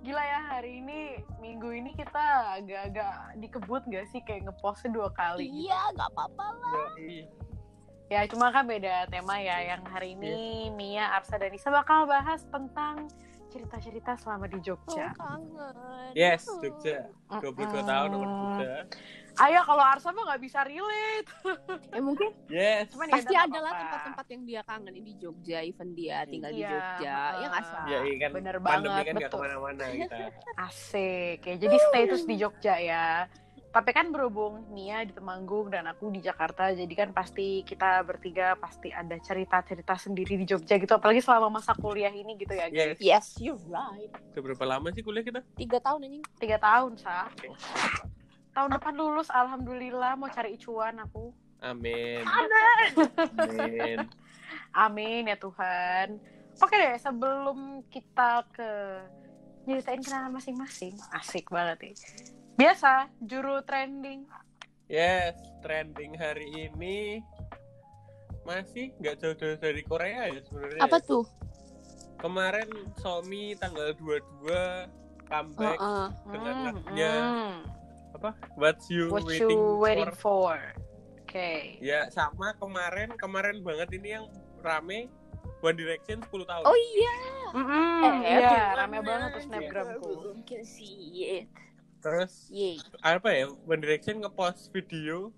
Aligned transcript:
Gila 0.00 0.22
ya 0.24 0.40
hari 0.48 0.80
ini 0.80 1.20
minggu 1.38 1.70
ini 1.70 1.92
kita 1.92 2.56
agak-agak 2.58 3.36
dikebut 3.36 3.82
gak 3.92 4.06
sih 4.10 4.20
kayak 4.24 4.48
ngepostnya 4.48 4.90
dua 4.96 5.08
kali. 5.12 5.46
Gitu. 5.46 5.68
Iya, 5.68 5.80
nggak 5.94 6.10
gitu. 6.10 6.18
apa-apa 6.18 6.46
lah. 6.56 6.88
Ya 8.10 8.20
cuma 8.26 8.50
kan 8.50 8.66
beda 8.66 9.06
tema 9.06 9.38
ya 9.38 9.76
yang 9.76 9.86
hari 9.86 10.18
ini 10.18 10.66
Mia, 10.74 11.14
Arsa 11.14 11.38
dan 11.38 11.54
Isa 11.54 11.70
bakal 11.70 12.10
bahas 12.10 12.42
tentang 12.50 13.06
cerita-cerita 13.50 14.14
selama 14.14 14.46
di 14.46 14.56
Oh, 14.56 14.62
Jogja. 14.64 15.10
kangen. 15.12 15.74
Yes, 16.12 16.46
Oh. 16.46 16.56
Jogja. 16.58 17.10
22 17.28 17.50
Mm-mm. 17.66 17.84
tahun 17.84 18.08
nomor 18.08 18.28
Jogja. 18.30 18.72
Ayo 19.38 19.62
kalau 19.62 19.80
Arsa 19.80 20.10
mah 20.10 20.24
nggak 20.24 20.42
bisa 20.42 20.60
relate. 20.62 21.28
Eh 21.96 22.00
mungkin 22.00 22.30
Yes. 22.46 22.90
Cuman 22.90 23.06
ya 23.06 23.14
pasti 23.16 23.30
udah, 23.30 23.42
ada 23.42 23.58
lah 23.58 23.62
apa-apa. 23.68 23.80
tempat-tempat 23.80 24.26
yang 24.28 24.42
dia 24.44 24.60
kangenin 24.62 25.04
di 25.04 25.14
Jogja, 25.16 25.58
even 25.60 25.88
dia 25.92 26.16
tinggal 26.24 26.50
di 26.50 26.60
Iya, 26.60 26.70
Jogja. 26.70 27.16
Ya 27.32 27.46
nggak 27.48 27.62
sih? 27.62 27.78
Ya, 27.84 27.98
iya 28.00 28.16
kan 28.16 28.30
Bener 28.32 28.54
pandemi 28.56 28.88
banget, 28.88 29.02
kan 29.02 29.14
gak 29.16 29.22
betul. 29.24 29.30
ke 29.32 29.44
mana-mana 29.44 29.84
kita. 29.88 30.16
Asik. 30.66 31.38
Ya, 31.42 31.54
jadi 31.58 31.76
stay 31.80 32.02
terus 32.06 32.24
di 32.24 32.34
Jogja 32.36 32.74
ya. 32.76 33.06
Tapi 33.70 33.94
kan 33.94 34.10
berhubung 34.10 34.66
Nia 34.74 35.06
di 35.06 35.14
Temanggung 35.14 35.70
dan 35.70 35.86
aku 35.86 36.10
di 36.10 36.18
Jakarta, 36.18 36.74
jadi 36.74 36.90
kan 36.90 37.14
pasti 37.14 37.62
kita 37.62 38.02
bertiga 38.02 38.58
pasti 38.58 38.90
ada 38.90 39.14
cerita-cerita 39.14 39.94
sendiri 39.94 40.42
di 40.42 40.42
Jogja 40.42 40.74
gitu. 40.74 40.90
Apalagi 40.98 41.22
selama 41.22 41.62
masa 41.62 41.70
kuliah 41.78 42.10
ini 42.10 42.34
gitu 42.34 42.50
ya. 42.50 42.66
guys. 42.66 42.98
Yes. 42.98 42.98
Yes, 42.98 43.26
you're 43.38 43.62
right. 43.70 44.10
Udah 44.34 44.42
berapa 44.42 44.64
lama 44.66 44.90
sih 44.90 45.06
kuliah 45.06 45.22
kita? 45.22 45.46
Tiga 45.54 45.78
tahun 45.78 46.02
anjing. 46.02 46.24
Tiga 46.42 46.58
tahun, 46.58 46.98
Sa. 46.98 47.30
Oke. 47.30 47.54
Tahun 48.50 48.70
depan 48.74 48.94
lulus, 48.98 49.30
Alhamdulillah. 49.30 50.18
Mau 50.18 50.26
cari 50.26 50.58
cuan 50.58 50.98
aku. 50.98 51.30
Amin. 51.62 52.26
Amin. 52.26 52.90
Amin. 53.38 53.98
Amin 54.74 55.22
ya 55.30 55.38
Tuhan. 55.38 56.18
Oke 56.58 56.74
deh, 56.74 56.98
sebelum 56.98 57.86
kita 57.86 58.42
ke 58.50 58.70
nyeritain 59.70 60.02
kenalan 60.02 60.34
masing-masing. 60.34 60.98
Asik 61.14 61.54
banget 61.54 61.78
nih. 61.86 61.94
Biasa, 62.60 63.08
juru 63.24 63.64
trending. 63.64 64.28
Yes, 64.84 65.32
trending 65.64 66.12
hari 66.12 66.44
ini 66.68 67.24
masih 68.44 68.92
nggak 69.00 69.16
jauh-jauh 69.16 69.56
dari 69.56 69.80
Korea 69.80 70.28
ya 70.28 70.40
sebenarnya. 70.44 70.84
Apa 70.84 71.00
tuh? 71.00 71.24
Kemarin 72.20 72.68
Somi 73.00 73.56
tanggal 73.56 73.96
22 73.96 74.92
comeback 75.24 75.78
Heeh. 75.78 76.06
dengan 76.28 76.52
Hmm, 76.52 76.66
lagunya 76.68 77.12
hmm. 77.16 77.56
apa? 78.12 78.30
What's 78.60 78.92
you 78.92 79.08
What 79.08 79.24
waiting, 79.24 79.56
you 79.56 79.80
waiting 79.80 80.12
for? 80.12 80.52
for? 80.52 80.60
Oke. 81.24 81.80
Ya 81.80 82.12
sama 82.12 82.52
kemarin 82.60 83.16
kemarin 83.16 83.64
banget 83.64 83.88
ini 83.96 84.20
yang 84.20 84.28
rame 84.60 85.08
One 85.64 85.76
Direction 85.76 86.20
10 86.20 86.44
tahun. 86.44 86.64
Oh 86.68 86.76
iya. 86.76 87.16
Mm-mm, 87.56 88.00
Eh, 88.04 88.14
iya, 88.20 88.36
gimana? 88.42 88.76
rame 88.76 88.98
banget 89.00 89.28
tuh 89.32 89.42
snapgramku. 89.48 90.10
Mungkin 90.36 90.60
sih. 90.60 91.48
Terus 92.00 92.48
Yeay. 92.48 92.80
apa 92.98 93.28
ya 93.30 93.46
One 93.60 93.78
Direction 93.78 94.18
ngepost 94.18 94.68
video 94.70 95.30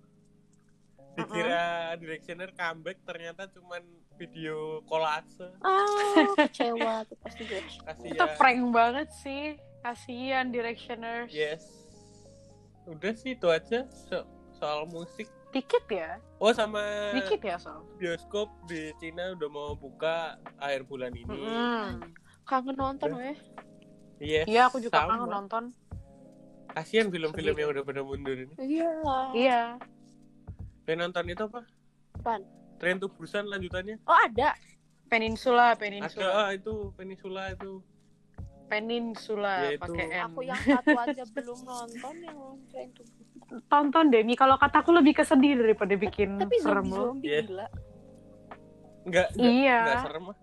dikira 1.13 1.63
Directioner 1.95 2.49
comeback 2.51 2.97
ternyata 3.03 3.45
cuman 3.47 3.83
video 4.15 4.81
kolase 4.83 5.45
Ah, 5.59 5.85
kecewa 6.39 7.03
tuh 7.03 7.17
pasti 7.19 7.43
gue. 7.43 7.61
kasihan 7.83 8.09
Itu 8.09 8.25
prank 8.33 8.61
banget 8.69 9.09
sih. 9.13 9.59
Kasihan 9.79 10.47
Directioners. 10.47 11.29
yes 11.29 11.67
udah 12.83 13.13
sih 13.13 13.31
itu 13.33 13.47
aja 13.47 13.83
so- 13.89 14.27
soal 14.53 14.83
musik 14.85 15.27
Dikit 15.49 15.85
ya? 15.85 16.17
oh 16.35 16.49
sama 16.49 16.81
Dikit 17.13 17.39
ya, 17.39 17.55
Sob? 17.55 17.85
bioskop 17.95 18.49
di 18.65 18.89
Cina 18.97 19.31
udah 19.31 19.47
mau 19.47 19.71
buka 19.73 20.35
akhir 20.57 20.83
bulan 20.83 21.11
ini 21.11 21.29
Mm-mm. 21.29 22.01
Kangen 22.43 22.73
nonton 22.73 23.11
weh. 23.13 23.37
yes 24.17 24.43
Iya, 24.45 24.65
aku 24.65 24.79
juga 24.79 24.97
sama. 24.97 25.15
kangen 25.15 25.29
nonton. 25.31 25.63
Kasihan 26.73 27.07
film-film 27.07 27.53
yang 27.53 27.69
udah 27.69 27.83
pada 27.83 28.01
mundur 28.01 28.33
ini 28.35 28.53
Iya. 28.57 28.89
Iya. 29.31 29.61
pengen 30.83 31.07
nonton 31.07 31.25
itu 31.27 31.43
apa 31.45 31.61
Apaan? 32.15 32.41
Tren 32.75 32.97
to 32.97 33.07
Busan 33.07 33.45
lanjutannya 33.45 34.01
Oh 34.03 34.17
ada. 34.19 34.57
Peninsula, 35.05 35.71
ada 35.71 35.79
Peninsula. 35.79 36.29
ah, 36.35 36.49
itu 36.51 36.89
Peninsula 36.93 37.53
itu 37.53 37.79
Peninsula 38.65 39.53
Ya, 39.61 39.69
itu. 39.71 39.81
pakai 39.85 40.05
N. 40.09 40.23
Aku 40.25 40.39
yang 40.41 40.57
satu 40.57 40.97
aja 40.97 41.23
belum 41.27 41.59
nonton 41.61 42.15
yang 42.19 42.37
Train 42.67 42.89
to 42.91 43.03
tonton 43.63 44.05
deh, 44.09 44.21
Mi. 44.21 44.33
Kalau 44.33 44.57
kataku 44.57 44.89
lebih 44.91 45.13
kesedih 45.13 45.53
daripada 45.55 45.93
bikin 45.93 46.37
Tapi 46.37 46.57
serem 46.57 46.85
zombie 46.85 46.89
loh. 46.89 47.05
zombie 47.07 47.29
Yes. 47.29 47.45
gila. 47.45 47.67
nggak 49.03 49.27
nggak 49.31 49.51
Iya. 49.53 49.77
nggak 49.79 49.99
serem 50.01 50.23
ah 50.25 50.37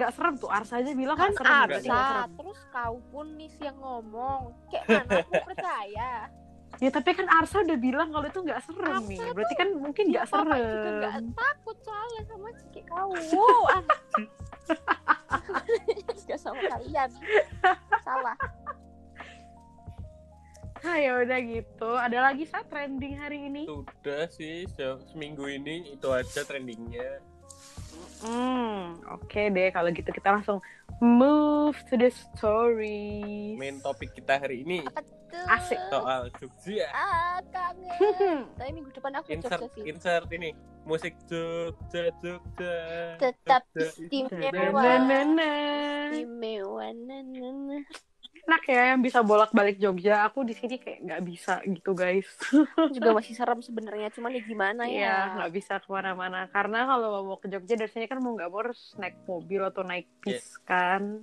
Nggak 0.00 0.12
serem 0.12 0.34
tuh, 0.34 0.48
Arsa 0.48 0.80
aja 0.80 0.92
bilang 0.92 1.12
Kan 1.14 1.32
serem. 1.36 1.52
Arsa. 1.68 1.84
serem. 1.84 2.28
terus 2.34 2.60
kau 2.66 2.96
pun 3.06 3.26
nih 3.36 3.52
yang 3.60 3.76
ngomong. 3.76 4.42
Kayak 4.66 4.84
mana 4.88 5.12
aku 5.20 5.32
percaya. 5.50 6.10
Ya 6.78 6.88
tapi 6.88 7.10
kan 7.12 7.26
Arsa 7.28 7.60
udah 7.60 7.76
bilang 7.76 8.08
kalau 8.08 8.24
itu 8.24 8.40
nggak 8.40 8.60
serem 8.62 8.94
Arsa 8.96 9.04
nih. 9.06 9.20
Berarti 9.30 9.54
kan 9.54 9.68
mungkin 9.74 10.04
nggak 10.08 10.24
Bapak 10.24 10.40
juga 10.56 10.56
nggak 10.56 11.12
serem. 11.12 11.26
takut 11.36 11.76
soalnya 11.78 12.22
sama 12.24 12.48
ciki 12.56 12.80
kau. 12.84 13.10
Wow, 13.36 13.62
ah. 13.68 13.82
Gak 16.24 16.38
sama 16.38 16.62
kalian. 16.64 17.10
Salah. 18.00 18.38
Nah 20.80 20.96
ya 20.96 21.12
udah 21.18 21.38
gitu. 21.42 21.90
Ada 21.92 22.18
lagi 22.22 22.46
saat 22.46 22.64
trending 22.64 23.14
hari 23.14 23.44
ini? 23.44 23.66
Sudah 23.66 24.30
sih 24.30 24.64
se- 24.64 25.02
seminggu 25.06 25.44
ini 25.44 25.92
itu 25.92 26.08
aja 26.08 26.40
trendingnya. 26.40 27.20
Hmm, 28.20 29.00
oke 29.08 29.42
deh. 29.48 29.68
Kalau 29.72 29.88
gitu 29.90 30.10
kita 30.12 30.28
langsung 30.28 30.60
move 31.00 31.76
to 31.88 31.96
the 31.96 32.12
story. 32.12 33.56
Main 33.56 33.80
topik 33.80 34.12
kita 34.12 34.36
hari 34.36 34.60
ini 34.60 34.84
Apa 34.84 35.00
tuh? 35.00 35.44
Asik. 35.48 35.80
soal 35.88 36.28
Jogja. 36.36 36.86
Ah, 36.92 37.40
kangen. 37.48 38.44
Tapi 38.60 38.70
minggu 38.76 38.90
depan 38.92 39.16
aku 39.16 39.32
Insert 39.32 39.60
Jogja 39.64 39.72
sih. 39.72 39.82
insert 39.88 40.28
ini 40.36 40.50
musik 40.84 41.16
Jogja 41.24 42.12
Jogja. 42.20 42.76
Tetap 43.16 43.64
istimewa. 43.72 44.82
Na-na-na. 44.84 45.52
Istimewa. 46.12 46.86
Na, 48.50 48.58
na, 48.58 48.58
na. 48.58 48.58
Enak 48.58 48.64
ya 48.66 48.82
yang 48.90 49.00
bisa 49.00 49.20
bolak-balik 49.22 49.76
Jogja. 49.78 50.26
Aku 50.26 50.42
di 50.42 50.58
sini 50.58 50.82
kayak 50.82 51.06
nggak 51.06 51.22
bisa 51.22 51.62
gitu 51.62 51.94
guys. 51.94 52.26
juga 52.90 53.10
masih 53.18 53.34
serem 53.38 53.62
sebenarnya 53.62 54.10
cuman 54.10 54.34
ya 54.34 54.42
gimana 54.42 54.82
Iya, 54.90 55.06
ya 55.06 55.16
nggak 55.38 55.52
bisa 55.54 55.78
ke 55.78 55.86
mana-mana. 55.86 56.50
Karena 56.50 56.82
kalau 56.90 57.22
mau 57.22 57.38
ke 57.38 57.46
Jogja 57.46 57.78
dari 57.78 57.90
sini 57.90 58.10
kan 58.10 58.18
mau 58.18 58.34
nggak 58.34 58.50
mau 58.50 58.60
harus 58.66 58.98
naik 58.98 59.22
mobil 59.24 59.62
atau 59.62 59.86
naik 59.86 60.10
bis 60.18 60.58
kan. 60.66 61.22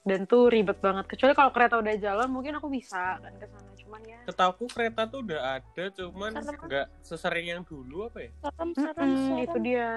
Dan 0.00 0.24
tuh 0.24 0.48
ribet 0.48 0.78
banget. 0.80 1.10
Kecuali 1.10 1.34
kalau 1.36 1.50
kereta 1.50 1.76
udah 1.76 1.94
jalan 1.98 2.28
mungkin 2.30 2.56
aku 2.56 2.70
bisa 2.70 3.18
kan 3.18 3.34
ke 3.36 3.46
sana. 3.50 3.70
Cuman 3.74 4.00
ya. 4.06 4.18
Setahuku 4.24 4.64
kereta 4.70 5.04
tuh 5.10 5.26
udah 5.26 5.60
ada, 5.60 5.84
cuman 5.92 6.30
nggak 6.38 6.86
sesering 7.02 7.52
yang 7.52 7.62
dulu 7.66 8.06
apa 8.08 8.30
ya? 8.30 8.32
serem 8.40 8.70
serem 8.78 9.08
Mm-mm, 9.10 9.26
serem 9.28 9.44
itu 9.44 9.58
dia 9.60 9.88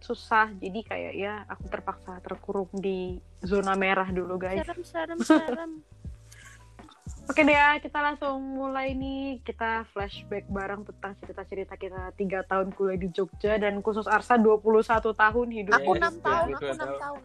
susah. 0.00 0.50
Jadi 0.56 0.80
kayak 0.82 1.12
ya 1.14 1.44
aku 1.46 1.68
terpaksa 1.68 2.18
terkurung 2.24 2.72
di 2.74 3.20
zona 3.44 3.76
merah 3.76 4.08
dulu 4.08 4.40
guys. 4.40 4.64
serem 4.64 4.82
serem 4.84 5.18
serem 5.20 5.72
Oke 7.30 7.46
deh 7.46 7.54
ya, 7.54 7.78
kita 7.78 8.02
langsung 8.02 8.42
mulai 8.42 8.90
nih. 8.90 9.38
Kita 9.46 9.86
flashback 9.94 10.50
bareng 10.50 10.82
tentang 10.82 11.14
cerita-cerita 11.22 11.78
kita 11.78 12.10
tiga 12.18 12.42
tahun 12.42 12.74
kuliah 12.74 12.98
di 12.98 13.06
Jogja 13.14 13.54
dan 13.54 13.78
khusus 13.86 14.10
Arsa 14.10 14.34
21 14.34 14.66
tahun 15.14 15.48
hidup. 15.54 15.78
aku 15.78 15.94
Yes, 15.94 16.00
enam 16.02 16.14
tahun 16.18 16.48
aku 16.58 16.62
22 16.66 16.74
enam 16.74 16.92
tahun. 16.98 17.22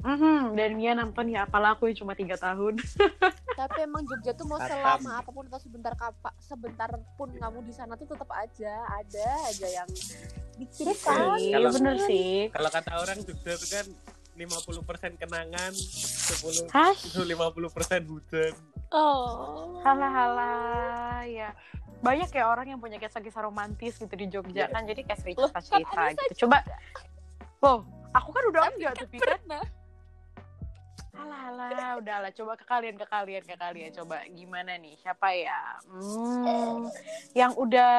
Mhm, 0.00 0.56
dan 0.56 0.70
Mia 0.74 0.92
nonton 0.94 1.28
ya, 1.28 1.44
apalah 1.44 1.76
aku 1.76 1.86
yang 1.86 1.98
cuma 1.98 2.16
tiga 2.16 2.32
tahun. 2.34 2.80
tapi 3.60 3.84
emang 3.84 4.00
Jogja 4.02 4.32
tuh 4.32 4.48
mau 4.48 4.56
selama 4.56 5.20
apa 5.20 5.28
pun 5.28 5.44
atau 5.44 5.60
sebentar 5.60 5.92
kapa, 5.92 6.32
sebentar 6.40 6.88
pun 7.14 7.28
kamu 7.28 7.60
di 7.60 7.72
sana 7.72 7.92
tuh 7.92 8.08
tetap 8.08 8.32
aja 8.32 8.72
ada 8.88 9.26
aja 9.44 9.66
yang 9.68 9.88
diceritain 10.56 11.36
Iya, 11.36 11.60
Kalau- 11.60 11.72
bener 11.76 11.96
sih. 12.00 12.48
Kalau 12.48 12.70
kata 12.70 12.92
orang 12.96 13.18
Jogja 13.20 13.52
itu 13.52 13.66
kan 13.68 13.86
50% 14.32 15.20
kenangan, 15.20 15.72
10 15.76 16.64
Hash, 16.70 17.04
50% 17.20 18.08
hujan. 18.08 18.52
oh 18.90 19.76
halah 19.84 20.10
halah 20.10 21.20
ya. 21.22 21.52
Banyak 22.00 22.32
ya 22.32 22.48
orang 22.48 22.64
yang 22.66 22.80
punya 22.80 22.96
kisah-kisah 22.96 23.44
romantis 23.44 24.00
gitu 24.00 24.14
di 24.16 24.26
Jogja 24.26 24.72
kan, 24.72 24.88
jadi 24.88 25.04
kayak 25.04 25.20
cerita-cerita 25.20 25.84
kan 25.92 26.16
gitu. 26.16 26.48
Coba, 26.48 26.64
oh, 27.60 27.84
aku 28.10 28.28
kan 28.32 28.42
udah 28.48 28.60
Tapi 28.64 28.74
enggak 28.80 28.92
kan 28.96 29.04
tuh, 29.04 29.20
kan? 29.20 29.40
Alah, 31.10 31.50
alah, 31.50 31.90
udahlah. 31.98 32.30
Coba 32.30 32.54
ke 32.54 32.62
kalian, 32.62 32.94
ke 32.94 33.06
kalian, 33.06 33.42
ke 33.42 33.54
kalian. 33.54 33.90
Coba 33.90 34.22
gimana 34.30 34.78
nih? 34.78 34.94
Siapa 34.98 35.34
ya? 35.34 35.78
Hmm, 35.90 36.86
yang 37.34 37.52
udah 37.54 37.92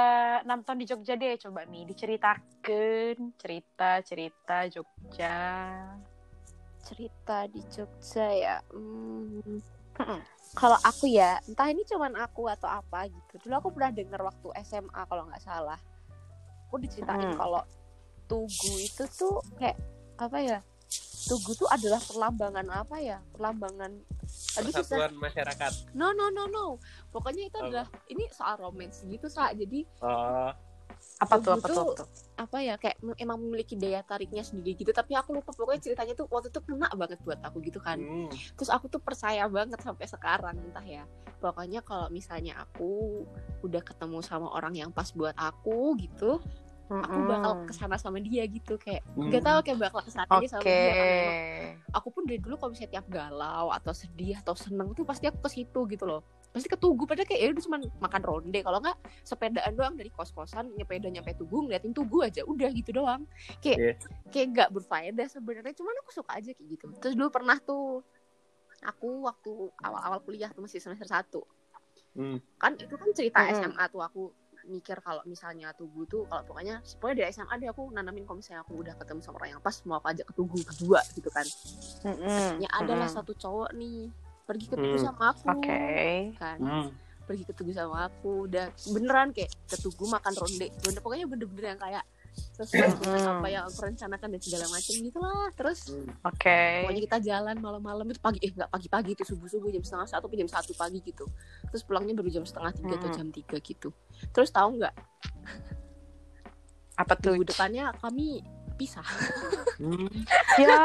nonton 0.43 0.79
di 0.79 0.85
Jogja 0.85 1.15
deh. 1.15 1.35
Coba 1.35 1.67
nih, 1.67 1.83
diceritakan 1.85 3.35
cerita-cerita 3.35 4.57
Jogja. 4.69 5.37
cerita 6.81 7.45
di 7.45 7.61
Jogja 7.69 8.25
ya 8.33 8.57
hmm. 8.73 9.61
Kalau 10.51 10.75
aku 10.81 11.05
ya 11.07 11.37
entah 11.45 11.69
ini 11.69 11.85
cuman 11.85 12.17
aku 12.17 12.49
atau 12.49 12.65
apa 12.67 13.05
gitu 13.05 13.37
dulu 13.47 13.53
aku 13.55 13.69
pernah 13.71 13.93
denger 13.93 14.17
waktu 14.19 14.47
SMA 14.65 15.01
kalau 15.05 15.29
nggak 15.29 15.39
salah 15.39 15.77
aku 16.67 16.81
diceritain 16.81 17.31
Hmm. 17.31 17.37
kalau 17.37 17.61
Tugu 18.25 18.73
itu 18.81 19.05
tuh 19.13 19.39
kayak 19.55 19.77
apa 20.17 20.37
ya 20.41 20.59
Tugu 21.21 21.53
tuh 21.53 21.69
adalah 21.69 22.01
perlambangan 22.01 22.67
apa 22.67 22.97
ya 22.99 23.21
perlambangan 23.31 23.91
Aduh, 24.59 24.73
susah. 24.73 24.83
persatuan 24.83 25.13
masyarakat 25.15 25.71
No 25.93 26.11
no 26.11 26.27
no 26.27 26.47
no. 26.47 26.65
Pokoknya 27.07 27.47
itu 27.47 27.55
Apa? 27.55 27.67
adalah 27.67 27.87
ini 28.07 28.27
soal 28.31 28.59
romance 28.59 29.03
gitu 29.05 29.27
sa. 29.27 29.51
Jadi 29.53 29.85
oh 30.01 30.51
Apa 31.17 31.37
tuh, 31.37 31.55
Tugu 31.55 31.61
apa 31.61 31.67
tuh, 31.67 31.73
tuh- 31.73 31.81
apa 31.81 31.93
tuh? 32.03 32.07
apa 32.41 32.57
ya 32.59 32.73
kayak 32.75 32.97
emang 33.17 33.37
memiliki 33.37 33.77
daya 33.77 34.01
tariknya 34.01 34.41
sendiri 34.41 34.73
gitu. 34.75 34.89
Tapi 34.91 35.13
aku 35.13 35.33
lupa 35.33 35.53
pokoknya 35.53 35.81
ceritanya 35.81 36.13
tuh 36.17 36.25
waktu 36.27 36.49
itu 36.49 36.59
kena 36.61 36.89
banget 36.93 37.21
buat 37.21 37.39
aku 37.41 37.57
gitu 37.63 37.77
kan. 37.79 38.01
hmm. 38.01 38.29
Terus 38.57 38.69
aku 38.69 38.89
tuh 38.89 38.99
percaya 38.99 39.45
banget 39.47 39.77
sampai 39.79 40.05
sekarang 40.09 40.57
entah 40.57 40.83
ya. 40.83 41.05
Pokoknya 41.37 41.81
kalau 41.81 42.09
misalnya 42.09 42.57
aku 42.59 43.23
udah 43.61 43.81
ketemu 43.81 44.19
sama 44.21 44.49
orang 44.51 44.73
yang 44.73 44.89
pas 44.89 45.09
buat 45.13 45.33
aku 45.37 45.95
gitu, 46.01 46.41
aku 46.93 47.17
bakal 47.23 47.51
ke 47.63 47.73
sana 47.73 47.95
sama 47.95 48.19
dia 48.19 48.43
gitu 48.43 48.75
kayak 48.75 48.99
Hmm. 49.11 49.27
nggak 49.27 49.39
tahu 49.41 49.57
kayak 49.61 49.79
bakal 49.79 50.01
ke 50.01 50.11
sana 50.11 50.27
aja 50.27 50.47
sama 50.49 50.63
dia 50.63 50.91
karena 50.91 51.23
aku 51.91 52.07
pun 52.09 52.23
dari 52.23 52.37
dulu 52.37 52.55
kalau 52.55 52.71
misalnya 52.71 52.91
tiap 52.93 53.07
galau 53.07 53.67
atau 53.69 53.91
sedih 53.91 54.35
atau 54.37 54.51
seneng 54.51 54.91
tuh 54.91 55.03
pasti 55.03 55.25
aku 55.25 55.39
ke 55.39 55.49
situ 55.49 55.79
gitu 55.87 56.03
loh. 56.03 56.21
Pasti 56.51 56.67
ke 56.67 56.75
Tugu 56.75 57.07
padahal 57.07 57.23
kayak 57.23 57.39
ya 57.39 57.47
udah 57.49 57.63
cuma 57.63 57.77
makan 58.01 58.21
ronde. 58.21 58.59
Kalau 58.59 58.79
nggak 58.79 58.97
sepedaan 59.23 59.71
doang 59.71 59.95
dari 59.95 60.11
kos 60.11 60.31
kosan 60.31 60.67
nyepeda 60.75 61.07
nyampe 61.07 61.31
Tugu 61.33 61.63
ngeliatin 61.63 61.95
Tugu 61.95 62.19
aja 62.21 62.43
udah 62.43 62.69
gitu 62.69 62.91
doang. 62.91 63.23
Kayak 63.63 63.77
Iya. 63.79 63.93
kayak 64.27 64.47
nggak 64.51 64.69
berfaedah 64.75 65.27
sebenarnya 65.27 65.71
cuman 65.71 65.95
aku 66.03 66.11
suka 66.11 66.31
aja 66.35 66.51
kayak 66.51 66.67
gitu. 66.69 66.85
Terus 66.99 67.15
dulu 67.15 67.31
pernah 67.31 67.55
tuh 67.55 68.03
aku 68.81 69.23
waktu 69.23 69.51
awal-awal 69.79 70.19
kuliah 70.19 70.51
tuh 70.51 70.65
masih 70.65 70.83
semester 70.83 71.07
satu. 71.07 71.41
Hmm. 72.11 72.43
kan 72.59 72.75
itu 72.75 72.91
kan 72.91 73.07
cerita 73.15 73.39
Mm-mm. 73.39 73.55
SMA 73.55 73.83
tuh 73.87 74.03
aku 74.03 74.35
mikir 74.71 74.97
kalau 74.99 75.19
misalnya 75.23 75.75
Tugu 75.75 76.07
tuh 76.07 76.23
kalau 76.25 76.41
pokoknya 76.41 76.79
pokoknya 76.97 77.15
dari 77.19 77.27
SMA 77.29 77.53
deh 77.57 77.67
aku 77.67 77.91
nanamin 77.91 78.23
kalau 78.23 78.39
misalnya 78.39 78.63
aku 78.63 78.79
udah 78.79 78.95
ketemu 78.95 79.19
sama 79.19 79.35
orang 79.37 79.49
yang 79.51 79.61
pas 79.61 79.75
mau 79.83 79.99
aku 79.99 80.07
ajak 80.09 80.25
ke 80.25 80.33
Tugu 80.33 80.57
kedua 80.63 80.99
gitu 81.11 81.29
kan 81.29 81.45
ya 82.57 82.69
adalah 82.73 83.07
satu 83.07 83.35
cowok 83.35 83.75
nih 83.75 84.07
pergi 84.41 84.65
ke 84.65 84.75
Tugu 84.75 84.95
Hmm. 84.95 85.05
sama 85.05 85.23
aku 85.29 85.47
Oke. 85.53 85.83
kan 86.35 86.57
Hmm. 86.57 86.87
pergi 87.21 87.43
ke 87.43 87.53
Tugu 87.53 87.71
sama 87.71 88.07
aku 88.07 88.47
udah 88.47 88.65
beneran 88.89 89.29
kayak 89.31 89.51
ke 89.67 89.75
Tugu 89.75 90.07
makan 90.07 90.33
ronde 90.33 90.67
ronde 90.81 90.99
pokoknya 90.99 91.25
bener-bener 91.27 91.65
yang 91.69 91.79
kayak 91.79 92.03
sesuai 92.31 92.89
dengan 92.95 93.19
Hmm. 93.19 93.33
apa 93.35 93.47
yang 93.47 93.63
aku 93.65 93.79
rencanakan 93.83 94.27
dan 94.29 94.39
segala 94.39 94.65
macam 94.67 94.93
gitu 94.95 95.17
lah 95.17 95.47
terus 95.51 95.79
Hmm. 95.87 96.07
Oke. 96.23 96.61
pokoknya 96.81 97.01
kita 97.03 97.17
jalan 97.21 97.55
malam-malam 97.57 98.05
itu 98.05 98.19
pagi 98.19 98.39
eh 98.39 98.49
nggak 98.49 98.69
pagi-pagi 98.69 99.11
itu 99.13 99.23
subuh-subuh 99.25 99.69
jam 99.69 99.81
setengah 99.81 100.07
satu 100.07 100.25
atau 100.25 100.37
jam 100.37 100.47
satu 100.47 100.71
pagi 100.73 100.99
gitu 101.01 101.25
terus 101.65 101.81
pulangnya 101.81 102.13
baru 102.13 102.29
jam 102.29 102.43
setengah 102.43 102.71
tiga 102.71 102.93
atau 102.95 103.09
jam 103.11 103.27
tiga 103.29 103.57
gitu 103.57 103.89
terus 104.29 104.49
tahu 104.49 104.77
nggak 104.77 104.95
Apa 106.93 107.13
tuh? 107.15 107.33
minggu 107.33 107.49
depannya 107.49 107.89
kami 107.97 108.43
pisah 108.75 109.05
Hmm. 109.75 110.05
Ya, 110.57 110.77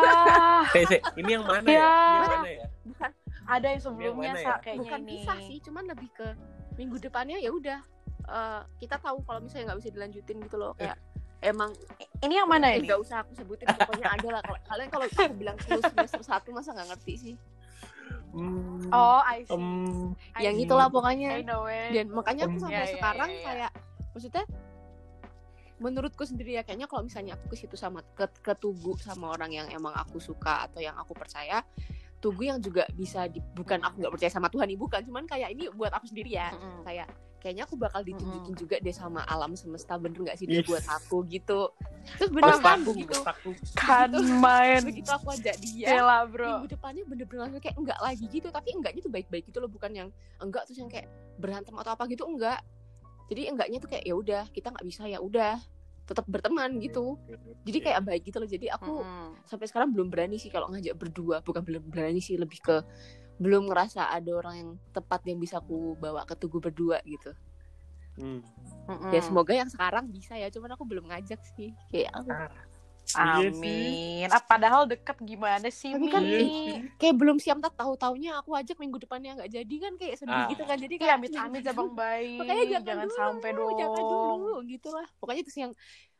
ini 1.14 1.30
yang 1.30 1.44
mana 1.44 1.64
ya? 1.64 1.74
Ya. 1.74 1.84
Ini 1.84 2.16
yang 2.16 2.32
mana 2.32 2.48
ya? 2.50 2.66
bukan 2.82 3.10
ada 3.46 3.66
yang 3.68 3.80
sebelumnya 3.80 4.32
Sa, 4.34 4.40
ya? 4.40 4.54
kayaknya 4.58 4.80
bukan 4.82 5.00
ini. 5.00 5.10
pisah 5.12 5.38
sih 5.40 5.58
cuman 5.60 5.84
lebih 5.86 6.08
ke 6.10 6.26
minggu 6.74 6.96
depannya 6.98 7.36
ya 7.36 7.50
udah 7.50 7.78
eh, 8.26 8.62
kita 8.78 8.96
tahu 8.96 9.20
kalau 9.22 9.38
misalnya 9.38 9.70
nggak 9.70 9.80
bisa 9.80 9.90
dilanjutin 9.92 10.36
gitu 10.40 10.56
loh 10.56 10.72
kayak 10.74 10.96
emang 11.38 11.70
Ini 12.16 12.34
yang 12.34 12.48
mana 12.48 12.72
ini? 12.72 12.84
nggak 12.84 12.96
usah 12.98 13.20
aku 13.20 13.32
sebutin 13.32 13.68
pokoknya 13.68 14.08
ada 14.10 14.28
lah 14.30 14.42
kalian 14.64 14.88
kalau 14.88 15.04
aku 15.06 15.34
bilang 15.34 15.56
semester 15.60 16.22
satu 16.22 16.48
masa 16.50 16.72
nggak 16.72 16.88
ngerti 16.92 17.14
sih 17.16 17.36
Hmm. 18.30 18.92
Oh, 18.92 19.18
I 19.18 19.42
see. 19.42 19.56
I 20.36 20.44
yang 20.44 20.54
see. 20.54 20.62
itulah 20.62 20.86
I 20.86 20.92
pokoknya 20.92 21.28
know 21.42 21.64
it. 21.64 21.90
dan 21.90 22.12
makanya 22.12 22.44
aku 22.44 22.54
Hmm. 22.54 22.64
sampai 22.64 22.76
Ya, 22.76 22.84
ya, 22.84 22.92
sekarang 22.92 23.30
ya, 23.30 23.34
ya. 23.34 23.44
kayak 23.44 23.70
maksudnya 24.12 24.44
menurutku 25.76 26.22
sendiri 26.22 26.52
ya 26.52 26.62
kayaknya 26.62 26.84
kalau 26.84 27.04
misalnya 27.04 27.32
aku 27.32 27.52
ke 27.52 27.56
situ 27.58 27.76
sama 27.76 28.00
ke, 28.12 28.24
ke 28.40 28.52
Tugu 28.54 28.96
sama 28.98 29.28
orang 29.30 29.52
yang 29.52 29.66
emang 29.68 29.92
aku 29.92 30.16
suka 30.18 30.64
atau 30.64 30.80
yang 30.80 30.96
aku 30.96 31.12
percaya 31.12 31.60
Tugu 32.16 32.44
yang 32.44 32.56
juga 32.58 32.88
bisa 32.90 33.24
di, 33.24 33.40
bukan 33.52 33.80
aku 33.80 34.00
nggak 34.00 34.12
percaya 34.12 34.32
sama 34.32 34.48
Tuhan 34.48 34.68
nih 34.68 34.78
bukan 34.78 35.00
cuman 35.02 35.24
kayak 35.24 35.52
ini 35.52 35.68
buat 35.70 35.92
aku 35.92 36.04
sendiri 36.04 36.32
ya 36.32 36.48
Mm-mm. 36.50 36.80
kayak 36.82 37.08
kayaknya 37.46 37.62
aku 37.62 37.78
bakal 37.78 38.02
ditunjukin 38.02 38.58
juga 38.58 38.82
deh 38.82 38.90
sama 38.90 39.22
alam 39.30 39.54
semesta 39.54 39.94
bener 39.94 40.18
nggak 40.18 40.34
sih 40.34 40.50
dia 40.50 40.66
Ih. 40.66 40.66
buat 40.66 40.82
aku 40.82 41.22
gitu 41.30 41.70
terus 42.18 42.30
begitu 42.34 42.58
wes 43.06 43.22
paku. 43.22 43.50
Kan 43.78 44.10
main. 44.42 44.82
begitu 44.82 45.06
aku 45.14 45.30
ajak 45.30 45.54
dia 45.62 45.94
Gila, 45.94 46.26
bro. 46.26 46.58
minggu 46.58 46.74
depannya 46.74 47.06
bener-bener 47.06 47.40
langsung 47.46 47.62
kayak 47.62 47.78
enggak 47.78 47.98
lagi 48.02 48.26
gitu 48.26 48.50
tapi 48.50 48.74
enggaknya 48.74 49.00
tuh 49.06 49.12
baik-baik 49.14 49.46
gitu 49.46 49.62
loh 49.62 49.70
bukan 49.70 49.94
yang 49.94 50.08
enggak 50.42 50.66
terus 50.66 50.82
yang 50.82 50.90
kayak 50.90 51.06
berantem 51.38 51.70
atau 51.78 51.94
apa 51.94 52.02
gitu 52.10 52.26
enggak 52.26 52.58
jadi 53.30 53.54
enggaknya 53.54 53.78
tuh 53.78 53.90
kayak 53.94 54.04
ya 54.10 54.14
udah 54.18 54.42
kita 54.50 54.74
nggak 54.74 54.86
bisa 54.90 55.06
ya 55.06 55.22
udah 55.22 55.54
tetap 56.06 56.26
berteman 56.26 56.82
gitu 56.82 57.14
jadi 57.62 57.78
kayak 57.78 58.00
baik 58.02 58.22
gitu 58.26 58.42
loh 58.42 58.50
jadi 58.50 58.74
aku 58.74 59.06
Mm-mm. 59.06 59.46
sampai 59.46 59.66
sekarang 59.70 59.94
belum 59.94 60.10
berani 60.10 60.38
sih 60.38 60.50
kalau 60.50 60.66
ngajak 60.70 60.98
berdua 60.98 61.42
bukan 61.46 61.62
belum 61.62 61.82
berani 61.90 62.18
sih 62.18 62.34
lebih 62.38 62.58
ke 62.58 62.82
belum 63.36 63.68
ngerasa 63.68 64.08
ada 64.08 64.32
orang 64.32 64.54
yang 64.56 64.70
tepat 64.96 65.20
yang 65.28 65.36
bisa 65.36 65.60
aku 65.60 65.98
bawa 66.00 66.24
ke 66.24 66.32
tugu 66.38 66.56
berdua 66.62 67.02
gitu 67.04 67.36
Hmm. 68.16 68.40
Ya 69.08 69.20
semoga 69.20 69.52
yang 69.52 69.68
sekarang 69.68 70.08
bisa 70.08 70.34
ya 70.34 70.48
cuman 70.48 70.72
aku 70.72 70.84
belum 70.84 71.04
ngajak 71.06 71.40
sih 71.52 71.70
kayak 71.88 72.10
aku 72.12 72.30
Iya 73.06 73.54
sih. 73.54 73.62
Amin. 73.62 74.26
Ah, 74.26 74.42
padahal 74.42 74.82
deket 74.84 75.14
gimana 75.22 75.70
sih, 75.70 75.94
Tapi 75.94 76.10
kan 76.10 76.26
Iya 76.26 76.90
kayak 76.96 77.14
belum 77.14 77.38
siap 77.38 77.62
tak 77.62 77.78
tahu 77.78 77.94
taunya 77.94 78.34
aku 78.34 78.50
ajak 78.50 78.74
minggu 78.76 78.98
depannya 78.98 79.38
nggak 79.38 79.50
jadi 79.52 79.74
kan 79.78 79.92
kayak 79.94 80.16
sedih 80.18 80.34
Ah. 80.34 80.50
gitu 80.50 80.62
kan 80.62 80.74
jadi 80.74 80.90
Iya, 80.90 81.00
kayak 81.00 81.14
amit-amit 81.16 81.62
ya 81.62 81.70
Bang 81.70 81.94
Bayi. 81.94 82.34
makanya 82.36 82.64
jangan, 82.66 82.82
jangan 82.82 83.06
dulu, 83.06 83.14
sampai 83.16 83.50
dong. 83.52 83.70
jangan 83.78 84.02
dulu 84.02 84.52
gitu 84.66 84.88
lah 84.90 85.06
pokoknya 85.16 85.40
itu 85.40 85.50
sih 85.50 85.62
yang 85.62 85.72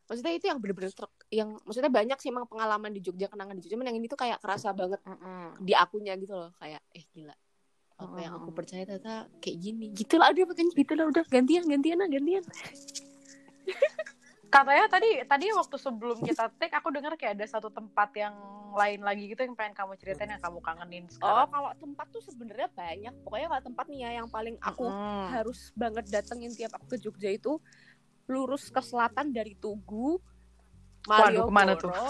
maksudnya 0.07 0.33
itu 0.33 0.47
yang 0.47 0.59
bener-bener 0.63 0.93
ter- 0.95 1.17
yang 1.29 1.49
maksudnya 1.59 1.91
banyak 1.91 2.19
sih 2.23 2.31
emang 2.31 2.47
pengalaman 2.47 2.95
di 2.95 3.03
Jogja 3.03 3.27
kenangan 3.27 3.59
di 3.59 3.61
Jogja 3.61 3.75
cuman 3.75 3.87
yang 3.91 3.99
ini 3.99 4.07
tuh 4.07 4.15
kayak 4.17 4.39
kerasa 4.39 4.71
banget 4.71 5.03
Mm-mm. 5.03 5.59
di 5.59 5.75
akunya 5.75 6.15
gitu 6.15 6.39
loh 6.39 6.55
kayak 6.55 6.79
eh 6.95 7.03
gila 7.11 7.35
apa 7.97 8.17
yang 8.21 8.37
aku 8.37 8.53
percaya 8.53 8.85
ternyata 8.85 9.25
kayak 9.41 9.57
gini. 9.57 9.87
Gitu 9.97 10.21
lah 10.21 10.29
udah 10.29 10.45
makanya 10.45 10.73
gitu 10.77 10.93
lah 10.93 11.07
udah. 11.09 11.25
Gantian 11.29 11.65
gantian 11.65 11.97
lah 11.97 12.09
gantian. 12.09 12.45
Katanya 14.47 14.87
tadi 14.87 15.11
tadi 15.27 15.47
waktu 15.53 15.77
sebelum 15.77 16.23
kita 16.23 16.49
take 16.57 16.73
aku 16.73 16.89
dengar 16.95 17.19
kayak 17.19 17.35
ada 17.37 17.47
satu 17.51 17.69
tempat 17.69 18.15
yang 18.15 18.33
lain 18.77 19.01
lagi 19.03 19.33
gitu 19.33 19.43
yang 19.43 19.57
pengen 19.59 19.75
kamu 19.75 19.97
ceritain 19.97 20.31
yang 20.31 20.41
kamu 20.45 20.61
kangenin 20.61 21.09
oh 21.09 21.13
sekarang. 21.19 21.49
kalau 21.51 21.71
tempat 21.81 22.07
tuh 22.13 22.23
sebenarnya 22.23 22.69
banyak. 22.71 23.15
Pokoknya 23.25 23.47
kalau 23.51 23.63
tempat 23.65 23.85
nih 23.91 24.01
ya 24.07 24.11
yang 24.23 24.29
paling 24.31 24.57
aku 24.61 24.87
Mm. 24.87 25.27
harus 25.35 25.73
banget 25.75 26.05
datengin 26.13 26.53
tiap 26.55 26.77
aku 26.79 26.95
ke 26.95 26.97
Jogja 27.01 27.33
itu 27.33 27.59
lurus 28.29 28.69
ke 28.71 28.79
selatan 28.79 29.33
dari 29.33 29.57
Tugu 29.57 30.21
Waduh, 31.07 31.45
ke 31.47 31.53
mana 31.55 31.73
tuh? 31.75 31.91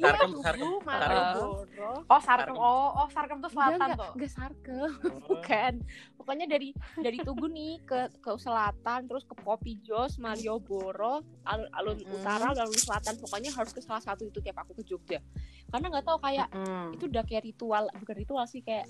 Iya, 0.00 0.16
Sarkem, 0.16 0.32
Sarkem, 0.40 0.70
Malioboro. 0.80 1.92
Oh, 2.08 2.20
Sarkem. 2.24 2.54
Oh, 2.56 2.88
oh 2.96 3.08
Sarkem 3.12 3.36
tuh 3.44 3.52
selatan 3.52 3.76
Enggak, 3.76 3.98
tuh. 4.00 4.12
enggak 4.16 4.32
Sarkem, 4.32 4.90
bukan. 5.28 5.72
Pokoknya 6.16 6.46
dari 6.48 6.68
dari 6.96 7.18
Tugu 7.20 7.52
nih 7.52 7.84
ke 7.84 8.08
ke 8.16 8.30
selatan 8.40 9.04
terus 9.04 9.28
ke 9.28 9.36
Kopi 9.36 9.76
Jos, 9.84 10.16
Malioboro, 10.16 11.20
alun-alun 11.44 12.00
Mm. 12.00 12.16
utara, 12.16 12.48
alun 12.48 12.72
selatan. 12.72 13.20
Pokoknya 13.20 13.52
harus 13.52 13.76
ke 13.76 13.84
salah 13.84 14.00
satu 14.00 14.24
itu 14.24 14.40
tiap 14.40 14.64
aku 14.64 14.72
ke 14.72 14.88
Jogja. 14.88 15.20
Karena 15.68 15.92
nggak 15.92 16.06
tahu 16.08 16.18
kayak 16.18 16.48
Mm. 16.48 16.96
itu 16.96 17.04
udah 17.04 17.24
kayak 17.28 17.44
ritual, 17.44 17.84
bukan 17.92 18.16
ritual 18.16 18.44
sih 18.48 18.64
kayak 18.64 18.88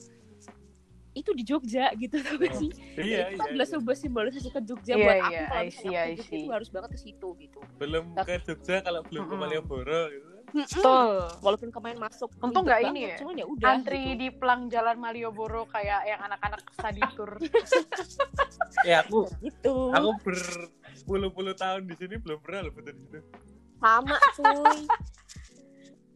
itu 1.21 1.31
di 1.37 1.45
Jogja 1.45 1.93
gitu 1.95 2.17
tau 2.25 2.37
gak 2.41 2.55
sih? 2.57 2.71
Iya, 2.97 3.33
itu 3.33 3.41
iya, 3.41 3.49
adalah 3.53 3.67
iya. 3.69 3.73
sebuah 3.77 3.97
simbolisasi 3.97 4.49
ke 4.49 4.61
Jogja 4.65 4.95
Iya, 4.97 5.05
buat 5.05 5.17
aku 5.21 5.33
iya, 5.33 5.43
kalau 5.45 5.61
I 5.61 5.69
misalnya 5.69 6.01
aku 6.01 6.09
ke 6.11 6.17
Jogja 6.17 6.25
see. 6.33 6.41
itu 6.41 6.51
harus 6.51 6.69
banget 6.73 6.91
ke 6.91 6.99
situ 6.99 7.29
gitu. 7.39 7.59
Belum 7.77 8.05
ke 8.17 8.35
Jogja 8.43 8.77
kalau 8.81 9.01
belum 9.05 9.23
ke 9.23 9.29
Mm-mm. 9.31 9.43
Malioboro 9.45 10.03
gitu. 10.11 10.29
Betul. 10.51 11.09
Walaupun 11.47 11.71
kemarin 11.71 11.99
masuk 12.03 12.27
Untung 12.43 12.67
nggak 12.67 12.83
banget, 12.83 12.91
ini 12.91 13.01
ya, 13.07 13.17
cuman 13.23 13.35
ya 13.39 13.47
udah 13.47 13.71
Antri 13.71 14.03
gitu. 14.03 14.19
di 14.19 14.29
pelang 14.35 14.63
jalan 14.67 14.97
Malioboro 14.99 15.63
kayak 15.71 16.01
yang 16.11 16.21
anak-anak 16.27 16.61
study 16.75 17.03
tour. 17.15 17.33
Ya 18.87 19.05
aku 19.05 19.29
gitu. 19.45 19.93
aku 19.93 20.11
berpuluh-puluh 20.25 21.53
tahun 21.53 21.85
di 21.85 21.95
sini 21.99 22.17
belum 22.17 22.41
pernah 22.41 22.67
loh 22.67 22.73
betul 22.73 22.97
di 22.97 23.03
situ. 23.07 23.19
Sama 23.79 24.17
cuy. 24.37 24.79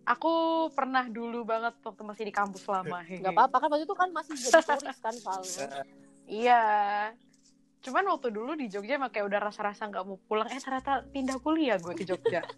Aku 0.05 0.69
pernah 0.77 1.09
dulu 1.09 1.49
banget 1.49 1.81
waktu 1.81 2.03
masih 2.05 2.25
di 2.29 2.35
kampus 2.35 2.69
lama. 2.69 3.01
Gak 3.09 3.33
apa-apa 3.33 3.57
kan 3.57 3.69
waktu 3.73 3.85
itu 3.89 3.97
kan 3.97 4.09
masih 4.13 4.37
jadi 4.37 4.61
turis 4.61 4.99
kan 5.01 5.15
soalnya. 5.17 5.69
Iya. 6.25 6.63
Cuman 7.85 8.17
waktu 8.17 8.33
dulu 8.33 8.57
di 8.57 8.73
Jogja 8.73 8.97
emang 8.97 9.13
kayak 9.13 9.29
udah 9.29 9.41
rasa-rasa 9.45 9.85
nggak 9.93 10.05
mau 10.09 10.17
pulang. 10.25 10.49
Eh 10.49 10.57
ternyata 10.57 11.05
pindah 11.05 11.37
kuliah 11.37 11.77
gue 11.77 11.93
ke 11.93 12.09
Jogja. 12.09 12.41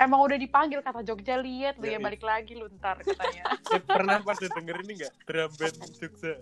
Emang 0.00 0.24
udah 0.24 0.40
dipanggil 0.40 0.80
kata 0.80 1.04
Jogja 1.04 1.36
lihat 1.36 1.76
lu 1.76 1.84
ya 1.84 1.94
Ya, 1.94 1.98
iya. 2.00 2.00
balik 2.00 2.24
lagi 2.24 2.56
lu 2.56 2.72
ntar 2.80 3.04
katanya. 3.04 3.54
Pernah 4.00 4.24
pada 4.24 4.46
denger 4.48 4.76
ini 4.88 4.92
nggak 4.98 5.12
drum 5.28 5.50
band 5.60 5.76
Jogja? 5.94 6.32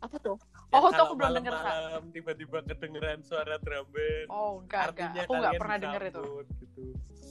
Apa 0.00 0.16
tuh? 0.16 0.36
Oh, 0.70 0.78
tuh 0.80 0.90
kalau 0.92 1.02
aku 1.02 1.14
belum 1.16 1.32
denger, 1.36 1.50
Kak. 1.52 1.74
tiba-tiba 2.10 2.58
kedengeran 2.62 3.18
suara 3.20 3.58
drum 3.58 3.86
band. 3.90 4.26
Oh 4.28 4.62
enggak 4.62 4.82
enggak. 4.92 5.10
Aku 5.20 5.32
nggak 5.32 5.50
kalian 5.50 5.60
pernah 5.60 5.76
denger 5.78 6.02
itu. 6.06 6.24
Gitu. 6.56 6.82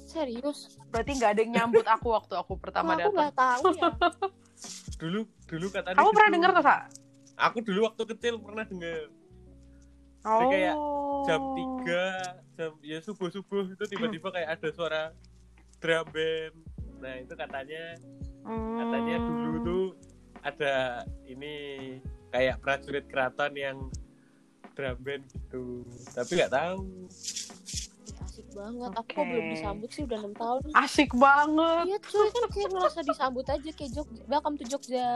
Serius? 0.06 0.60
Berarti 0.90 1.12
nggak 1.16 1.32
ada 1.32 1.40
yang 1.40 1.52
nyambut 1.54 1.86
aku 1.86 2.08
waktu 2.10 2.34
aku 2.36 2.54
pertama 2.58 2.94
aku 2.94 3.10
datang. 3.10 3.16
nggak 3.16 3.34
tahu 3.34 3.64
ya. 3.74 3.90
Dulu 5.00 5.20
dulu 5.46 5.68
katanya 5.72 5.96
Kamu 5.96 6.10
pernah 6.10 6.28
gitu. 6.28 6.36
denger 6.36 6.52
tuh, 6.52 6.64
Sa? 6.64 6.76
Aku 7.40 7.58
dulu 7.62 7.80
waktu 7.86 8.04
kecil 8.06 8.34
pernah 8.38 8.66
denger. 8.66 9.04
Oh. 10.22 10.40
kayak 10.46 10.76
Jam 11.22 11.42
3, 11.56 12.56
jam 12.56 12.72
ya 12.82 13.00
subuh-subuh 13.00 13.64
itu 13.70 13.84
tiba-tiba 13.86 14.28
kayak 14.30 14.60
ada 14.60 14.68
suara 14.70 15.02
drum 15.80 16.04
band. 16.10 16.56
Nah, 17.00 17.16
itu 17.16 17.32
katanya 17.34 17.96
Hmm. 18.40 18.76
katanya 18.78 19.16
dulu 19.22 19.58
tuh 19.62 19.84
ada 20.42 20.76
ini 21.24 21.56
kayak 22.30 22.56
prajurit 22.60 23.06
keraton 23.06 23.54
yang 23.54 23.78
drum 24.74 24.96
band 25.00 25.24
gitu 25.28 25.84
tapi 26.14 26.32
nggak 26.36 26.54
tahu 26.54 26.78
asik 28.24 28.48
banget 28.52 28.92
aku 28.96 29.12
Oke. 29.12 29.26
belum 29.26 29.46
disambut 29.52 29.90
sih 29.90 30.02
udah 30.08 30.18
enam 30.18 30.34
tahun 30.34 30.62
Asik 30.72 31.12
banget. 31.14 31.84
iya 31.86 31.98
cuy 32.00 32.28
kan 32.30 32.44
kayak 32.48 32.70
ngerasa 32.72 33.00
disambut 33.04 33.46
aja 33.46 33.70
kayak 33.70 33.92
Jogja 33.92 34.22
welcome 34.26 34.56
to 34.56 34.64
Jogja 34.64 35.08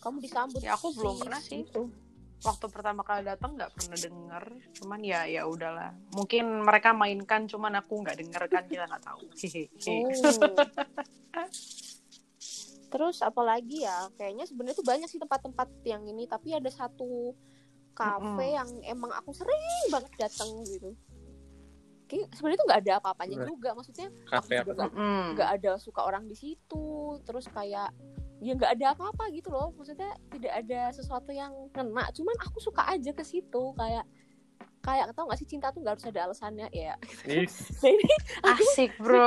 kamu 0.00 0.16
disambut 0.20 0.60
Ya, 0.60 0.76
aku 0.76 0.92
belum 0.92 1.16
pernah 1.16 1.40
sih. 1.40 1.64
gitu. 1.64 1.88
Waktu 2.44 2.68
pertama 2.68 3.00
kali 3.00 3.24
datang 3.24 3.56
nggak 3.56 3.72
pernah 3.72 3.96
denger, 3.96 4.44
cuman 4.76 5.00
ya 5.00 5.24
ya 5.24 5.48
udahlah. 5.48 5.96
Mungkin 6.12 6.60
mereka 6.60 6.92
mainkan, 6.92 7.48
cuman 7.48 7.80
aku 7.80 8.04
nggak 8.04 8.20
denger 8.20 8.42
kan 8.52 8.68
kita 8.68 8.84
nggak 8.84 9.00
tahu. 9.00 9.24
Hehehe. 9.32 9.64
Oh. 9.88 10.04
Terus 12.94 13.18
apalagi 13.26 13.82
ya, 13.82 14.06
kayaknya 14.14 14.46
sebenarnya 14.46 14.78
tuh 14.78 14.86
banyak 14.86 15.08
sih 15.10 15.18
tempat-tempat 15.18 15.66
yang 15.82 16.06
ini, 16.06 16.30
tapi 16.30 16.54
ada 16.54 16.70
satu 16.70 17.34
kafe 17.90 18.22
Mm-mm. 18.22 18.54
yang 18.54 18.70
emang 18.86 19.10
aku 19.10 19.34
sering 19.34 19.90
banget 19.90 20.14
datang 20.14 20.62
gitu. 20.62 20.94
Kayak 22.06 22.30
sebenarnya 22.38 22.58
tuh 22.62 22.66
nggak 22.70 22.80
ada 22.86 22.92
apa-apanya 23.02 23.36
juga, 23.50 23.74
maksudnya 23.74 24.08
kafe 24.30 24.62
aku 24.62 24.78
juga 24.78 24.86
nggak 25.34 25.50
ada 25.58 25.70
suka 25.82 26.06
orang 26.06 26.30
di 26.30 26.38
situ, 26.38 27.18
terus 27.26 27.50
kayak 27.50 27.90
ya 28.38 28.52
nggak 28.54 28.78
ada 28.78 28.94
apa-apa 28.94 29.26
gitu 29.34 29.50
loh, 29.50 29.74
maksudnya 29.74 30.14
tidak 30.30 30.52
ada 30.54 30.94
sesuatu 30.94 31.34
yang 31.34 31.50
ngena, 31.74 32.14
cuman 32.14 32.36
aku 32.46 32.62
suka 32.62 32.86
aja 32.86 33.10
ke 33.10 33.24
situ 33.26 33.74
kayak 33.74 34.06
kayak 34.84 35.16
tau 35.16 35.24
gak 35.24 35.40
sih 35.40 35.48
cinta 35.48 35.72
tuh 35.72 35.80
nggak 35.80 35.96
harus 35.96 36.06
ada 36.12 36.20
alasannya 36.28 36.68
ya. 36.70 36.94
Ih, 37.24 37.48
Nah 37.82 37.90
ini 37.90 38.14
Asik 38.44 38.92
bro. 39.00 39.24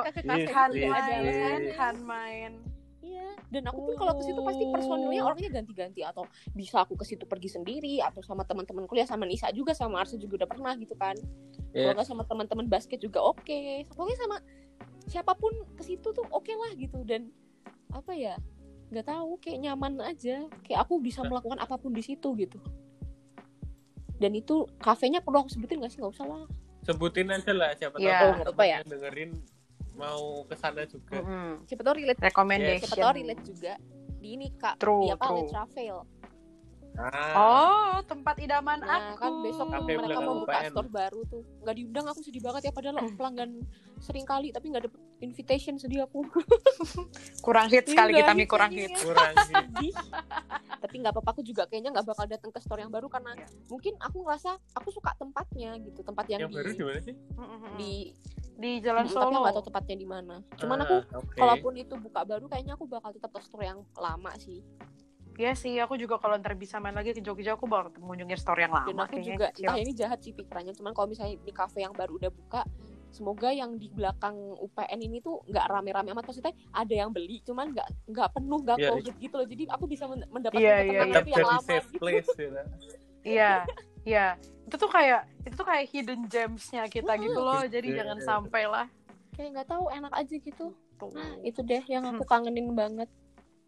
suka 0.00 0.10
ke 0.16 0.22
kafe 0.24 0.48
ada 0.48 0.88
main, 0.88 1.20
alasannya. 1.20 1.72
Han 1.76 1.96
main. 2.02 2.73
Iya, 3.14 3.30
dan 3.46 3.62
aku 3.70 3.78
pun 3.86 3.94
kalau 3.94 4.18
ke 4.18 4.26
situ 4.26 4.40
pasti 4.42 4.66
personilnya 4.66 5.22
Oh. 5.22 5.30
orangnya 5.30 5.50
ganti-ganti 5.54 6.02
atau 6.02 6.26
bisa 6.50 6.82
aku 6.82 6.98
ke 6.98 7.06
situ 7.06 7.22
pergi 7.24 7.46
sendiri 7.46 8.02
atau 8.02 8.26
sama 8.26 8.42
teman-teman 8.42 8.90
kuliah 8.90 9.06
sama 9.06 9.22
Nisa 9.22 9.54
juga 9.54 9.70
sama 9.70 10.02
Arsa 10.02 10.18
juga 10.18 10.42
udah 10.42 10.48
pernah 10.50 10.74
gitu 10.74 10.98
kan. 10.98 11.14
Kalau 11.70 11.90
ya. 11.90 11.94
nggak 11.94 12.08
sama 12.10 12.26
teman-teman 12.26 12.66
basket 12.66 12.98
juga 12.98 13.22
oke. 13.22 13.86
Pokoknya 13.86 14.18
sama 14.18 14.36
siapa 15.06 15.38
pun 15.38 15.54
ke 15.78 15.86
situ 15.86 16.10
tuh 16.10 16.26
oke 16.28 16.50
lah 16.50 16.74
gitu 16.74 17.06
dan 17.06 17.30
apa 17.94 18.10
ya? 18.12 18.34
nggak 18.90 19.06
tahu 19.06 19.38
kayak 19.38 19.58
nyaman 19.62 20.02
aja. 20.02 20.50
Kayak 20.66 20.86
aku 20.86 20.98
bisa 20.98 21.22
melakukan 21.22 21.62
apa 21.62 21.78
pun 21.78 21.94
di 21.94 22.02
situ 22.02 22.34
gitu. 22.34 22.58
Dan 24.14 24.34
itu 24.34 24.66
kafenya 24.78 25.18
perlu 25.18 25.42
aku 25.42 25.50
sebutin 25.50 25.82
gak 25.82 25.90
sih? 25.90 25.98
Nggak 26.02 26.14
usah 26.18 26.26
lah. 26.26 26.44
sebutin 26.84 27.32
aja 27.32 27.52
lah 27.56 27.72
siapa 27.72 27.96
tahu 27.96 28.04
Iya. 28.04 28.18
Oh, 28.20 28.32
apa-apa 28.44 28.64
ya. 28.68 28.78
dengerin 28.84 29.32
mau 29.94 30.22
ke 30.42 30.54
sana 30.54 30.82
juga 30.84 31.16
Mm-mm. 31.16 31.62
Siapa 31.64 31.82
tahu 31.82 31.94
relate. 31.96 32.20
Recommendation. 32.20 32.82
Siapa 32.84 32.96
tahu 33.00 33.12
relate 33.14 33.42
juga 33.44 33.72
di 34.16 34.28
ini 34.32 34.48
kak. 34.52 34.74
True, 34.76 35.00
di 35.00 35.10
apa? 35.10 35.24
true. 35.24 35.36
Let's 35.38 35.52
Travel. 35.52 35.98
ah, 36.94 37.34
Oh, 37.34 37.96
tempat 38.02 38.38
idaman 38.38 38.78
Nah 38.78 39.12
aku. 39.12 39.18
kan 39.18 39.32
besok 39.40 39.66
Kafe 39.68 39.92
mereka 39.94 40.18
mau 40.20 40.34
buka 40.40 40.54
UPN. 40.56 40.70
store 40.70 40.88
baru 40.88 41.20
tuh 41.24 41.42
Nggak 41.60 41.74
diundang 41.74 42.06
aku 42.06 42.20
sedih 42.20 42.38
banget 42.40 42.62
ya 42.64 42.72
Padahal 42.72 42.96
pelanggan 43.10 43.50
sering 43.98 44.22
kali 44.22 44.48
Tapi 44.48 44.66
nggak 44.68 44.84
dapet 44.84 45.00
invitation 45.18 45.74
sedih 45.74 46.04
aku 46.04 46.22
kurang 47.44 47.66
hits 47.66 47.88
sekali 47.88 48.12
kita 48.14 48.32
hits 48.32 48.46
kurang 48.46 48.70
lagi 48.72 48.82
hits. 48.84 49.00
kurang 49.00 49.32
Sedih 49.44 49.94
Tapi 50.76 50.94
nggak 50.96 51.12
apa-apa 51.12 51.30
aku 51.32 51.42
juga 51.42 51.62
kayaknya 51.64 51.90
nggak 51.92 52.06
bakal 52.06 52.26
datang 52.26 52.50
ke 52.50 52.60
store 52.60 52.80
yang 52.80 52.90
baru 52.90 53.06
Karena 53.08 53.32
Iya. 53.34 53.46
mungkin 53.66 53.94
aku 53.98 54.16
ngerasa 54.20 54.50
Aku 54.74 54.88
suka 54.88 55.10
tempatnya 55.14 55.74
gitu 55.80 56.00
Tempat 56.00 56.24
yang, 56.28 56.40
yang 56.40 56.50
di 56.50 56.56
baru 56.56 56.70
di 56.70 56.84
mana 56.84 57.00
sih 57.00 57.14
di 57.74 57.92
di 58.54 58.78
Jalan 58.78 59.04
Mm, 59.04 59.10
Tapi 59.10 59.18
Solo. 59.26 59.40
nggak 59.42 59.54
tahu 59.58 59.66
tempatnya 59.66 59.96
di 59.96 60.06
mana 60.06 60.36
Cuman 60.54 60.78
Ah, 60.78 60.84
aku 60.84 60.96
oke. 61.18 61.36
Kalaupun 61.36 61.72
itu 61.74 61.94
buka 61.98 62.20
baru 62.22 62.46
Kayaknya 62.46 62.74
aku 62.74 62.86
bakal 62.86 63.10
tetap 63.10 63.30
ke 63.30 63.40
store 63.42 63.66
yang 63.66 63.80
lama 63.94 64.30
sih 64.38 64.62
Iya 65.34 65.58
sih, 65.58 65.74
aku 65.82 65.98
juga 65.98 66.14
kalau 66.22 66.38
ntar 66.38 66.54
bisa 66.54 66.78
main 66.78 66.94
lagi 66.94 67.10
ke 67.10 67.18
Jogja, 67.18 67.58
aku 67.58 67.66
bakal 67.66 67.90
mengunjungi 67.98 68.38
store 68.38 68.62
yang 68.62 68.70
lama. 68.70 68.86
Dan 68.86 69.02
aku 69.02 69.18
kayaknya 69.18 69.26
juga 69.26 69.46
kecil. 69.50 69.66
Entah 69.66 69.78
ini 69.82 69.90
jahat 69.92 70.18
sih 70.22 70.30
pikirannya 70.30 70.72
Cuman 70.72 70.94
kalau 70.94 71.10
misalnya 71.10 71.34
di 71.42 71.50
cafe 71.50 71.82
yang 71.82 71.90
baru 71.90 72.22
udah 72.22 72.30
buka 72.30 72.62
Semoga 73.10 73.50
yang 73.50 73.74
di 73.74 73.90
belakang 73.90 74.34
UPN 74.58 74.98
ini 75.00 75.18
tuh 75.18 75.42
nggak 75.46 75.66
rame-rame 75.66 76.10
amat 76.10 76.26
maksudnya 76.26 76.50
ada 76.70 76.90
yang 76.90 77.10
beli 77.10 77.38
cuman 77.42 77.70
nggak 77.70 77.88
nggak 78.10 78.28
penuh 78.30 78.58
nggak 78.62 78.78
Iya, 78.78 78.88
crowded 78.90 79.16
gitu 79.18 79.34
loh 79.38 79.46
jadi 79.46 79.62
aku 79.70 79.84
bisa 79.86 80.04
men- 80.06 80.26
mendapatkan 80.30 80.62
Iya, 80.62 80.74
iya, 80.74 80.82
ketenangan 80.82 81.06
tetap 81.10 81.22
itu 81.22 81.30
yang 81.30 81.46
lama 81.46 81.62
safe 81.62 81.86
gitu. 81.86 81.98
place 81.98 82.30
ya 82.34 82.50
Iya, 83.22 83.50
iya. 84.04 84.36
Itu 84.64 84.76
tuh 84.76 84.88
kayak 84.88 85.28
itu 85.44 85.54
tuh 85.54 85.66
kayak 85.66 85.84
hidden 85.92 86.20
gems-nya 86.24 86.88
kita 86.88 87.12
gitu 87.16 87.40
loh. 87.40 87.60
Jadi 87.64 87.88
Iya, 87.92 87.96
jangan 88.04 88.18
iya. 88.20 88.26
sampai 88.26 88.64
lah. 88.64 88.86
kayak 89.34 89.50
nggak 89.50 89.66
tahu 89.66 89.84
enak 89.90 90.14
aja 90.14 90.34
gitu 90.38 90.70
Tuh. 90.94 91.10
nah 91.10 91.34
itu 91.42 91.58
deh 91.66 91.82
yang 91.90 92.06
aku 92.06 92.22
kangenin 92.22 92.70
banget 92.70 93.10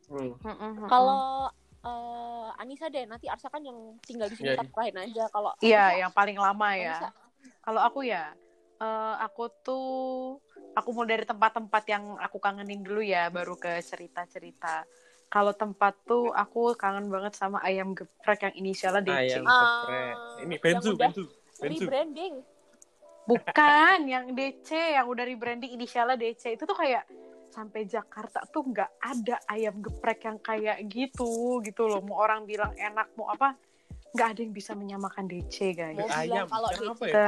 Hmm. 0.06 0.30
Mm-mm, 0.38 0.86
kalau 0.86 1.50
eh, 1.82 2.62
Anissa 2.62 2.86
deh 2.86 3.02
nanti 3.02 3.26
Arsa 3.26 3.50
kan 3.50 3.58
yang 3.58 3.98
tinggal 4.06 4.30
di 4.30 4.38
sini 4.38 4.54
Iya, 4.54 4.62
tetap 4.62 4.78
lain 4.78 4.94
aja 4.94 5.24
kalau 5.34 5.50
Iya, 5.58 6.06
yang 6.06 6.12
paling 6.14 6.38
lama 6.38 6.70
ya. 6.78 7.10
Kalau 7.58 7.82
aku 7.82 8.06
ya, 8.06 8.30
eh, 8.78 9.14
aku 9.18 9.50
tuh 9.66 9.86
aku 10.78 10.88
mau 10.94 11.02
dari 11.02 11.26
tempat-tempat 11.26 11.82
yang 11.90 12.14
aku 12.22 12.38
kangenin 12.38 12.86
dulu 12.86 13.02
ya, 13.02 13.26
baru 13.26 13.58
ke 13.58 13.82
cerita-cerita. 13.82 14.86
Kalau 15.26 15.52
tempat 15.52 15.98
tuh 16.06 16.30
aku 16.30 16.78
kangen 16.78 17.10
banget 17.10 17.34
sama 17.34 17.58
ayam 17.66 17.92
geprek 17.92 18.46
yang 18.46 18.54
inisialnya 18.62 19.02
DC. 19.02 19.14
ayam 19.14 19.42
Ah, 19.44 19.58
geprek 19.58 20.16
ini 20.46 20.54
yang 20.54 20.62
benzu 20.62 20.90
benzu 20.94 21.22
benzu 21.58 21.84
rebranding 21.86 22.34
Bukan, 23.26 24.06
yang 24.06 24.38
DC, 24.38 24.70
yang 24.70 25.10
udah 25.10 25.26
rebranding 25.26 25.74
inisialnya 25.74 26.14
DC. 26.14 26.54
Itu 26.54 26.62
tuh 26.62 26.78
kayak 26.78 27.10
sampai 27.50 27.82
Jakarta 27.82 28.46
tuh 28.46 28.70
nggak 28.70 29.02
ada 29.02 29.42
ayam 29.50 29.82
geprek 29.82 30.30
yang 30.30 30.38
kayak 30.38 30.78
gitu, 30.86 31.58
gitu 31.66 31.90
loh. 31.90 31.98
Mau 32.06 32.22
orang 32.22 32.46
bilang 32.46 32.70
enak, 32.78 33.10
mau 33.18 33.26
apa, 33.26 33.58
nggak 34.14 34.28
ada 34.30 34.40
yang 34.46 34.54
bisa 34.54 34.78
menyamakan 34.78 35.26
DC, 35.26 35.74
guys. 35.74 35.98
Mau 35.98 36.06
bilang 36.06 36.22
ayam 36.22 36.46
kalau 36.46 36.68
apa 36.70 37.04
ya. 37.10 37.26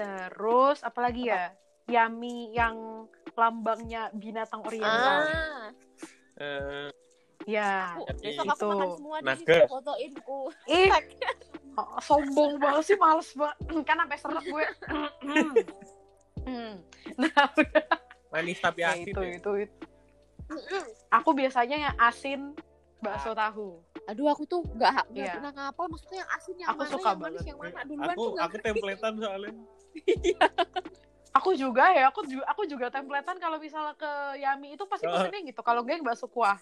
Terus, 0.00 0.78
apalagi 0.80 1.28
ya? 1.28 1.52
Yami 1.86 2.50
yang 2.56 3.06
lambangnya 3.36 4.08
binatang 4.12 4.60
oriental. 4.62 5.20
ah 5.22 5.68
Eh, 6.36 6.88
Ya, 7.46 7.94
aku, 7.94 8.10
besok 8.18 8.42
aku 8.42 8.50
itu 8.50 8.66
makan 8.66 8.88
semua 8.92 9.16
di 9.18 9.32
situ 9.38 9.54
fotoin 9.66 10.12
ku 10.18 10.38
ih, 10.66 10.90
oh, 11.76 12.00
sombong 12.08 12.58
banget 12.58 12.82
sih, 12.84 12.96
males 12.96 13.30
banget. 13.30 13.56
Kan 13.84 13.96
sampai 13.98 14.18
seret 14.18 14.44
gue. 14.44 14.64
Hmm. 16.42 16.74
Nah, 17.14 17.44
udah. 17.54 17.86
manis 18.34 18.58
tapi 18.58 18.80
Ya, 18.80 18.92
asin 18.92 19.06
itu, 19.06 19.20
ya. 19.22 19.32
itu, 19.32 19.50
itu. 19.62 19.76
Aku 21.08 21.30
biasanya 21.32 21.76
yang 21.78 21.96
asin 21.96 22.40
bakso 22.98 23.30
tahu. 23.30 23.78
aduh 24.06 24.26
aku 24.26 24.42
tuh 24.44 24.62
nggak 24.68 24.90
nggak 25.08 25.18
Iya. 25.20 25.34
pernah 25.34 25.52
ngapal 25.52 25.86
maksudnya 25.86 26.18
yang 26.18 26.30
asin 26.32 26.54
yang 26.56 26.68
Aku 26.68 26.78
mana 26.78 26.88
suka 26.88 27.02
yang 27.02 27.18
manis 27.18 27.22
banget. 27.34 27.46
yang 27.46 27.58
mana 27.58 27.80
duluan 27.82 28.06
aku 28.06 28.14
tuh 28.16 28.30
nggak 28.32 28.46
aku 28.46 28.56
templetan 28.60 29.12
soalnya 29.18 29.52
Aku 31.36 31.52
juga 31.52 31.84
ya, 31.92 32.08
aku 32.08 32.24
juga 32.24 32.44
aku 32.48 32.62
juga 32.64 32.86
templetan 32.88 33.36
kalau 33.36 33.60
misalnya 33.60 33.92
ke 33.92 34.10
Yami 34.40 34.72
itu 34.74 34.84
pasti 34.88 35.04
pesennya 35.04 35.40
gitu. 35.44 35.60
Kalau 35.60 35.84
gue 35.84 35.92
yang 35.92 36.06
bakso 36.06 36.26
kuah. 36.26 36.56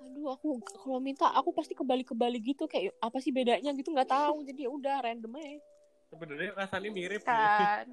aduh 0.00 0.32
aku 0.32 0.64
kalau 0.80 0.96
minta 0.96 1.28
aku 1.28 1.52
pasti 1.52 1.76
kebalik 1.76 2.08
kebalik 2.08 2.40
gitu 2.40 2.64
kayak 2.64 2.96
apa 3.04 3.20
sih 3.20 3.36
bedanya 3.36 3.68
gitu 3.76 3.92
nggak 3.92 4.08
tahu 4.08 4.40
jadi 4.48 4.64
ya 4.64 4.70
udah 4.72 4.96
random 5.04 5.36
aja 5.36 5.60
sebenarnya 6.08 6.50
rasanya 6.56 6.88
mirip 6.88 7.20
sih. 7.20 7.28
kan 7.28 7.84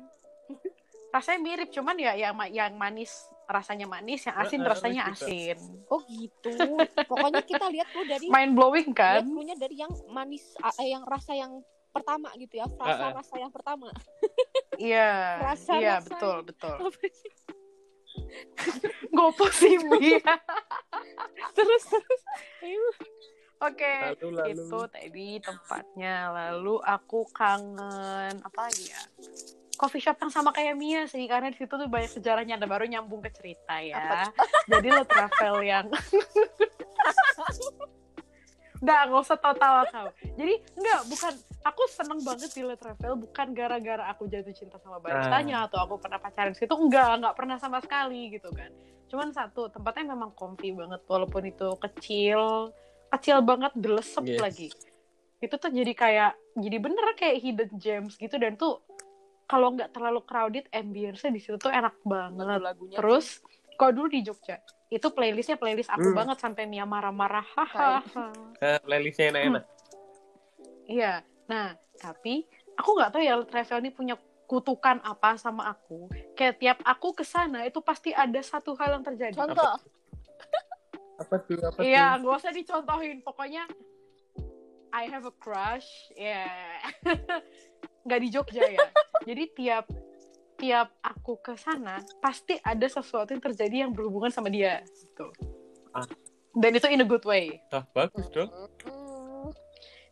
rasanya 1.11 1.39
mirip 1.43 1.67
cuman 1.67 1.99
ya 1.99 2.15
yang 2.15 2.31
yang 2.55 2.79
manis 2.79 3.11
rasanya 3.51 3.91
manis 3.91 4.23
yang 4.23 4.39
asin 4.39 4.59
Heeh, 4.63 4.71
rasanya 4.71 5.03
gitu. 5.11 5.27
asin 5.27 5.57
oh 5.91 5.99
gitu 6.07 6.55
pokoknya 7.11 7.43
kita 7.43 7.67
lihat 7.75 7.91
tuh 7.91 8.07
dari 8.07 8.31
mind 8.31 8.55
blowing 8.55 8.95
kan 8.95 9.27
dulunya 9.27 9.59
dari 9.59 9.75
yang 9.75 9.91
manis 10.07 10.55
eh, 10.79 10.87
yang 10.87 11.03
rasa 11.03 11.35
yang 11.35 11.59
pertama 11.91 12.31
gitu 12.39 12.55
ya 12.55 12.71
rasa 12.79 13.19
rasa 13.19 13.35
yang 13.35 13.51
pertama 13.51 13.91
iya 14.77 15.41
Rasa- 15.43 15.77
iya 15.77 15.99
rasa- 15.99 16.09
betul 16.09 16.37
betul. 16.45 16.75
Gopo 19.15 19.45
sih 19.49 19.77
Mi. 19.77 20.17
terus 21.57 21.83
terus. 21.85 22.21
Ayo. 22.61 22.81
Oke 23.57 23.89
lalu 24.21 24.53
itu 24.53 24.79
tadi 24.89 25.29
tempatnya. 25.41 26.29
Lalu 26.29 26.77
aku 26.81 27.25
kangen 27.33 28.35
apa 28.41 28.59
lagi 28.69 28.89
ya? 28.89 29.01
Coffee 29.77 30.01
shop 30.01 30.17
yang 30.17 30.33
sama 30.33 30.49
kayak 30.49 30.73
Mia 30.73 31.05
sih 31.05 31.29
karena 31.29 31.53
di 31.53 31.57
situ 31.57 31.69
tuh 31.69 31.85
banyak 31.85 32.09
sejarahnya. 32.09 32.57
Ada 32.57 32.65
baru 32.65 32.89
nyambung 32.89 33.21
ke 33.21 33.29
cerita 33.33 33.77
ya. 33.81 34.25
Jadi 34.65 34.87
lo 34.89 35.05
travel 35.05 35.61
yang 35.61 35.85
Udah, 38.81 38.99
nggak 39.09 39.21
usah 39.25 39.37
tahu-tahu 39.39 39.75
kau. 39.89 40.09
Jadi, 40.37 40.53
enggak, 40.77 41.01
bukan. 41.09 41.33
Aku 41.67 41.83
seneng 41.91 42.23
banget 42.23 42.55
di 42.55 42.63
Le 42.63 42.79
Travel, 42.79 43.19
bukan 43.27 43.51
gara-gara 43.51 44.07
aku 44.07 44.31
jatuh 44.31 44.55
cinta 44.55 44.79
sama 44.79 45.03
baristanya 45.03 45.67
atau 45.67 45.83
aku 45.83 45.99
pernah 45.99 46.15
pacaran 46.15 46.55
di 46.55 46.63
situ. 46.63 46.71
Enggak, 46.71 47.19
enggak 47.19 47.35
pernah 47.35 47.57
sama 47.59 47.83
sekali 47.83 48.31
gitu 48.31 48.47
kan. 48.55 48.71
Cuman 49.11 49.35
satu, 49.35 49.67
tempatnya 49.67 50.15
memang 50.15 50.31
comfy 50.31 50.71
banget, 50.71 51.03
walaupun 51.11 51.43
itu 51.43 51.67
kecil, 51.75 52.71
kecil 53.11 53.43
banget, 53.43 53.75
delesep 53.75 54.23
Yes. 54.23 54.39
lagi. 54.39 54.67
Itu 55.43 55.59
tuh 55.59 55.75
jadi 55.75 55.91
kayak, 55.91 56.31
jadi 56.55 56.77
bener 56.79 57.03
kayak 57.19 57.37
hidden 57.43 57.71
gems 57.75 58.15
gitu, 58.15 58.39
dan 58.39 58.55
tuh 58.55 58.79
kalau 59.47 59.75
nggak 59.75 59.95
terlalu 59.95 60.23
crowded, 60.23 60.67
ambience-nya 60.71 61.31
di 61.31 61.39
situ 61.43 61.55
tuh 61.55 61.71
enak 61.71 61.99
banget. 62.03 62.47
lagu-lagunya 62.47 62.99
Terus, 62.99 63.39
kalau 63.75 63.91
dulu 63.91 64.07
di 64.11 64.23
Jogja, 64.23 64.59
itu 64.87 65.07
playlistnya 65.09 65.55
playlist 65.55 65.91
aku 65.91 66.09
Hmm. 66.09 66.17
banget 66.17 66.37
sampai 66.39 66.63
Mia 66.63 66.83
marah-marah 66.83 67.43
hahaha 67.55 68.31
Nah, 68.57 68.77
playlistnya 68.81 69.31
enak-enak. 69.31 69.63
iya 70.87 71.13
nah 71.45 71.71
tapi 71.95 72.43
aku 72.73 72.89
nggak 72.93 73.11
tahu 73.11 73.21
ya 73.21 73.35
travel 73.43 73.79
ini 73.79 73.91
punya 73.91 74.15
kutukan 74.45 74.99
apa 75.01 75.35
sama 75.35 75.67
aku 75.67 76.07
kayak 76.33 76.55
tiap 76.57 76.77
aku 76.81 77.11
ke 77.11 77.23
sana 77.23 77.63
itu 77.63 77.79
pasti 77.79 78.11
ada 78.11 78.39
satu 78.39 78.71
hal 78.75 78.99
yang 78.99 79.03
terjadi 79.03 79.35
Contoh. 79.35 79.75
Apa 81.17 81.35
tuh? 81.41 81.57
Apa 81.59 81.81
Iya, 81.81 82.13
tuh? 82.13 82.17
nggak 82.21 82.35
usah 82.37 82.53
dicontohin. 82.53 83.25
Pokoknya 83.25 83.65
I 84.93 85.09
have 85.09 85.25
a 85.25 85.33
crush. 85.33 85.89
Ya, 86.13 86.45
nggak 88.05 88.19
di 88.21 88.29
Jogja 88.29 88.63
ya. 88.63 88.87
Jadi 89.25 89.43
tiap 89.51 89.89
tiap 90.57 90.89
aku 90.99 91.37
ke 91.37 91.53
sana 91.53 92.01
pasti 92.17 92.57
ada 92.59 92.83
sesuatu 92.83 93.29
yang 93.29 93.39
terjadi 93.39 93.85
yang 93.85 93.91
berhubungan 93.91 94.27
sama 94.27 94.49
dia. 94.49 94.81
Gitu. 94.83 95.27
Ah. 95.91 96.05
Dan 96.51 96.73
itu 96.73 96.87
in 96.87 96.99
a 96.99 97.07
good 97.07 97.21
way. 97.23 97.61
Ah, 97.69 97.85
bagus 97.87 98.25
dong. 98.29 98.49
Mm, 98.83 99.53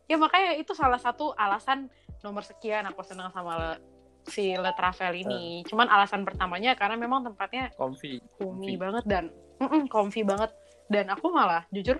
Ya 0.06 0.14
makanya 0.14 0.54
itu 0.54 0.70
salah 0.70 0.96
satu 0.96 1.34
alasan 1.34 1.90
nomor 2.20 2.40
sekian 2.40 2.86
aku 2.86 3.02
senang 3.02 3.28
sama 3.28 3.52
le- 3.58 3.82
si 4.24 4.54
Le 4.54 4.70
Travel 4.72 5.12
ini. 5.18 5.42
Cuman 5.62 5.86
alasan 5.86 6.22
pertamanya 6.22 6.72
karena 6.72 6.94
memang 6.94 7.22
tempatnya 7.22 7.74
Comfy. 7.74 8.22
homey 8.38 8.38
Comfy. 8.38 8.74
banget 8.76 9.04
dan 9.04 9.24
mm-mm, 9.58 9.86
comfy 9.86 10.22
banget 10.22 10.54
dan 10.86 11.06
aku 11.08 11.26
malah 11.28 11.66
jujur 11.68 11.98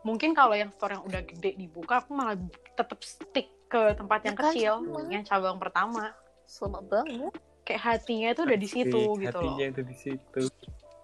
mungkin 0.00 0.32
kalau 0.32 0.54
yang 0.54 0.70
store 0.70 0.96
yang 0.96 1.04
udah 1.04 1.20
gede 1.20 1.54
dibuka 1.54 2.00
aku 2.00 2.10
malah 2.12 2.34
tetap 2.72 2.98
stick 3.00 3.50
ke 3.68 3.92
tempat 3.92 4.24
yang 4.24 4.32
Ya 4.32 4.40
kan, 4.40 4.46
kecil 4.48 4.74
yang 5.08 5.22
cabang 5.22 5.58
pertama 5.58 6.14
Sama 6.48 6.80
banget. 6.80 7.30
kayak 7.62 7.84
hatinya 7.84 8.32
itu 8.32 8.40
udah 8.42 8.56
di 8.56 8.64
situ 8.64 8.96
Hati- 8.96 9.20
gitu 9.22 9.38
loh 9.38 9.52
Hatinya 9.52 9.66
itu 9.68 9.80
di 9.84 9.92
situ. 9.94 10.40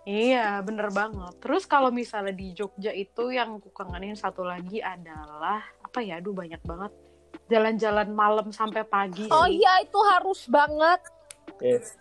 iya 0.04 0.60
bener 0.60 0.88
banget 0.88 1.36
terus 1.36 1.64
kalau 1.64 1.92
misalnya 1.92 2.32
di 2.32 2.52
Jogja 2.52 2.88
itu 2.88 3.28
yang 3.28 3.60
aku 3.60 3.68
kangenin 3.68 4.16
satu 4.16 4.40
lagi 4.40 4.80
adalah 4.80 5.60
apa 5.80 6.00
ya 6.00 6.16
aduh 6.16 6.32
banyak 6.32 6.60
banget 6.60 6.92
jalan-jalan 7.46 8.08
malam 8.10 8.48
sampai 8.48 8.80
pagi 8.82 9.28
Oh 9.28 9.44
sih. 9.44 9.60
iya 9.60 9.84
itu 9.84 9.98
harus 10.08 10.48
banget. 10.48 11.00
Yes. 11.60 11.92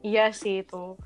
Iya 0.00 0.28
sih 0.30 0.60
itu. 0.60 1.00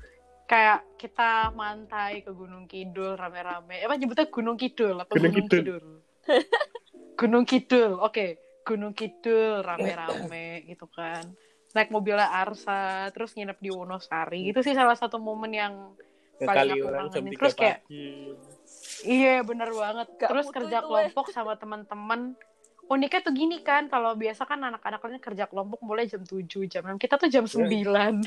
Kayak 0.45 0.83
kita 0.97 1.49
mantai 1.51 2.19
ke 2.19 2.29
Gunung 2.29 2.65
Kidul 2.65 3.15
rame-rame. 3.15 3.79
Apa 3.79 3.95
nyebutnya 3.95 4.27
Gunung 4.27 4.59
Kidul 4.59 4.99
atau 4.99 5.15
Gunung 5.15 5.31
Gunung, 5.31 5.47
Kidul. 5.47 5.63
Kidul? 5.63 5.85
Gunung 7.15 7.45
Kidul. 7.47 7.91
Oke, 7.97 8.25
Gunung 8.61 8.91
Kidul 8.91 9.63
rame-rame 9.63 10.65
gitu 10.65 10.89
kan. 10.91 11.23
Naik 11.75 11.91
mobilnya 11.91 12.31
Arsa, 12.31 13.11
terus 13.11 13.35
nginep 13.35 13.59
di 13.59 13.69
Wonosari. 13.69 14.47
Itu 14.47 14.63
sih 14.63 14.71
salah 14.71 14.95
satu 14.95 15.19
momen 15.19 15.51
yang 15.51 15.73
Ya, 16.35 16.51
Paling 16.51 16.71
aku 16.75 16.87
kangenin. 16.91 17.31
3 17.31 17.39
Terus 17.39 17.55
kayak- 17.55 17.79
pagi. 17.87 18.07
iya 19.07 19.39
bener 19.39 19.71
banget. 19.71 20.07
Gak 20.19 20.27
terus 20.27 20.47
kerja 20.51 20.77
itu, 20.83 20.87
kelompok 20.87 21.25
sama 21.31 21.55
teman-teman. 21.55 22.35
Uniknya 22.85 23.23
tuh 23.23 23.33
gini 23.33 23.63
kan, 23.63 23.87
kalau 23.87 24.13
biasa 24.13 24.43
kan 24.43 24.59
anak-anak 24.61 24.99
lainnya 24.99 25.23
kerja 25.23 25.47
kelompok 25.47 25.79
mulai 25.81 26.05
jam 26.05 26.21
7, 26.21 26.67
jam 26.67 26.83
6. 26.85 26.99
Kita 26.99 27.15
tuh 27.15 27.31
jam 27.31 27.47
9. 27.47 28.19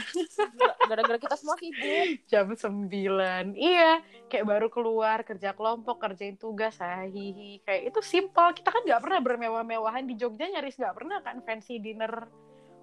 Gara-gara 0.88 1.18
kita 1.20 1.36
semua 1.36 1.54
sibuk. 1.60 1.78
jam 2.32 2.48
9 2.48 3.52
iya 3.54 4.00
kayak 4.26 4.44
baru 4.48 4.66
keluar 4.66 5.20
kerja 5.22 5.52
kelompok 5.52 6.00
kerjain 6.00 6.34
tugas 6.34 6.80
hahihi 6.80 7.60
kayak 7.62 7.92
itu 7.92 8.00
simple 8.00 8.50
kita 8.50 8.72
kan 8.72 8.82
nggak 8.82 8.98
pernah 8.98 9.20
bermewah-mewahan 9.20 10.04
di 10.04 10.16
Jogja 10.16 10.48
nyaris 10.48 10.74
nggak 10.74 10.96
pernah 10.96 11.20
kan 11.20 11.40
fancy 11.40 11.76
dinner 11.78 12.26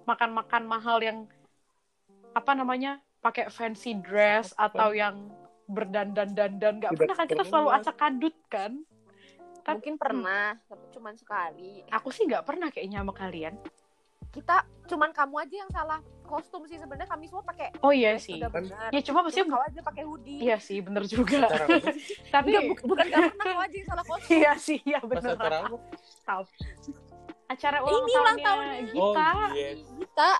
makan-makan 0.06 0.62
mahal 0.64 0.98
yang 0.98 1.26
apa 2.32 2.52
namanya 2.52 2.98
pakai 3.18 3.48
fancy 3.48 3.98
dress 3.98 4.54
atau 4.56 4.94
yang 4.94 5.28
berdandan-dandan. 5.66 6.78
Nggak 6.78 6.94
pernah 6.94 7.16
kan 7.16 7.26
kita 7.26 7.44
selalu 7.44 7.68
acak 7.74 7.96
kadut 7.96 8.36
kan? 8.46 8.72
Tapi- 9.60 9.82
Mungkin 9.82 9.94
pernah, 9.98 10.54
tapi 10.62 10.84
cuman 10.90 11.18
sekali. 11.18 11.82
aku 11.90 12.08
sih 12.08 12.22
nggak 12.22 12.46
pernah 12.46 12.70
kayaknya 12.70 13.02
sama 13.02 13.10
kalian. 13.10 13.58
Kita 14.30 14.56
cuman 14.86 15.10
kamu 15.10 15.34
aja 15.40 15.56
yang 15.58 15.72
salah 15.72 15.98
kostum 16.22 16.62
sih 16.64 16.76
sebenarnya. 16.76 17.08
Kami 17.08 17.26
semua 17.26 17.42
pakai 17.42 17.74
oh 17.80 17.90
iya 17.90 18.14
dress 18.14 18.20
sih. 18.20 18.38
ya 18.92 19.00
cuma 19.02 19.24
pasti 19.24 19.42
Cuma 19.42 19.58
kau 19.58 19.64
aja 19.64 19.80
pakai 19.82 20.02
hoodie. 20.04 20.38
iya 20.38 20.60
sih 20.60 20.78
bener 20.78 21.02
juga. 21.04 21.50
Tapi 22.34 22.50
Enggak, 22.52 22.62
bu- 22.78 22.94
bukan 22.94 23.06
pernah 23.08 23.32
kau 23.32 23.58
aja 23.58 23.74
yang 23.74 23.88
salah 23.88 24.04
kostum. 24.04 24.30
iya 24.30 24.52
sih 24.54 24.78
iya 24.84 25.00
bener. 25.00 25.34
tahu 26.22 26.44
acara 27.46 27.78
ulang 27.82 28.04
Ini 28.06 28.12
ulang 28.14 28.38
tahunnya 28.38 28.44
tahunnya. 28.44 29.00
Oh, 29.00 29.12
Gita 29.14 29.30
yes. 29.54 29.78
Kita 29.86 30.30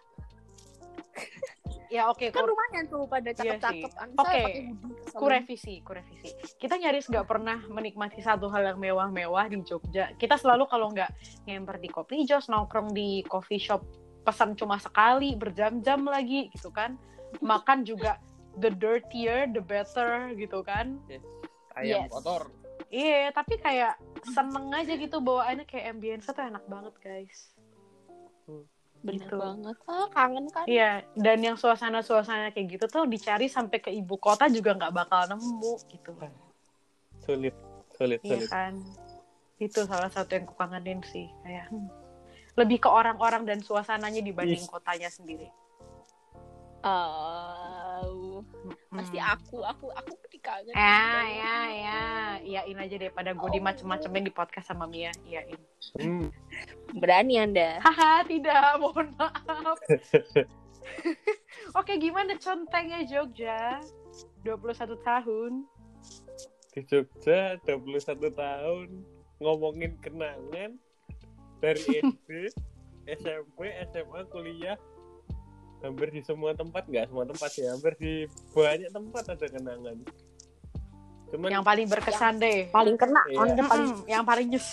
ya 1.86 2.02
oke 2.10 2.34
kan 2.34 2.42
ku, 2.42 2.50
lumayan 2.50 2.84
tuh 2.90 3.06
pada 3.06 3.30
cakep-cakep. 3.30 3.88
Iya 3.88 4.02
Anissa 4.02 4.20
Oke. 4.20 4.42
pakai 4.42 4.42
hoodie. 4.74 5.14
ku 5.14 5.24
revisi 5.30 5.74
ku 5.86 5.90
revisi 5.94 6.28
kita 6.58 6.74
nyaris 6.82 7.06
nggak 7.06 7.26
pernah 7.30 7.62
menikmati 7.70 8.20
satu 8.20 8.50
hal 8.50 8.74
yang 8.74 8.78
mewah-mewah 8.82 9.46
di 9.48 9.62
Jogja 9.62 10.10
kita 10.18 10.34
selalu 10.36 10.66
kalau 10.66 10.90
nggak 10.90 11.08
ngemper 11.46 11.78
di 11.78 11.88
kopi 11.88 12.26
jos 12.26 12.50
nongkrong 12.50 12.90
di 12.90 13.22
coffee 13.30 13.62
shop 13.62 13.86
pesan 14.26 14.58
cuma 14.58 14.82
sekali 14.82 15.38
berjam-jam 15.38 16.02
lagi 16.04 16.50
gitu 16.52 16.74
kan 16.74 16.98
makan 17.38 17.86
juga 17.86 18.18
the 18.58 18.68
dirtier 18.76 19.46
the 19.54 19.62
better 19.62 20.34
gitu 20.34 20.66
kan 20.66 20.98
yes. 21.06 21.22
Ayam 21.76 22.08
Yes. 22.08 22.10
kotor. 22.10 22.48
Iya 22.88 23.30
tapi 23.30 23.58
kayak 23.58 23.98
seneng 24.22 24.70
aja 24.72 24.92
gitu 24.94 25.18
bawaannya 25.18 25.66
kayak 25.66 25.94
ambience 25.94 26.26
tuh 26.26 26.42
enak 26.42 26.64
banget 26.66 26.94
guys 27.02 27.50
Bener 29.04 29.22
Gitu. 29.28 29.38
banget. 29.38 29.76
Ah, 29.86 30.08
kangen 30.10 30.46
kan? 30.50 30.66
Iya, 30.66 31.06
dan 31.14 31.38
yang 31.38 31.54
suasana-suasana 31.54 32.50
kayak 32.50 32.66
gitu 32.74 32.84
tuh 32.90 33.06
dicari 33.06 33.46
sampai 33.46 33.78
ke 33.78 33.90
ibu 33.94 34.18
kota 34.18 34.50
juga 34.50 34.74
nggak 34.74 34.90
bakal 34.90 35.30
nemu 35.30 35.72
gitu. 35.86 36.10
Sulit. 37.22 37.54
Sulit, 37.94 38.18
Iya 38.26 38.34
sulit. 38.34 38.50
kan? 38.50 38.82
Itu 39.62 39.86
salah 39.86 40.10
satu 40.10 40.34
yang 40.34 40.46
kukangenin 40.50 41.06
sih. 41.06 41.30
Kayak 41.46 41.70
hmm, 41.70 41.86
lebih 42.58 42.82
ke 42.82 42.88
orang-orang 42.90 43.46
dan 43.46 43.62
suasananya 43.62 44.24
dibanding 44.26 44.64
Yes. 44.66 44.70
kotanya 44.74 45.06
sendiri. 45.12 45.48
Oh, 46.82 48.42
pasti 48.90 49.18
Hmm. 49.18 49.32
aku, 49.38 49.58
aku, 49.62 49.86
aku 49.90 50.12
dikangen. 50.46 50.74
Ya, 50.78 51.02
ya, 51.26 51.56
ya. 51.74 52.00
Iyain 52.46 52.78
aja 52.78 52.96
daripada 52.96 53.30
gue 53.34 53.50
dimacem-macemin 53.58 54.30
di 54.30 54.32
podcast 54.32 54.70
sama 54.70 54.86
Mia. 54.86 55.10
Iyain. 55.26 55.58
Hmm. 55.98 56.30
Berani 56.94 57.42
Anda. 57.42 57.82
Haha, 57.82 58.22
tidak. 58.30 58.78
Mohon 58.78 59.10
maaf. 59.18 59.78
Oke, 61.74 61.98
gimana 61.98 62.38
contengnya 62.38 63.02
Jogja? 63.02 63.82
21 64.46 64.94
tahun. 65.02 65.52
Di 66.70 66.80
Jogja 66.86 67.58
21 67.66 68.30
tahun 68.30 68.88
ngomongin 69.42 69.98
kenangan 69.98 70.78
dari 71.58 71.82
SD, 71.82 72.54
SMP, 73.18 73.58
SMA, 73.90 74.20
kuliah 74.30 74.78
hampir 75.84 76.08
di 76.08 76.24
semua 76.24 76.56
tempat 76.56 76.88
nggak 76.88 77.12
semua 77.12 77.28
tempat 77.28 77.50
ya 77.52 77.68
hampir 77.76 77.92
di 78.00 78.12
banyak 78.56 78.90
tempat 78.90 79.24
ada 79.28 79.46
kenangan 79.46 79.96
cuman 81.26 81.48
Yang 81.50 81.64
paling 81.64 81.86
berkesan 81.88 82.34
deh. 82.38 82.58
Paling 82.70 82.96
kena, 82.96 83.22
Iya. 83.26 83.38
Anda 83.40 83.62
paling 83.64 83.90
yang 84.06 84.24
paling 84.24 84.46
nyes. 84.48 84.68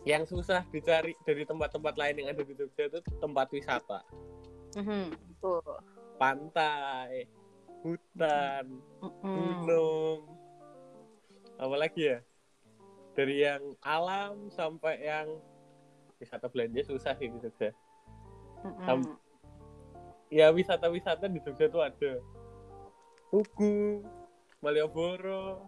yang 0.00 0.24
susah 0.24 0.64
dicari 0.68 1.12
dari 1.22 1.44
tempat-tempat 1.44 1.92
lain 1.92 2.14
yang 2.16 2.28
ada 2.32 2.40
di 2.40 2.56
Jogja 2.56 2.88
itu 2.88 2.98
tempat 3.20 3.52
wisata 3.52 4.00
tuh. 5.36 5.60
pantai 6.16 7.28
hutan 7.84 8.80
Mm-mm. 8.96 9.20
gunung 9.20 10.20
apalagi 11.56 12.16
ya 12.16 12.18
dari 13.12 13.44
yang 13.44 13.60
alam 13.80 14.48
sampai 14.48 15.04
yang 15.04 15.28
wisata 16.16 16.48
belanja 16.48 16.80
susah 16.82 17.12
sih 17.16 17.28
di 17.28 17.36
Jogja. 17.36 17.68
Sam- 18.84 19.20
ya 20.28 20.48
wisata-wisata 20.48 21.28
di 21.28 21.40
Jogja 21.40 21.68
tuh 21.68 21.84
ada 21.84 22.12
Tugu 23.28 24.00
Malioboro 24.60 25.66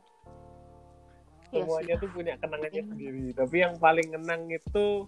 Iya 1.52 1.64
semuanya 1.64 1.94
tuh 2.00 2.08
punya 2.08 2.34
kenangannya 2.36 2.82
sendiri 2.82 3.26
tapi 3.32 3.56
yang 3.60 3.76
paling 3.76 4.08
kenang 4.08 4.48
itu 4.48 5.04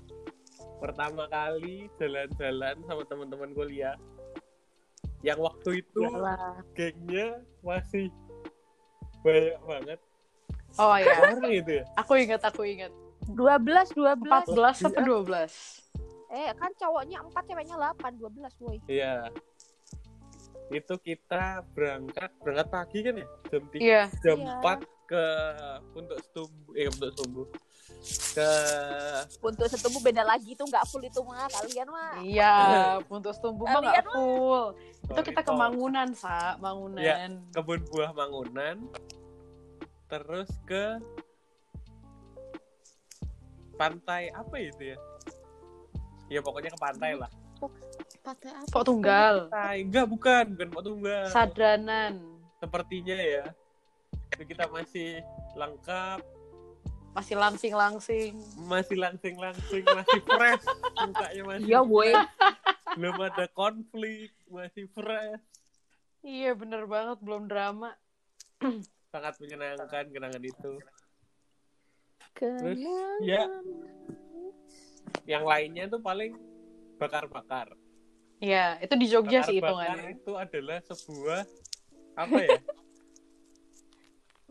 pertama 0.76 1.24
kali 1.26 1.88
jalan-jalan 1.96 2.76
sama 2.84 3.02
teman-teman 3.04 3.50
kuliah 3.52 3.96
yang 5.20 5.40
waktu 5.40 5.80
itu 5.80 6.04
Iyalah. 6.04 6.60
gengnya 6.76 7.40
masih 7.60 8.12
banyak 9.20 9.60
banget 9.62 10.00
Oh 10.74 10.98
ya, 10.98 11.06
orang 11.22 11.54
itu 11.54 11.70
ya 11.80 11.84
aku 11.94 12.12
ingat, 12.18 12.42
aku 12.42 12.66
ingat. 12.66 12.90
12, 13.30 13.94
12. 13.94 14.26
14 14.26 14.74
sampai 14.74 15.00
Iya. 15.00 15.06
12. 15.06 15.54
Eh, 16.28 16.50
kan 16.52 16.70
cowoknya 16.74 17.18
4, 17.22 17.44
ceweknya 17.46 17.76
8, 17.78 18.18
12, 18.18 18.52
woi. 18.58 18.76
iya 18.84 19.30
itu 20.68 20.94
kita 20.96 21.61
berangkat 21.72 22.31
berangkat 22.40 22.68
pagi 22.68 22.98
kan 23.00 23.14
ya 23.20 23.27
jam 23.48 23.62
tiga 23.68 23.83
Iya. 23.83 24.03
jam 24.20 24.38
Iya. 24.40 24.55
4 24.61 24.81
ke 25.05 25.24
untuk 25.92 26.16
setumbu 26.18 26.68
eh 26.72 26.88
untuk 26.88 27.09
setumbu 27.12 27.42
ke 28.33 28.50
Untuk 29.40 29.66
setumbu 29.68 29.98
beda 30.00 30.24
lagi 30.24 30.57
tuh 30.57 30.64
nggak 30.64 30.85
full 30.88 31.00
itu 31.00 31.20
mah 31.20 31.44
kalian 31.46 31.88
mah. 31.88 32.12
Iya, 32.20 32.55
untuk 33.05 33.33
tumbuh 33.37 33.64
mah 33.64 33.81
nggak 33.81 34.05
full. 34.09 34.72
Itu 35.05 35.12
sorry, 35.12 35.29
kita 35.29 35.40
ke. 35.40 35.53
Mangunan, 35.53 36.09
Sa. 36.12 36.57
Mangunan. 36.57 37.00
Iya. 37.00 37.29
kebun 37.53 37.85
buah 37.88 38.12
Mangunan 38.12 38.88
terus 40.05 40.48
ke 40.64 41.00
pantai 43.74 44.31
apa 44.31 44.55
itu 44.57 44.94
ya 44.94 44.98
ya 46.31 46.40
pokoknya 46.40 46.70
ke 46.70 46.79
pantai 46.79 47.12
lah 47.18 47.31
Pantai 48.24 48.50
apa? 48.50 48.68
Pok 48.72 48.82
Tunggal. 48.82 49.37
enggak 49.76 50.06
bukan 50.08 50.44
bukan 50.50 50.68
Pok 50.70 50.82
Tunggal 50.82 51.24
Sadranan. 51.28 52.14
sepertinya 52.56 53.12
ya 53.14 53.44
Itu 54.32 54.42
kita 54.44 54.64
masih 54.66 55.20
lengkap 55.52 56.24
Masih 57.12 57.37
langsing-langsing. 57.37 58.32
masih 58.64 58.96
langsing-langsing 58.96 59.84
masih 59.87 60.20
fresh 60.24 60.64
mukanya 60.98 61.42
masih 61.46 61.68
Iya, 61.68 61.80
boy. 61.80 62.10
belum 62.96 63.16
ada 63.22 63.44
konflik 63.50 64.32
masih 64.48 64.88
fresh 64.88 65.38
Iya, 66.18 66.56
bener 66.56 66.88
banget. 66.88 67.20
Belum 67.20 67.44
drama. 67.44 67.92
sangat 69.06 69.37
menyenangkan 69.37 70.08
kenangan 70.08 70.40
itu 70.40 70.72
Kenangan. 72.32 73.18
ya. 73.20 73.44
yang 75.24 75.44
lainnya 75.44 75.84
tuh 75.87 76.00
paling 76.00 76.32
bakar-bakar 76.96 77.68
Iya, 78.44 78.76
itu 78.76 78.94
di 78.94 79.07
Jogja 79.09 79.40
sih 79.40 79.57
Bakar-bakar 79.57 79.96
hitungannya. 79.96 80.20
itu 80.20 80.33
adalah 80.37 80.78
sebuah 80.85 81.40
apa 82.14 82.38
ya 82.38 82.59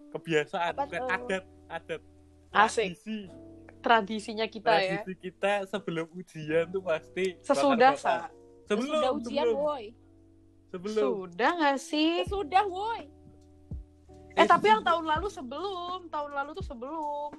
kebiasaan 0.10 0.74
Apa 0.74 0.84
bukan 0.84 1.02
adat 1.10 1.44
adat 1.70 2.02
Asik. 2.50 2.98
tradisi 2.98 3.30
Tradisinya 3.84 4.46
kita 4.48 4.72
ya. 4.80 5.02
tradisi 5.04 5.14
kita 5.20 5.54
sebelum 5.68 6.08
ujian 6.10 6.66
tuh 6.70 6.82
pasti 6.82 7.38
Sesudah. 7.40 7.94
Sa. 7.94 8.32
sebelum 8.64 8.90
Sudah 8.90 9.12
ujian, 9.14 9.46
sebelum 9.46 9.56
boy. 9.60 9.84
sebelum 10.72 10.96
Sudah 10.96 11.52
nggak 11.54 11.78
sih? 11.78 12.12
Sudah, 12.26 12.64
boy. 12.64 13.02
Eh, 14.34 14.48
tapi 14.48 14.66
yang 14.66 14.82
tahun 14.82 15.06
lalu 15.06 15.28
sebelum. 15.30 16.10
Tahun 16.10 16.32
lalu 16.32 16.50
tuh 16.58 16.66
sebelum. 16.66 17.30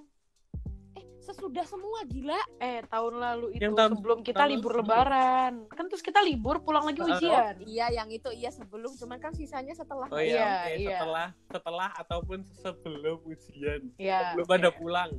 Sesudah 1.24 1.64
semua 1.64 2.04
gila. 2.04 2.36
Eh, 2.58 2.84
tahun 2.84 3.14
lalu 3.16 3.46
itu 3.50 3.62
Yang 3.62 3.74
tahun- 3.74 3.92
sebelum 3.94 4.18
kita 4.20 4.38
tahun 4.38 4.50
libur 4.52 4.70
sebelum. 4.70 4.84
lebaran. 4.86 5.52
Kan 5.68 5.84
terus 5.88 6.02
kita 6.02 6.20
libur 6.20 6.60
pulang 6.60 6.84
lagi 6.84 7.00
Uh, 7.00 7.08
ujian. 7.10 7.54
Iya, 7.60 7.86
yang 7.94 8.08
itu 8.08 8.28
iya 8.30 8.50
sebelum, 8.50 8.92
cuman 8.92 9.16
kan 9.18 9.32
sisanya 9.32 9.72
setelah. 9.72 10.04
oh 10.06 10.16
iya, 10.16 10.28
Iya, 10.28 10.44
oke. 10.44 10.72
iya. 10.76 10.90
setelah 10.94 11.26
setelah 11.48 11.88
ataupun 11.96 12.38
sebelum 12.54 13.18
ujian 13.24 13.80
Iya. 13.96 14.20
belum 14.34 14.46
pada 14.46 14.68
pulang 14.70 15.10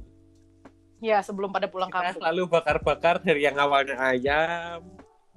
Iya, 0.98 1.18
sebelum 1.20 1.50
pada 1.50 1.65
pulang 1.65 1.89
kita 1.89 2.00
kampung. 2.08 2.22
selalu 2.22 2.41
bakar-bakar 2.48 3.15
dari 3.20 3.41
yang 3.41 3.58
awalnya 3.58 3.98
ayam 4.00 4.86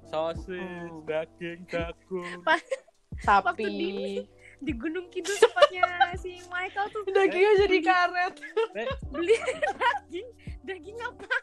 sosis 0.03 0.61
Hmm. 0.87 1.03
daging 1.03 1.65
jagung 1.65 2.41
Sapi. 3.19 3.65
di- 3.65 4.23
Di 4.59 4.71
Gunung 4.71 5.07
Kidul 5.07 5.35
tempatnya 5.35 5.83
si 6.21 6.43
Michael 6.45 6.87
tuh 6.89 7.01
Dagingnya 7.07 7.53
jadi 7.63 7.77
karet. 7.79 8.33
beli 9.07 9.35
daging. 9.39 10.27
Daging 10.61 10.97
apa? 10.99 11.25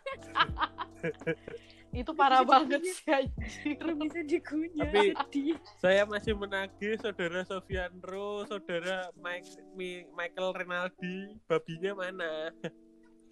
Itu 1.96 2.12
parah 2.12 2.44
Jadi 2.44 2.50
banget 2.50 2.80
sih 2.84 3.08
anjir. 3.08 3.80
Bisa 3.96 4.20
dikunyah. 4.20 4.84
Tapi- 4.84 5.16
Sedih. 5.16 5.56
saya 5.80 6.02
masih 6.04 6.36
menagih 6.36 7.00
saudara 7.00 7.40
Sofianro 7.42 8.44
saudara 8.44 9.08
Mike, 9.16 9.48
Mi- 9.72 10.04
Michael 10.12 10.52
Renaldi 10.52 11.40
babinya 11.44 11.96
mana 11.96 12.52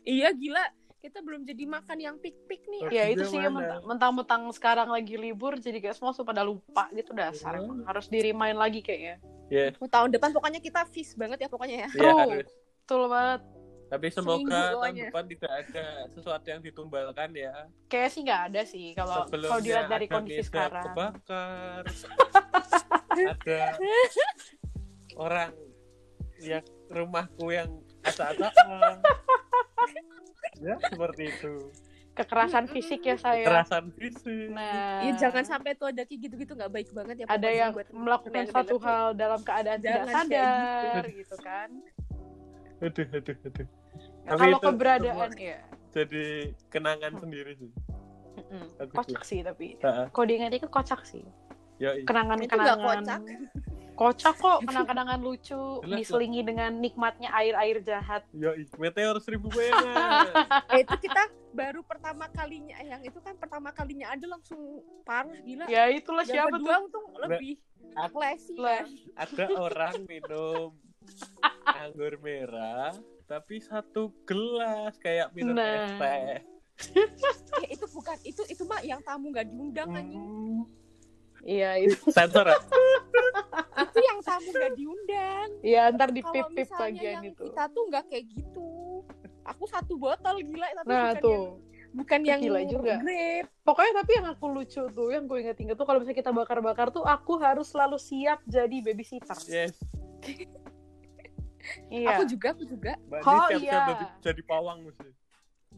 Iya 0.00 0.32
gila. 0.32 0.64
Kita 0.96 1.20
belum 1.20 1.44
jadi 1.44 1.68
makan 1.68 1.98
yang 2.00 2.16
pik-pik 2.16 2.64
nih. 2.64 2.80
Ya 2.88 3.04
itu 3.12 3.28
sih 3.28 3.36
mentang-mentang 3.84 4.48
sekarang 4.48 4.88
lagi 4.88 5.20
libur 5.20 5.60
jadi 5.60 5.76
kayak 5.76 6.00
semua 6.00 6.16
sudah 6.16 6.32
pada 6.32 6.40
lupa 6.40 6.88
gitu 6.90 7.12
dasar. 7.12 7.52
Iya. 7.52 7.60
emang. 7.60 7.84
Harus 7.84 8.08
di 8.08 8.24
remind 8.24 8.56
lagi 8.56 8.80
kayaknya. 8.80 9.20
Ya 9.46 9.70
Oh, 9.74 9.86
tahun 9.86 10.10
depan 10.10 10.30
pokoknya 10.30 10.58
kita 10.58 10.84
fish 10.86 11.12
banget 11.14 11.38
ya 11.38 11.48
pokoknya 11.48 11.76
ya. 11.76 11.88
ya 11.88 11.94
True. 11.94 12.18
harus 12.18 12.48
Betul 12.80 13.02
banget. 13.06 13.40
tapi 13.84 14.06
Seminggu 14.08 14.48
semoga 14.48 14.56
tahun 14.56 14.74
pokoknya. 14.74 15.04
depan 15.06 15.24
tidak 15.26 15.52
ada 15.54 15.86
sesuatu 16.10 16.46
yang 16.46 16.60
ditumbalkan 16.60 17.28
ya 17.32 17.54
Kayak 17.86 18.08
sih 18.10 18.20
nggak 18.22 18.42
ada 18.48 18.62
sih 18.64 18.86
kalau 18.92 19.16
sebelumnya 19.22 19.48
kalau 19.48 19.60
dilihat 19.60 19.86
dari 19.86 20.06
kondisi 20.06 20.42
sekarang. 20.42 20.84
kebakar 20.88 21.82
ada 23.34 23.62
orang 25.14 25.52
yang 26.40 26.64
rumahku 26.88 27.46
yang 27.48 27.70
acak-acakan 28.02 28.98
ya 30.64 30.74
seperti 30.82 31.22
itu 31.30 31.54
Kekerasan 32.14 32.70
fisik 32.70 33.02
ya 33.02 33.18
saya. 33.18 33.42
kekerasan 33.42 33.90
fisik 33.90 34.46
Nah, 34.48 35.02
Iya 35.02 35.12
jangan 35.18 35.42
sampai 35.42 35.74
tuh 35.74 35.90
ada 35.90 36.06
kayak 36.06 36.20
gitu-gitu 36.22 36.54
nggak 36.54 36.70
baik 36.70 36.88
banget 36.94 37.16
ya. 37.20 37.24
ada 37.26 37.48
yang 37.50 37.74
buat 37.74 37.90
melakukan 37.90 38.44
suatu 38.46 38.76
denger. 38.76 38.86
hal 38.86 39.06
dalam 39.14 39.40
keadaan 39.42 39.78
tidak 39.78 39.94
Jangan 39.98 40.26
kayak 40.30 40.46
sadar 40.46 41.04
gitu 41.10 41.36
kan. 41.42 41.68
aduh 42.80 43.06
aduh 43.10 43.36
aduh 43.40 43.66
Nah, 44.24 44.30
Tapi 44.30 44.40
kalau 44.40 44.58
itu 44.58 44.66
keberadaan 44.66 45.30
ya 45.36 45.58
jadi 45.92 46.24
kenangan 46.66 47.12
sendiri 47.16 47.52
sih 47.54 47.70
mm-mm, 48.34 48.64
Bagus 48.76 48.94
kocak 48.94 49.22
sih 49.22 49.40
tapi. 49.40 49.78
Heeh. 49.78 50.06
Kalau 50.10 50.26
diingat-ingat 50.26 50.70
kocak 50.70 51.00
sih. 51.02 51.22
ya 51.76 51.94
Itu 51.94 52.02
nggak 52.02 52.08
Kenangan-kenangan 52.08 52.78
kocak. 52.80 53.20
Kocak 53.94 54.34
kok, 54.34 54.58
kenangan-kenangan 54.66 55.20
lucu 55.20 55.62
diselingi 55.86 56.42
dengan 56.42 56.70
nikmatnya 56.74 57.30
air-air 57.30 57.78
jahat. 57.80 58.26
ya 58.32 58.50
meteor 58.74 59.16
seribu 59.18 59.48
bayangan 59.48 60.26
Eh, 60.72 60.82
itu 60.82 60.94
kita 61.00 61.22
baru 61.50 61.80
pertama 61.80 62.26
kalinya 62.28 62.74
eh, 62.76 62.88
yang 62.88 63.02
itu 63.02 63.18
kan 63.18 63.34
pertama 63.34 63.70
kalinya 63.70 64.10
ada 64.10 64.26
langsung 64.26 64.58
parah 65.02 65.38
gila. 65.40 65.64
Ya 65.66 65.86
itulah 65.88 66.22
yang 66.22 66.50
siapa 66.50 66.56
kedua 66.56 66.74
tuh? 66.74 66.84
untung 66.84 67.06
lebih 67.20 67.54
classy 68.10 68.54
Lah. 68.54 68.82
kan. 68.82 68.90
ada 69.16 69.44
orang 69.56 69.94
minum 70.04 70.74
anggur 71.78 72.18
merah 72.18 72.90
tapi 73.24 73.56
satu 73.58 74.10
gelas 74.24 74.98
kayak 74.98 75.30
minum 75.32 75.54
Nah. 75.54 75.86
es 75.86 75.94
teh 75.94 76.38
Ya, 77.54 77.70
itu 77.70 77.86
bukan 77.88 78.18
itu 78.22 78.42
itu 78.44 78.62
mah 78.64 78.82
yang 78.82 78.98
tamu 79.00 79.30
nggak 79.30 79.46
diundang 79.46 79.94
anjing. 79.94 80.18
Hmm. 80.18 80.66
Iya 81.40 81.70
itu. 81.78 82.10
sensor 82.10 82.42
ya? 82.44 82.58
Itu 83.74 83.98
yang 84.00 84.18
tamu 84.22 84.48
nggak 84.50 84.72
diundang. 84.78 85.48
Ya 85.62 85.82
ntar 85.90 86.08
di 86.10 86.22
misalnya 86.22 86.78
bagian 86.78 87.14
yang 87.20 87.24
itu. 87.34 87.42
kita 87.50 87.62
tuh 87.70 87.82
nggak 87.90 88.04
kayak 88.10 88.24
gitu. 88.30 88.70
Aku 89.44 89.64
satu 89.68 89.94
botol 90.00 90.40
gila 90.40 90.68
tapi 90.80 90.88
Nah 90.88 91.12
bukan 91.12 91.20
tuh. 91.20 91.32
yang 91.32 91.44
bukan 91.94 92.20
yang 92.26 92.40
Gila 92.42 92.60
juga. 92.66 92.94
grape. 92.98 93.48
Pokoknya 93.62 93.92
tapi 94.02 94.10
yang 94.18 94.26
aku 94.32 94.46
lucu 94.50 94.82
tuh, 94.90 95.08
yang 95.14 95.24
gue 95.30 95.38
inget-inget 95.40 95.76
tuh 95.78 95.86
kalau 95.86 95.98
misalnya 96.02 96.18
kita 96.18 96.32
bakar-bakar 96.34 96.90
tuh 96.90 97.04
aku 97.06 97.38
harus 97.38 97.70
selalu 97.70 97.96
siap 98.00 98.42
jadi 98.48 98.76
babysitter. 98.82 99.36
yes 99.46 99.74
Iya. 101.88 102.20
Aku 102.20 102.28
juga, 102.28 102.52
aku 102.52 102.64
juga. 102.68 102.92
mbak 103.08 103.24
Oh, 103.24 103.48
iya. 103.56 103.88
jadi, 103.88 104.06
jadi 104.20 104.42
pawang 104.44 104.84
mesti 104.84 105.08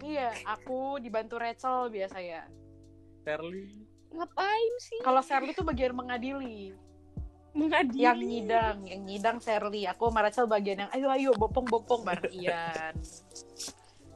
Iya, 0.02 0.28
aku 0.44 0.98
dibantu 0.98 1.38
Rachel 1.40 1.88
biasa 1.88 2.18
ya. 2.20 2.42
Terli 3.24 3.86
Ngapain 4.12 4.72
sih? 4.82 5.00
Kalau 5.02 5.22
Sherly 5.22 5.52
tuh 5.52 5.62
bagian 5.62 5.94
mengadili. 5.94 6.74
Mengadili. 7.56 8.04
Yang 8.04 8.18
nyidang, 8.20 8.76
yang 8.84 9.00
nyidang 9.02 9.36
Sherly. 9.40 9.88
Aku 9.88 10.06
sama 10.06 10.20
Rachel 10.22 10.44
bagian 10.44 10.84
yang 10.84 10.90
ayo 10.92 11.08
ayo 11.08 11.30
bopong-bopong 11.34 12.04
bareng 12.04 12.28
Ian. 12.30 12.94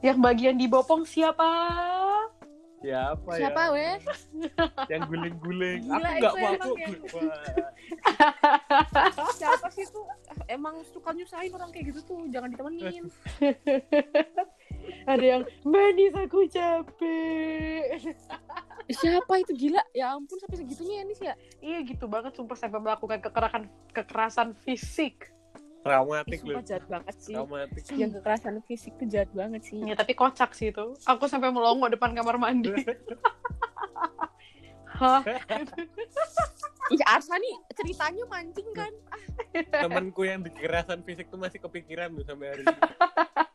yang 0.01 0.17
bagian 0.17 0.57
dibopong 0.57 1.01
siapa? 1.03 1.45
siapa, 2.81 3.37
Siapa 3.37 3.61
ya 3.61 3.69
weh? 3.69 3.93
yang 4.89 5.05
guling-guling 5.05 5.85
Gila, 5.85 6.01
aku 6.01 6.17
nggak 6.17 6.33
mau 6.33 6.53
aku 6.57 6.69
yang- 6.73 6.97
Wah, 7.13 7.45
Siapa 9.31 9.69
sih 9.69 9.85
tuh? 9.85 10.09
Emang 10.49 10.81
suka 10.89 11.13
nyusahin 11.13 11.53
orang 11.53 11.69
kayak 11.69 11.93
gitu 11.93 12.01
tuh, 12.01 12.25
jangan 12.33 12.49
ditemenin. 12.49 13.05
Ada 15.13 15.21
yang 15.23 15.43
manis 15.61 16.13
aku 16.17 16.49
capek. 16.49 18.01
Siapa 18.89 19.33
itu 19.41 19.53
gila? 19.53 19.83
Ya 19.93 20.15
ampun 20.15 20.37
sampai 20.39 20.57
segitunya 20.61 21.01
ya 21.01 21.03
Nis 21.05 21.21
ya. 21.21 21.35
iya 21.61 21.79
gitu 21.85 22.05
banget 22.09 22.33
sumpah 22.33 22.57
sampai 22.57 22.79
melakukan 22.81 23.19
kekerasan 23.21 23.63
kekerasan 23.93 24.49
fisik. 24.65 25.29
Traumatik 25.81 26.45
loh 26.45 26.61
jahat 26.61 26.85
banget 26.85 27.15
sih. 27.17 27.33
traumatik 27.33 27.81
Yang 27.93 28.21
kekerasan 28.21 28.55
fisik 28.69 28.93
tuh 29.01 29.07
jahat 29.09 29.31
banget 29.33 29.61
sih. 29.65 29.81
Ya, 29.81 29.97
tapi 29.97 30.13
kocak 30.13 30.53
sih 30.53 30.69
itu. 30.69 30.93
Aku 31.09 31.25
sampai 31.25 31.49
melongo 31.49 31.89
depan 31.89 32.13
kamar 32.13 32.37
mandi. 32.37 32.69
Hah? 35.01 35.25
Ih, 36.93 37.01
Arsa 37.07 37.39
nih 37.39 37.55
ceritanya 37.73 38.23
mancing 38.29 38.69
kan. 38.75 38.93
Temanku 39.71 40.27
yang 40.27 40.45
di 40.45 40.53
kekerasan 40.53 41.01
fisik 41.01 41.31
tuh 41.31 41.39
masih 41.41 41.57
kepikiran 41.57 42.13
loh 42.13 42.21
sampai 42.27 42.53
hari 42.53 42.61
ini 42.67 42.77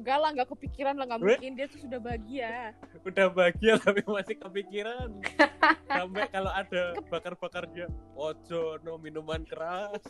Enggak 0.00 0.16
lah, 0.16 0.28
enggak 0.32 0.48
kepikiran 0.48 0.94
lah, 0.96 1.04
enggak 1.04 1.20
Weh. 1.20 1.28
mungkin 1.36 1.52
dia 1.52 1.66
tuh 1.68 1.80
sudah 1.84 1.98
bahagia. 2.00 2.72
Udah 3.04 3.26
bahagia 3.28 3.72
tapi 3.76 4.00
masih 4.02 4.36
kepikiran. 4.40 5.08
Sampai 5.84 6.24
kalau 6.32 6.48
ada 6.48 6.82
bakar-bakar 7.06 7.68
dia, 7.68 7.84
ojo 8.16 8.80
no 8.80 8.96
minuman 8.96 9.44
keras. 9.44 10.00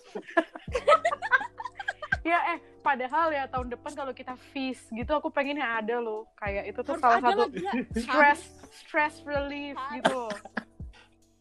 Ya 2.21 2.37
eh 2.53 2.59
padahal 2.85 3.33
ya 3.33 3.49
tahun 3.49 3.73
depan 3.73 3.97
kalau 3.97 4.13
kita 4.13 4.37
feast 4.53 4.87
gitu 4.93 5.09
aku 5.11 5.27
pengen 5.27 5.59
yang 5.59 5.73
ada 5.81 5.99
loh. 5.99 6.29
Kayak 6.37 6.71
itu 6.71 6.81
tuh 6.85 6.95
Harus 6.95 7.03
salah 7.03 7.21
satu 7.25 7.43
ya. 7.51 7.73
stress 7.97 8.41
stress 8.71 9.15
relief 9.25 9.75
Harus. 9.75 9.97
gitu. 9.99 10.21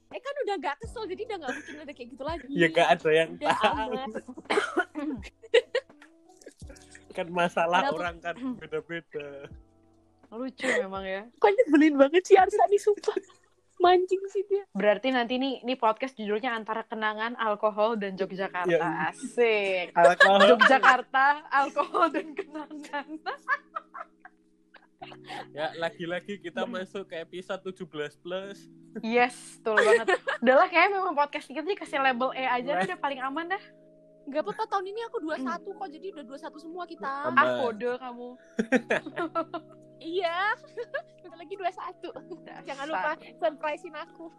Eh 0.09 0.17
kan 0.17 0.33
udah 0.41 0.55
gak 0.57 0.75
kesel, 0.81 1.05
jadi 1.05 1.21
udah 1.29 1.37
gak 1.37 1.51
mungkin 1.53 1.75
ada 1.85 1.93
kayak 1.93 2.09
gitu 2.17 2.23
lagi. 2.25 2.49
Ya 2.49 2.67
gak 2.73 2.87
ada 2.97 3.09
yang 3.13 3.29
Udah 3.37 3.53
tahu. 3.61 3.91
Kan 7.19 7.35
masalah 7.35 7.83
Kenapa? 7.83 7.95
orang 7.99 8.15
kan 8.23 8.35
beda-beda. 8.63 9.51
Lucu 10.31 10.67
memang 10.71 11.03
ya. 11.03 11.27
Kok 11.35 11.51
nyebelin 11.51 11.99
banget 11.99 12.23
sih 12.23 12.39
Arsa 12.39 12.63
nih, 12.71 12.79
sumpah. 12.79 13.19
Mancing 13.79 14.23
sih 14.31 14.43
dia. 14.47 14.63
Berarti 14.71 15.11
nanti 15.11 15.35
nih 15.35 15.59
nih 15.67 15.75
podcast 15.75 16.15
judulnya 16.15 16.55
antara 16.55 16.87
kenangan 16.87 17.35
alkohol 17.35 17.99
dan 17.99 18.15
Yogyakarta. 18.15 18.71
Ya. 18.71 19.11
Asik. 19.11 19.91
Alkohol 19.95 20.55
Yogyakarta, 20.55 21.43
alkohol 21.51 22.07
dan 22.11 22.27
kenangan. 22.35 23.07
ya 25.55 25.71
lagi-lagi 25.79 26.43
kita 26.43 26.67
masuk 26.67 27.07
ke 27.07 27.23
episode 27.23 27.63
17 27.71 28.19
plus. 28.19 28.67
Yes, 28.99 29.59
betul 29.59 29.79
banget. 29.79 30.07
Udahlah 30.43 30.67
kayak 30.71 30.89
memang 30.91 31.15
podcast 31.15 31.47
kita 31.47 31.63
nih 31.63 31.79
kasih 31.79 31.99
label 31.99 32.31
E 32.35 32.43
aja 32.47 32.83
udah 32.83 32.99
paling 32.99 33.19
aman 33.23 33.55
dah. 33.55 33.63
Gak 34.29 34.41
apa-apa, 34.41 34.63
tahun 34.67 34.85
ini 34.87 35.01
aku 35.03 35.17
21 35.21 35.41
kok, 35.73 35.87
jadi 35.89 36.07
udah 36.13 36.23
21 36.25 36.57
semua 36.59 36.83
kita. 36.85 37.09
Ah, 37.29 37.45
kode 37.59 37.91
kamu. 37.97 38.29
Iya. 39.99 40.55
Bentar 41.19 41.35
lagi 41.35 41.59
21. 41.59 42.63
Jangan 42.63 42.85
lupa 42.87 43.11
surprisein 43.19 43.95
aku. 43.99 44.31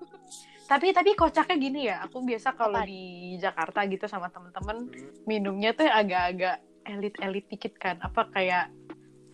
Tapi 0.65 0.89
tapi 0.89 1.13
kocaknya 1.13 1.57
gini 1.61 1.81
ya, 1.85 2.01
aku 2.01 2.25
biasa 2.25 2.57
kalau 2.57 2.81
di 2.81 3.37
Jakarta 3.37 3.85
gitu 3.85 4.09
sama 4.09 4.33
temen-temen 4.33 4.89
minumnya 5.29 5.77
tuh 5.77 5.85
agak-agak 5.85 6.65
elit-elit 6.89 7.45
dikit 7.47 7.77
kan. 7.77 8.01
Apa 8.01 8.33
kayak 8.33 8.73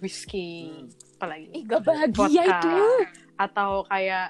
whiskey, 0.02 0.74
Hmm. 0.74 0.90
apalagi 1.14 1.46
Ih, 1.54 1.62
gak 1.62 1.82
bahagia 1.86 2.12
vodka, 2.42 2.58
itu. 2.58 2.76
atau 3.38 3.70
kayak 3.86 4.26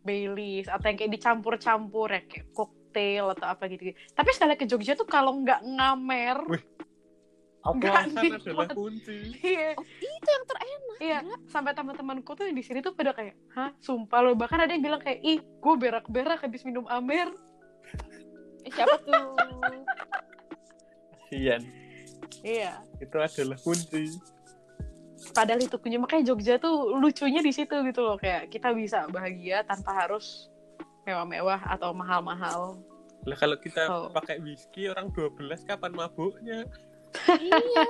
Baileys 0.00 0.64
atau 0.64 0.86
yang 0.86 0.96
kayak 0.96 1.12
dicampur-campur 1.12 2.08
ya 2.08 2.22
kayak 2.24 2.46
cocktail 2.90 3.30
atau 3.38 3.46
apa 3.46 3.70
gitu. 3.70 3.94
Tapi 3.94 4.30
sekali 4.34 4.58
ke 4.58 4.66
Jogja 4.66 4.98
tuh 4.98 5.06
kalau 5.06 5.38
nggak 5.38 5.62
ngamer, 5.62 6.38
Wih. 6.50 6.64
Nggak 7.60 8.08
Oplosan 8.16 8.40
adalah 8.40 8.68
kunci. 8.72 9.36
iya, 9.44 9.76
Oh, 9.76 9.84
itu 9.84 10.28
yang 10.32 10.44
terenak. 10.48 10.96
iya, 10.98 11.18
sampai 11.52 11.76
teman-temanku 11.76 12.32
tuh 12.32 12.48
di 12.48 12.64
sini 12.64 12.80
tuh 12.80 12.96
pada 12.96 13.12
kayak, 13.12 13.36
hah, 13.52 13.70
sumpah 13.84 14.24
loh. 14.24 14.32
Bahkan 14.34 14.64
ada 14.64 14.72
yang 14.72 14.80
bilang 14.80 14.98
kayak, 14.98 15.20
ih, 15.20 15.38
gue 15.44 15.74
berak-berak 15.76 16.40
habis 16.40 16.64
minum 16.64 16.88
Amer. 16.88 17.28
Eh, 18.64 18.72
siapa 18.72 18.96
tuh? 19.04 19.36
Kasian. 21.28 21.62
Iya. 22.40 22.80
Itu 22.96 23.16
adalah 23.20 23.60
kunci. 23.60 24.08
Padahal 25.36 25.60
itu 25.60 25.76
punya 25.76 26.00
makanya 26.00 26.32
Jogja 26.32 26.56
tuh 26.56 26.96
lucunya 26.96 27.44
di 27.44 27.52
situ 27.52 27.76
gitu 27.84 28.00
loh 28.00 28.16
kayak 28.16 28.48
kita 28.48 28.72
bisa 28.72 29.04
bahagia 29.12 29.60
tanpa 29.68 29.92
harus 29.92 30.49
mewah-mewah 31.10 31.60
atau 31.66 31.90
mahal-mahal. 31.90 32.78
Lah 33.26 33.36
kalau 33.36 33.56
kita 33.56 33.82
Oh. 33.84 34.08
pakai 34.08 34.38
whisky 34.38 34.86
orang 34.86 35.10
12 35.10 35.60
kapan 35.62 35.92
mabuknya? 35.92 36.64
iya. 37.36 37.84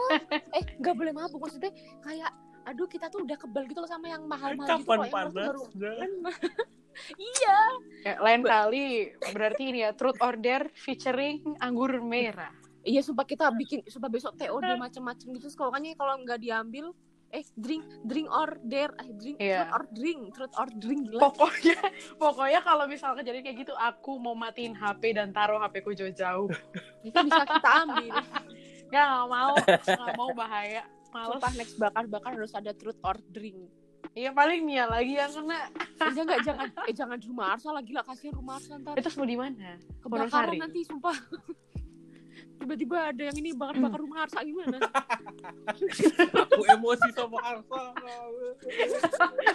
Eh, 0.50 0.64
gak 0.80 0.96
boleh 0.96 1.12
mabuk 1.12 1.38
maksudnya 1.38 1.70
kayak 2.00 2.32
aduh 2.60 2.84
kita 2.84 3.08
tuh 3.08 3.24
udah 3.24 3.36
kebal 3.36 3.64
gitu 3.64 3.78
loh 3.78 3.88
sama 3.88 4.08
yang 4.08 4.24
mahal-mahal 4.24 4.68
gitu 4.74 4.88
kapan 4.88 4.96
loh. 4.96 5.04
Yang 5.04 5.12
baru- 5.30 5.68
panasnya? 5.68 5.92
Iya. 7.16 7.58
Ya, 8.02 8.14
lain 8.18 8.42
kali 8.42 8.86
berarti 9.30 9.62
ini 9.62 9.80
ya 9.80 9.94
truth 9.94 10.18
order 10.20 10.68
featuring 10.74 11.40
anggur 11.58 11.96
merah. 11.96 12.50
Iya, 12.82 13.00
sumpah 13.00 13.24
kita 13.24 13.46
bikin 13.54 13.86
sumpah 13.86 14.10
besok 14.10 14.36
TOD 14.36 14.76
macam-macam 14.76 15.26
gitu. 15.32 15.46
Kalau 15.54 15.70
kan 15.70 15.80
kalau 15.94 16.14
nggak 16.18 16.40
diambil 16.40 16.90
eh 17.30 17.46
drink 17.54 17.86
drink 18.02 18.26
or 18.26 18.58
dare 18.60 18.90
eh 18.96 19.10
drink 19.12 19.36
Iya. 19.36 19.62
truth 19.62 19.72
or 19.72 19.82
drink 19.92 20.20
truth 20.32 20.54
or 20.56 20.68
drink 20.72 21.00
gila 21.06 21.20
Pokoknya 21.24 21.78
pokoknya 22.22 22.60
kalau 22.60 22.84
misalnya 22.84 23.16
kejadian 23.18 23.44
kayak 23.44 23.58
gitu 23.60 23.74
aku 23.76 24.12
mau 24.16 24.34
matiin 24.34 24.72
HP 24.72 25.12
dan 25.12 25.30
taruh 25.30 25.58
HP 25.58 25.74
ku 25.80 25.90
jauh-jauh. 25.92 26.50
itu 27.00 27.14
bisa 27.16 27.42
kita 27.44 27.70
ambil 27.80 28.10
Nggak, 28.90 29.06
nggak 29.06 29.28
mau, 29.28 29.54
nggak 29.86 30.12
mau 30.16 30.30
bahaya. 30.32 30.82
Sumpah 31.06 31.52
next 31.54 31.74
bakar-bakar 31.76 32.34
harus 32.34 32.50
ada 32.50 32.70
truth 32.72 32.98
or 33.00 33.14
drink 33.28 33.58
Iya 34.10 34.30
paling 34.30 34.62
Mia 34.62 34.86
lagi 34.86 35.14
yang 35.14 35.30
kena. 35.30 35.70
eh, 35.70 36.10
jangan 36.12 36.38
jangan 36.40 36.66
eh 36.82 36.90
jangan 36.92 37.18
rumah 37.20 37.54
Arsa 37.54 37.70
lagi 37.70 37.92
lah 37.92 38.02
kasihan 38.02 38.34
rumah 38.34 38.58
Arsa 38.58 38.74
ntar 38.76 38.94
Itu 38.94 39.10
mau 39.14 39.22
di 39.24 39.36
mana? 39.36 39.78
kebakaran 40.00 40.54
nanti 40.56 40.82
sumpah 40.82 41.14
tiba-tiba 42.60 42.96
ada 43.08 43.22
yang 43.32 43.36
ini 43.40 43.50
bakar-bakar 43.56 43.98
rumah 43.98 44.28
Arsa 44.28 44.44
gimana 44.44 44.76
Aku 46.36 46.62
emosi 46.68 47.08
sama 47.16 47.38
Arsa. 47.40 47.82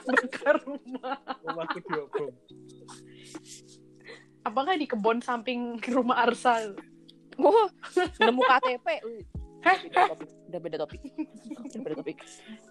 Bakar 0.09 0.55
rumah. 0.65 1.17
Rumahku 1.45 1.77
diobong. 1.85 2.33
Apakah 4.45 4.77
di 4.77 4.85
kebun 4.89 5.21
samping 5.21 5.77
rumah 5.93 6.25
Arsa? 6.25 6.73
Wah, 7.37 7.69
nemu 8.17 8.41
KTP. 8.41 8.87
Hah? 9.65 9.77
Udah 10.49 10.59
beda 10.61 10.77
topik. 10.85 11.01
Udah 11.57 11.81
beda 11.81 11.95
topik. 12.01 12.17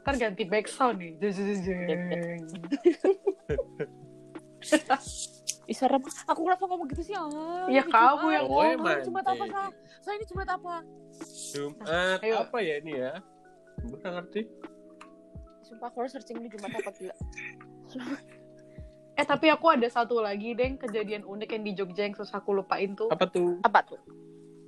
Ntar 0.06 0.14
ganti 0.18 0.44
back 0.46 0.66
sound 0.70 1.02
nih. 1.02 1.18
Ih, 5.64 5.72
serem. 5.72 6.00
Aku 6.02 6.40
kenapa 6.42 6.64
ngomong 6.64 6.86
gitu 6.88 7.02
sih? 7.02 7.14
Ah, 7.14 7.64
Ya, 7.66 7.82
kamu 7.82 8.26
yang 8.30 8.44
Oh, 8.46 8.58
Oh, 8.58 8.64
emang. 8.64 9.00
Jumat 9.00 9.24
apa, 9.24 9.44
Kak? 9.44 9.70
Saya 10.00 10.14
ini 10.16 10.26
Jumat 10.26 10.48
apa? 10.50 10.74
Jumat 11.50 12.20
Ayo. 12.20 12.34
apa 12.42 12.58
ya 12.58 12.74
ini 12.78 12.92
ya? 12.94 13.12
Bukan 13.80 14.10
ngerti. 14.12 14.42
Sumpah 15.62 15.88
aku 15.88 15.96
harus 15.98 16.12
searching 16.12 16.36
ini 16.36 16.48
Jumat 16.48 16.70
apa 16.70 16.90
gila. 16.90 17.14
Eh 19.14 19.22
tapi 19.22 19.46
aku 19.46 19.70
ada 19.70 19.86
satu 19.86 20.18
lagi 20.18 20.58
deng 20.58 20.74
kejadian 20.74 21.22
unik 21.22 21.48
yang 21.48 21.62
di 21.62 21.72
Jogja 21.72 22.02
yang 22.02 22.18
susah 22.18 22.42
aku 22.42 22.50
lupain 22.52 22.98
tuh. 22.98 23.06
Apa 23.06 23.30
tuh? 23.30 23.62
Apa 23.62 23.86
tuh? 23.86 24.02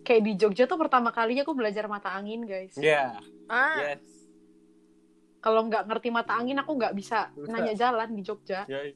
Kayak 0.00 0.22
di 0.22 0.32
Jogja 0.38 0.64
tuh 0.64 0.78
pertama 0.78 1.10
kalinya 1.10 1.42
aku 1.42 1.50
belajar 1.50 1.90
mata 1.90 2.14
angin 2.14 2.46
guys. 2.46 2.70
Ya, 2.78 3.18
Ah, 3.50 3.98
yes. 3.98 4.06
Kalau 5.42 5.66
nggak 5.66 5.90
ngerti 5.90 6.14
mata 6.14 6.38
angin 6.38 6.54
aku 6.56 6.72
nggak 6.72 6.94
bisa 6.94 7.26
Bisa. 7.32 7.50
nanya 7.50 7.74
jalan 7.74 8.14
di 8.14 8.22
Jogja. 8.22 8.62
Ya. 8.64 8.86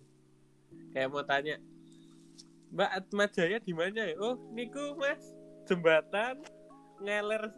Kayak 0.94 1.08
mau 1.10 1.26
tanya, 1.26 1.58
Mbak 2.70 2.90
Atma 2.94 3.24
Jaya 3.26 3.58
di 3.58 3.74
mana 3.74 4.14
ya? 4.14 4.14
Oh, 4.22 4.38
niku 4.54 4.94
Mas, 4.94 5.18
jembatan 5.66 6.38
ngeler. 7.02 7.50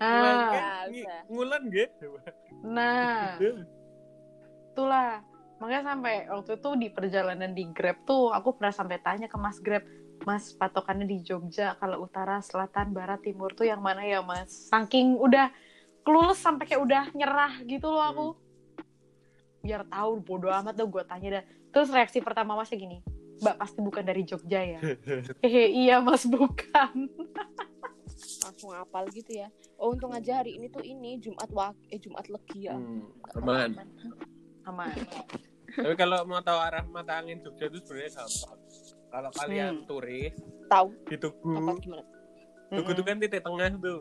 Nah, 0.00 0.88
Ngi- 0.88 1.04
biasa. 1.04 1.28
ngulan 1.28 1.62
nggih? 1.68 1.88
nah, 2.64 3.36
itulah. 4.72 5.24
Makanya 5.60 5.92
sampai 5.92 6.24
waktu 6.24 6.56
itu 6.56 6.70
di 6.80 6.88
perjalanan 6.88 7.52
di 7.52 7.68
Grab 7.68 8.00
tuh 8.08 8.32
aku 8.32 8.56
pernah 8.56 8.72
sampai 8.72 8.96
tanya 9.04 9.28
ke 9.28 9.36
Mas 9.36 9.60
Grab, 9.60 9.84
Mas 10.24 10.56
patokannya 10.56 11.04
di 11.04 11.20
Jogja 11.20 11.76
kalau 11.76 12.08
utara, 12.08 12.40
selatan, 12.40 12.96
barat, 12.96 13.20
timur 13.20 13.52
tuh 13.52 13.68
yang 13.68 13.84
mana 13.84 14.00
ya 14.00 14.24
Mas? 14.24 14.72
Saking 14.72 15.20
udah 15.20 15.52
kelulus 16.00 16.40
sampai 16.40 16.64
kayak 16.64 16.80
udah 16.80 17.04
nyerah 17.12 17.60
gitu 17.68 17.92
loh 17.92 18.04
aku. 18.04 18.26
Biar 19.60 19.84
tahu 19.84 20.24
bodo 20.24 20.48
amat 20.48 20.72
tuh 20.72 20.88
gue 20.88 21.04
tanya 21.04 21.28
dah. 21.40 21.44
Terus 21.76 21.92
reaksi 21.92 22.24
pertama 22.24 22.56
Masnya 22.56 22.80
gini, 22.80 23.04
Mbak 23.40 23.56
pasti 23.56 23.78
bukan 23.80 24.04
dari 24.04 24.22
Jogja 24.22 24.60
ya? 24.60 24.80
Hehe, 25.44 25.64
iya 25.68 25.96
Mas 25.98 26.24
bukan. 26.24 27.08
langsung 28.44 28.72
apal 28.72 29.08
gitu 29.08 29.32
ya. 29.34 29.48
Oh, 29.74 29.90
untung 29.90 30.12
aja 30.12 30.38
hari 30.38 30.54
ini 30.54 30.68
tuh 30.68 30.82
ini 30.82 31.16
Jumat 31.16 31.48
wak 31.48 31.72
eh 31.88 31.96
Jumat 31.96 32.28
Legi 32.28 32.68
ya. 32.68 32.76
Hmm, 32.76 33.08
aman. 33.34 33.70
Aman. 34.62 34.92
Tapi 35.70 35.94
kalau 35.94 36.24
mau 36.24 36.40
tahu 36.40 36.58
arah 36.58 36.84
mata 36.84 37.16
angin 37.16 37.40
Jogja 37.40 37.66
itu 37.66 37.80
sebenarnya 37.80 38.12
gampang. 38.18 38.58
Kalau 39.10 39.30
kalian 39.34 39.74
Hmm. 39.74 39.86
turis 39.86 40.34
Tahu 40.68 40.86
di 41.04 41.16
apa 41.16 41.22
Tugu, 41.24 41.50
gimana? 41.80 42.04
Tugu 42.70 42.90
itu 42.92 43.02
kan 43.02 43.16
titik 43.18 43.42
tengah 43.42 43.70
tuh. 43.74 44.00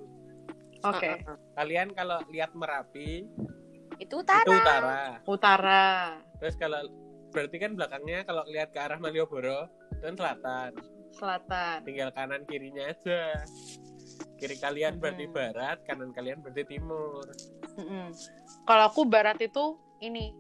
Oke, 0.82 1.10
Ah, 1.10 1.17
ah, 1.17 1.30
ah. 1.30 1.38
Kalian 1.58 1.88
kalau 1.91 2.19
lihat 2.30 2.52
Merapi 2.54 3.25
Itu 3.97 4.15
utara. 4.15 4.43
itu 4.43 4.52
utara. 4.54 4.97
utara. 5.25 5.88
Terus 6.38 6.56
kalau 6.56 6.80
berarti 7.30 7.58
kan 7.62 7.72
belakangnya 7.78 8.26
kalau 8.26 8.44
lihat 8.50 8.74
ke 8.74 8.80
arah 8.82 8.98
Malioboro 8.98 9.70
itu 9.94 10.04
kan 10.04 10.15
selatan. 10.18 10.72
Selatan. 11.13 11.78
Tinggal 11.86 12.10
kanan 12.13 12.44
kirinya 12.46 12.89
aja. 12.89 13.46
Kiri 14.39 14.56
kalian 14.56 15.00
berarti 15.00 15.28
Mhm. 15.28 15.34
barat, 15.36 15.78
kanan 15.84 16.12
kalian 16.15 16.39
berarti 16.39 16.63
timur. 16.65 17.26
Mm-mm. 17.76 18.12
Kalau 18.63 18.84
aku 18.88 19.04
barat 19.08 19.39
itu 19.39 19.76
ini 20.00 20.32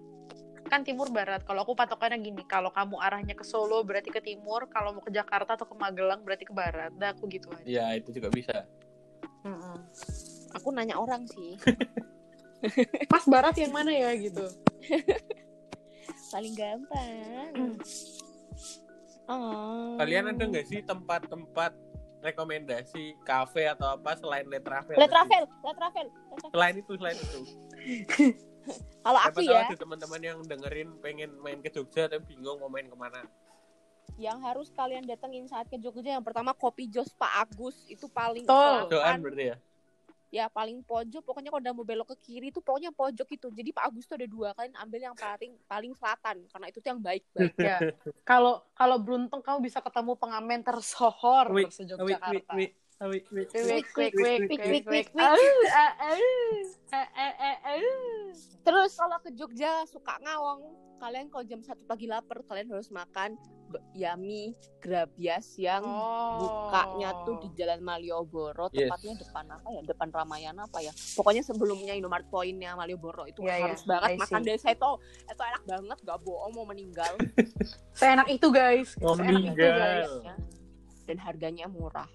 kan 0.69 0.85
timur 0.85 1.09
barat. 1.09 1.41
Kalau 1.43 1.65
aku 1.65 1.73
patokannya 1.73 2.21
gini, 2.21 2.43
kalau 2.45 2.69
kamu 2.69 2.95
arahnya 3.01 3.33
ke 3.33 3.43
Solo 3.43 3.81
berarti 3.81 4.13
ke 4.13 4.21
timur, 4.21 4.69
kalau 4.69 4.93
mau 4.93 5.03
ke 5.03 5.09
Jakarta 5.11 5.57
atau 5.57 5.65
ke 5.65 5.75
Magelang 5.75 6.21
berarti 6.21 6.45
ke 6.45 6.53
barat. 6.53 6.93
Dah 6.95 7.11
aku 7.11 7.25
gitu 7.27 7.49
aja. 7.51 7.65
Ya 7.65 7.85
itu 7.97 8.13
juga 8.13 8.29
bisa. 8.29 8.63
Mm-mm. 9.43 9.77
Aku 10.55 10.71
nanya 10.71 10.95
orang 10.99 11.25
sih. 11.27 11.55
Mas 13.11 13.23
Barat 13.23 13.55
yang 13.55 13.71
mana 13.71 13.91
ya 13.91 14.11
gitu. 14.19 14.43
Paling 16.29 16.53
gampang. 16.53 17.77
Oh. 19.25 19.97
Kalian 19.97 20.33
ada 20.33 20.43
nggak 20.45 20.65
sih 20.65 20.81
tempat-tempat 20.81 21.73
rekomendasi 22.19 23.15
kafe 23.23 23.69
atau 23.69 23.95
apa 23.95 24.17
selain 24.17 24.43
Le 24.45 24.59
Travel? 24.59 24.97
Let 24.97 25.07
travel, 25.07 25.43
let 25.63 25.75
travel, 25.77 26.07
let 26.09 26.37
travel. 26.41 26.51
Selain 26.51 26.75
itu, 26.75 26.91
selain 26.97 27.17
itu. 27.17 27.39
Kalau 29.05 29.19
aku 29.23 29.39
ya, 29.41 29.65
ada 29.65 29.73
teman-teman 29.73 30.21
yang 30.21 30.37
dengerin 30.43 30.89
pengen 30.99 31.31
main 31.39 31.57
ke 31.63 31.71
Jogja 31.71 32.05
tapi 32.05 32.21
bingung 32.27 32.59
mau 32.59 32.69
main 32.69 32.85
ke 32.85 32.97
mana. 32.97 33.23
yang 34.19 34.35
harus 34.43 34.67
kalian 34.75 35.07
datengin 35.07 35.47
saat 35.47 35.71
ke 35.71 35.79
Jogja 35.79 36.19
yang 36.19 36.25
pertama 36.25 36.51
kopi 36.51 36.91
Jos 36.91 37.07
Pak 37.15 37.47
Agus 37.47 37.87
itu 37.87 38.03
paling 38.11 38.43
Betul. 38.43 38.91
Doan 38.91 38.91
selatan. 38.91 39.17
berarti 39.23 39.45
ya? 39.47 39.57
Ya 40.29 40.45
paling 40.45 40.85
pojok 40.85 41.25
pokoknya 41.25 41.49
kalau 41.49 41.61
udah 41.61 41.73
mau 41.73 41.85
belok 41.85 42.13
ke 42.13 42.17
kiri 42.29 42.53
itu 42.53 42.61
pokoknya 42.61 42.93
pojok 42.93 43.25
itu 43.33 43.47
jadi 43.49 43.69
Pak 43.73 43.83
Agus 43.89 44.05
tuh 44.05 44.15
ada 44.21 44.29
dua 44.29 44.53
kalian 44.53 44.77
ambil 44.77 45.01
yang 45.01 45.15
paling 45.17 45.57
paling 45.65 45.91
selatan 45.97 46.37
karena 46.45 46.65
itu 46.69 46.77
tuh 46.77 46.89
yang 46.93 47.01
baik 47.01 47.23
banget 47.33 47.53
Ya. 47.59 47.77
Kalau 48.23 48.63
kalau 48.77 48.97
beruntung 49.01 49.41
kamu 49.41 49.65
bisa 49.65 49.81
ketemu 49.81 50.15
pengamen 50.15 50.61
tersohor 50.61 51.49
se-Yogyakarta. 51.67 52.29
wik, 52.29 52.45
wik, 52.45 52.45
wik, 52.45 52.45
wik, 52.55 52.71
Terus 58.59 58.91
kalau 58.95 59.17
ke 59.19 59.29
Jogja 59.33 59.83
suka 59.85 60.19
ngawang 60.19 60.61
kalian 60.99 61.31
kalau 61.31 61.47
jam 61.47 61.63
satu 61.63 61.79
pagi 61.87 62.05
lapar 62.05 62.43
kalian 62.43 62.67
harus 62.69 62.91
makan 62.91 63.39
yami 63.93 64.51
grabias 64.77 65.55
yang 65.55 65.79
Oh. 65.79 66.43
bukanya 66.67 67.15
tuh 67.23 67.39
di 67.39 67.55
Jalan 67.55 67.79
Malioboro 67.79 68.67
Yes. 68.69 68.91
tepatnya 68.91 69.13
depan 69.15 69.45
apa 69.47 69.67
ya 69.69 69.81
depan 69.85 70.07
Ramayana 70.11 70.67
apa 70.67 70.83
ya 70.83 70.91
pokoknya 71.15 71.39
sebelumnya 71.39 71.95
Indomaret 71.95 72.27
Pointnya 72.27 72.75
Malioboro 72.75 73.23
itu 73.23 73.39
Iya, 73.41 73.63
harus 73.63 73.79
iya. 73.79 73.89
banget 73.89 74.09
I 74.09 74.17
makan 74.19 74.39
see. 74.41 74.47
dari 74.49 74.59
saya 74.59 74.75
itu 74.75 74.91
itu 75.23 75.43
enak 75.45 75.63
banget 75.63 75.97
gak 76.03 76.19
bohong 76.19 76.51
mau 76.51 76.65
meninggal 76.65 77.13
Seenak 77.95 78.27
itu 78.27 78.47
guys. 78.49 78.89
Mau 78.99 79.15
Seenak 79.15 79.39
itu, 79.39 79.55
meninggal. 79.55 79.71
guys. 79.71 80.11
Ya. 80.21 80.35
dan 81.05 81.17
harganya 81.17 81.65
murah 81.65 82.05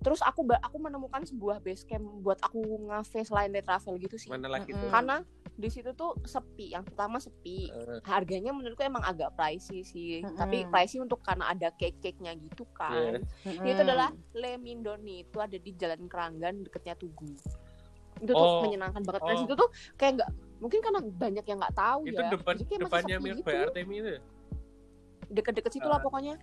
terus 0.00 0.20
aku 0.20 0.42
aku 0.50 0.76
menemukan 0.78 1.20
sebuah 1.22 1.60
base 1.60 1.84
camp 1.84 2.00
buat 2.18 2.40
aku 2.40 2.56
ngafe 2.86 3.20
selain 3.20 3.48
day 3.48 3.60
travel 3.60 3.94
gitu 3.96 4.16
sih 4.16 4.26
Mana 4.26 4.48
lagi 4.48 4.72
tuh? 4.72 4.88
karena 4.88 5.20
di 5.52 5.68
situ 5.68 5.92
tuh 5.92 6.16
sepi 6.24 6.72
yang 6.72 6.80
pertama 6.82 7.16
sepi 7.16 7.68
Eh, 7.68 8.00
harganya 8.02 8.48
menurutku 8.50 8.80
emang 8.80 9.02
agak 9.02 9.28
pricey 9.34 9.82
sih 9.82 10.20
Mm-mm. 10.20 10.34
tapi 10.34 10.64
pricey 10.64 10.98
untuk 10.98 11.20
karena 11.20 11.48
ada 11.48 11.68
cake-cake-nya 11.70 12.32
gitu 12.34 12.64
kan 12.72 13.20
Yes. 13.44 13.60
itu 13.66 13.80
adalah 13.82 14.08
Le 14.32 14.56
Mindoni 14.56 15.20
itu 15.22 15.36
ada 15.36 15.52
di 15.52 15.70
Jalan 15.74 16.04
Keranggan 16.06 16.64
deketnya 16.64 16.96
Tugu 16.96 17.28
itu 18.18 18.30
tuh 18.30 18.36
Oh. 18.36 18.64
menyenangkan 18.64 19.00
banget 19.02 19.20
dan 19.22 19.32
Oh. 19.32 19.40
situ 19.44 19.52
tuh 19.54 19.68
kayak 19.94 20.12
nggak 20.16 20.30
mungkin 20.58 20.80
karena 20.80 21.00
banyak 21.04 21.44
yang 21.44 21.58
nggak 21.58 21.72
tahu 21.74 22.00
itu 22.04 22.16
ya 22.16 22.30
depan 22.30 22.52
Jadi 22.54 22.64
kayak 22.66 22.78
masih 22.78 22.84
depannya 22.86 23.16
Milk 23.18 23.38
gitu. 23.38 23.50
Artemi 23.52 23.94
itu 23.98 24.10
deket-deket 25.30 25.72
situ 25.72 25.86
lah 25.86 25.96
Ah. 25.96 26.02
pokoknya 26.02 26.34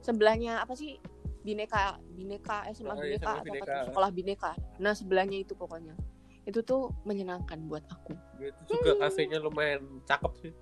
sebelahnya 0.00 0.60
apa 0.60 0.72
sih 0.72 0.96
bineka 1.40 1.82
bineka 2.10 2.56
eh 2.64 2.72
SMA 2.72 2.90
Oh, 2.90 2.98
iya, 2.98 3.16
bineka 3.16 3.24
SMA 3.24 3.32
atau 3.32 3.44
Bineka. 3.46 3.76
sekolah 3.86 4.10
bineka 4.10 4.50
nah 4.76 4.92
sebelahnya 4.92 5.38
itu 5.38 5.52
pokoknya 5.52 5.94
itu 6.42 6.60
tuh 6.60 6.92
menyenangkan 7.02 7.60
buat 7.62 7.84
aku 7.86 8.12
itu 8.38 8.60
juga 8.70 8.92
kafenya 8.98 9.38
lumayan 9.38 9.80
cakep 10.02 10.32
sih 10.38 10.52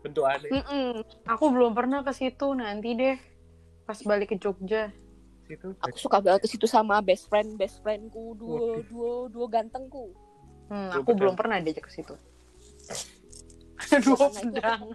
bentukannya 0.00 0.50
Mm-mm. 0.50 0.90
Aku 1.26 1.44
belum 1.48 1.72
pernah 1.72 2.00
ke 2.00 2.10
situ 2.10 2.50
nanti 2.52 2.90
deh. 2.92 3.14
Pas 3.82 3.94
balik 4.00 4.30
ke 4.30 4.36
Jogja. 4.36 4.90
situ 5.42 5.74
aku 5.76 5.94
suka 5.96 6.18
banget 6.18 6.42
ke 6.42 6.48
situ 6.48 6.66
sama 6.66 6.98
best 6.98 7.26
friend 7.26 7.54
best 7.54 7.78
friendku 7.80 8.34
duo 8.34 8.82
duo 8.82 9.12
duo 9.26 9.46
gantengku 9.46 10.10
Hmm, 10.66 10.88
aku 10.90 11.06
pedang. 11.06 11.18
belum 11.18 11.34
pernah 11.34 11.56
diajak 11.58 11.84
ke 11.84 11.92
situ. 11.92 12.14
Itu 13.92 14.14
pedang. 14.16 14.90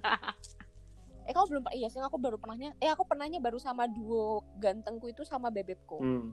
Eh 1.28 1.34
kamu 1.36 1.46
belum 1.52 1.64
iya 1.76 1.88
sih 1.92 2.00
aku 2.00 2.16
baru 2.16 2.40
pernahnya 2.40 2.72
eh 2.80 2.88
aku 2.88 3.04
pernahnya 3.04 3.44
baru 3.44 3.60
sama 3.60 3.84
duo 3.86 4.48
gantengku 4.58 5.12
itu 5.12 5.28
sama 5.28 5.52
bebekku 5.52 6.00
hmm. 6.00 6.32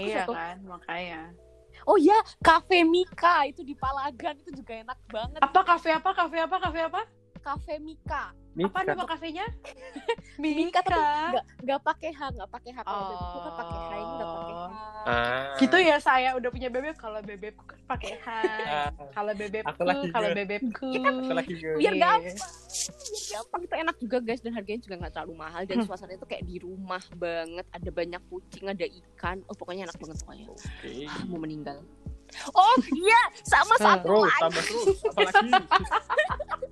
Iya 0.00 0.24
Satu. 0.24 0.32
kan, 0.32 0.56
makanya. 0.64 1.28
oh 1.84 2.00
ya 2.00 2.16
cafe 2.40 2.82
Mika 2.82 3.46
itu 3.46 3.60
di 3.62 3.76
Palagan 3.76 4.34
itu 4.40 4.50
juga 4.54 4.80
enak 4.80 4.98
banget 5.12 5.40
Apa 5.44 5.60
kafe 5.62 5.92
apa? 5.92 6.10
Kafe 6.16 6.38
apa? 6.40 6.56
Kafe 6.56 6.80
apa? 6.88 7.02
cafe 7.38 7.78
Mika 7.78 8.34
Apa 8.34 8.82
Mika. 8.82 8.82
nama 8.82 9.04
kafenya? 9.06 9.46
Mika 10.42 10.80
tapi 10.82 10.98
Mika. 10.98 11.30
nggak 11.30 11.44
nggak 11.62 11.80
pakai 11.86 12.10
h 12.10 12.20
nggak 12.34 12.50
pakai 12.50 12.70
h 12.74 12.78
kalau 12.82 13.04
bebekku 13.06 13.38
kan 13.38 13.52
pakai 13.54 13.78
h 13.78 13.90
ini 13.94 14.12
nggak 14.18 14.30
pakai 14.34 14.54
h 14.54 14.77
ah. 15.08 15.56
Gitu 15.56 15.76
ya 15.78 15.96
saya 15.98 16.36
udah 16.36 16.46
punya 16.46 16.68
bebek. 16.68 16.94
Kalau 16.94 17.18
bebekku 17.18 17.64
kan 17.64 17.80
pakai 17.88 18.20
H. 18.20 18.28
Ah, 18.28 18.88
Kalau 19.10 19.32
bebekku, 19.32 19.80
kalau 20.12 20.28
bebekku. 20.30 20.88
biar 21.80 21.94
gampang 21.94 22.22
biar 22.28 22.36
gampang 23.28 23.60
itu 23.62 23.74
enak 23.76 23.96
juga 23.98 24.16
guys 24.20 24.40
dan 24.40 24.52
harganya 24.52 24.80
juga 24.80 24.94
nggak 24.98 25.12
terlalu 25.12 25.34
mahal 25.34 25.62
dan 25.64 25.78
suasananya 25.82 26.18
itu 26.18 26.26
kayak 26.26 26.44
di 26.44 26.56
rumah 26.58 27.02
banget 27.14 27.66
ada 27.68 27.90
banyak 27.90 28.22
kucing 28.28 28.66
ada 28.66 28.84
ikan 28.84 29.40
oh 29.44 29.54
pokoknya 29.54 29.84
enak 29.84 29.96
banget 29.96 30.16
pokoknya 30.18 30.46
Oke. 30.48 30.92
Ah, 31.04 31.22
mau 31.24 31.38
meninggal 31.38 31.78
oh 32.50 32.76
iya 32.90 33.20
sama 33.42 33.74
Hmm. 33.74 33.84
satu 33.86 34.04
Terus 34.04 34.22
lagi 34.22 34.40
tambah 34.40 34.62
terus 34.62 34.98
apalagi 35.02 35.50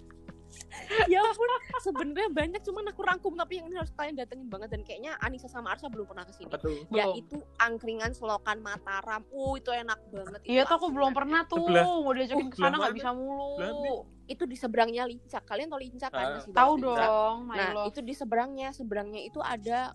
ya 1.12 1.18
ampun 1.22 1.48
sebenarnya 1.82 2.28
banyak 2.32 2.60
cuman 2.66 2.84
aku 2.90 3.00
rangkum 3.06 3.32
tapi 3.38 3.62
yang 3.62 3.66
ini 3.70 3.76
harus 3.78 3.92
kalian 3.94 4.18
datengin 4.18 4.48
banget 4.50 4.68
dan 4.74 4.82
kayaknya 4.82 5.12
Anissa 5.22 5.46
sama 5.46 5.74
Arsa 5.74 5.86
belum 5.86 6.06
pernah 6.08 6.24
ke 6.26 6.32
sini. 6.34 6.50
Apa 6.50 6.58
tuh 6.58 6.82
Belum. 6.90 6.98
yaitu 7.14 7.36
angkringan 7.62 8.10
selokan 8.12 8.58
Mataram. 8.60 9.22
Uh 9.30 9.54
itu 9.56 9.70
enak 9.70 9.98
banget 10.10 10.40
Iya 10.42 10.62
Itu 10.66 10.70
tuh 10.70 10.76
aku 10.82 10.86
belum 10.90 11.12
pernah 11.14 11.40
tuh. 11.46 11.62
Sebelah. 11.62 11.84
Mau 11.86 12.12
diajakin 12.12 12.46
Oh, 12.46 12.50
ke 12.50 12.56
sana 12.58 12.74
nggak 12.78 12.94
bisa 12.96 13.10
mulu. 13.14 13.48
Sebelah 13.58 14.02
itu 14.26 14.42
di 14.44 14.56
seberangnya 14.58 15.02
Lincak. 15.06 15.42
Kalian 15.46 15.68
tau 15.70 15.78
Lincak 15.78 16.10
kan? 16.10 16.42
Masih 16.42 16.50
Tahu 16.50 16.72
dong, 16.82 17.36
Nah, 17.46 17.70
love. 17.70 17.86
itu 17.94 18.00
di 18.02 18.14
seberangnya, 18.14 18.74
seberangnya 18.74 19.22
itu 19.22 19.38
ada 19.38 19.94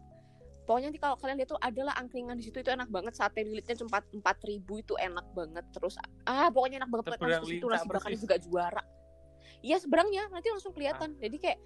pokoknya 0.64 0.88
nanti 0.94 1.02
kalau 1.04 1.20
kalian 1.20 1.36
lihat 1.44 1.52
tuh 1.52 1.60
adalah 1.60 1.94
angkringan 2.00 2.40
di 2.40 2.48
situ. 2.48 2.64
Itu 2.64 2.72
enak 2.72 2.88
banget. 2.88 3.14
Sate 3.20 3.44
lilitnya 3.44 3.76
cuma 3.76 4.00
empat 4.00 4.38
ribu 4.48 4.80
itu 4.80 4.96
enak 4.96 5.26
banget. 5.36 5.68
Terus 5.76 6.00
ah 6.24 6.48
pokoknya 6.48 6.80
enak 6.80 6.90
banget. 6.90 7.04
Seberang 7.12 7.20
pokoknya 7.20 7.40
di 7.44 7.50
situ 7.52 7.66
nasi 7.68 7.88
bakarnya 7.92 8.20
juga 8.24 8.38
juara 8.40 8.84
iya 9.62 9.78
seberangnya 9.78 10.30
nanti 10.30 10.50
langsung 10.50 10.72
kelihatan 10.72 11.14
Ah. 11.14 11.20
jadi 11.20 11.38
kayak 11.38 11.60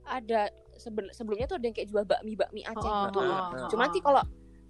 ada 0.00 0.40
seben- 0.74 1.12
sebelumnya 1.12 1.44
tuh 1.44 1.60
ada 1.60 1.66
yang 1.66 1.76
kayak 1.76 1.88
jual 1.88 2.02
bakmi 2.02 2.32
bakmi 2.34 2.64
Aceh 2.64 2.80
Oh, 2.80 3.06
gitu 3.06 3.20
oh, 3.20 3.26
oh, 3.26 3.46
oh, 3.52 3.68
cuma 3.68 3.80
oh. 3.80 3.86
nanti 3.86 4.00
kalau 4.00 4.22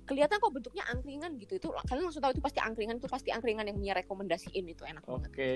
kelihatan 0.04 0.36
kok 0.36 0.50
bentuknya 0.50 0.84
angkringan 0.90 1.30
gitu 1.38 1.54
itu 1.54 1.68
kalian 1.86 2.04
langsung 2.04 2.18
tahu 2.18 2.34
itu 2.34 2.42
pasti 2.42 2.58
angkringan 2.58 2.98
itu 2.98 3.06
pasti 3.06 3.30
angkringan 3.30 3.62
yang 3.64 3.78
Mia 3.78 3.94
rekomendasiin 3.94 4.66
itu 4.66 4.82
enak 4.82 5.04
banget 5.04 5.30
oke 5.30 5.52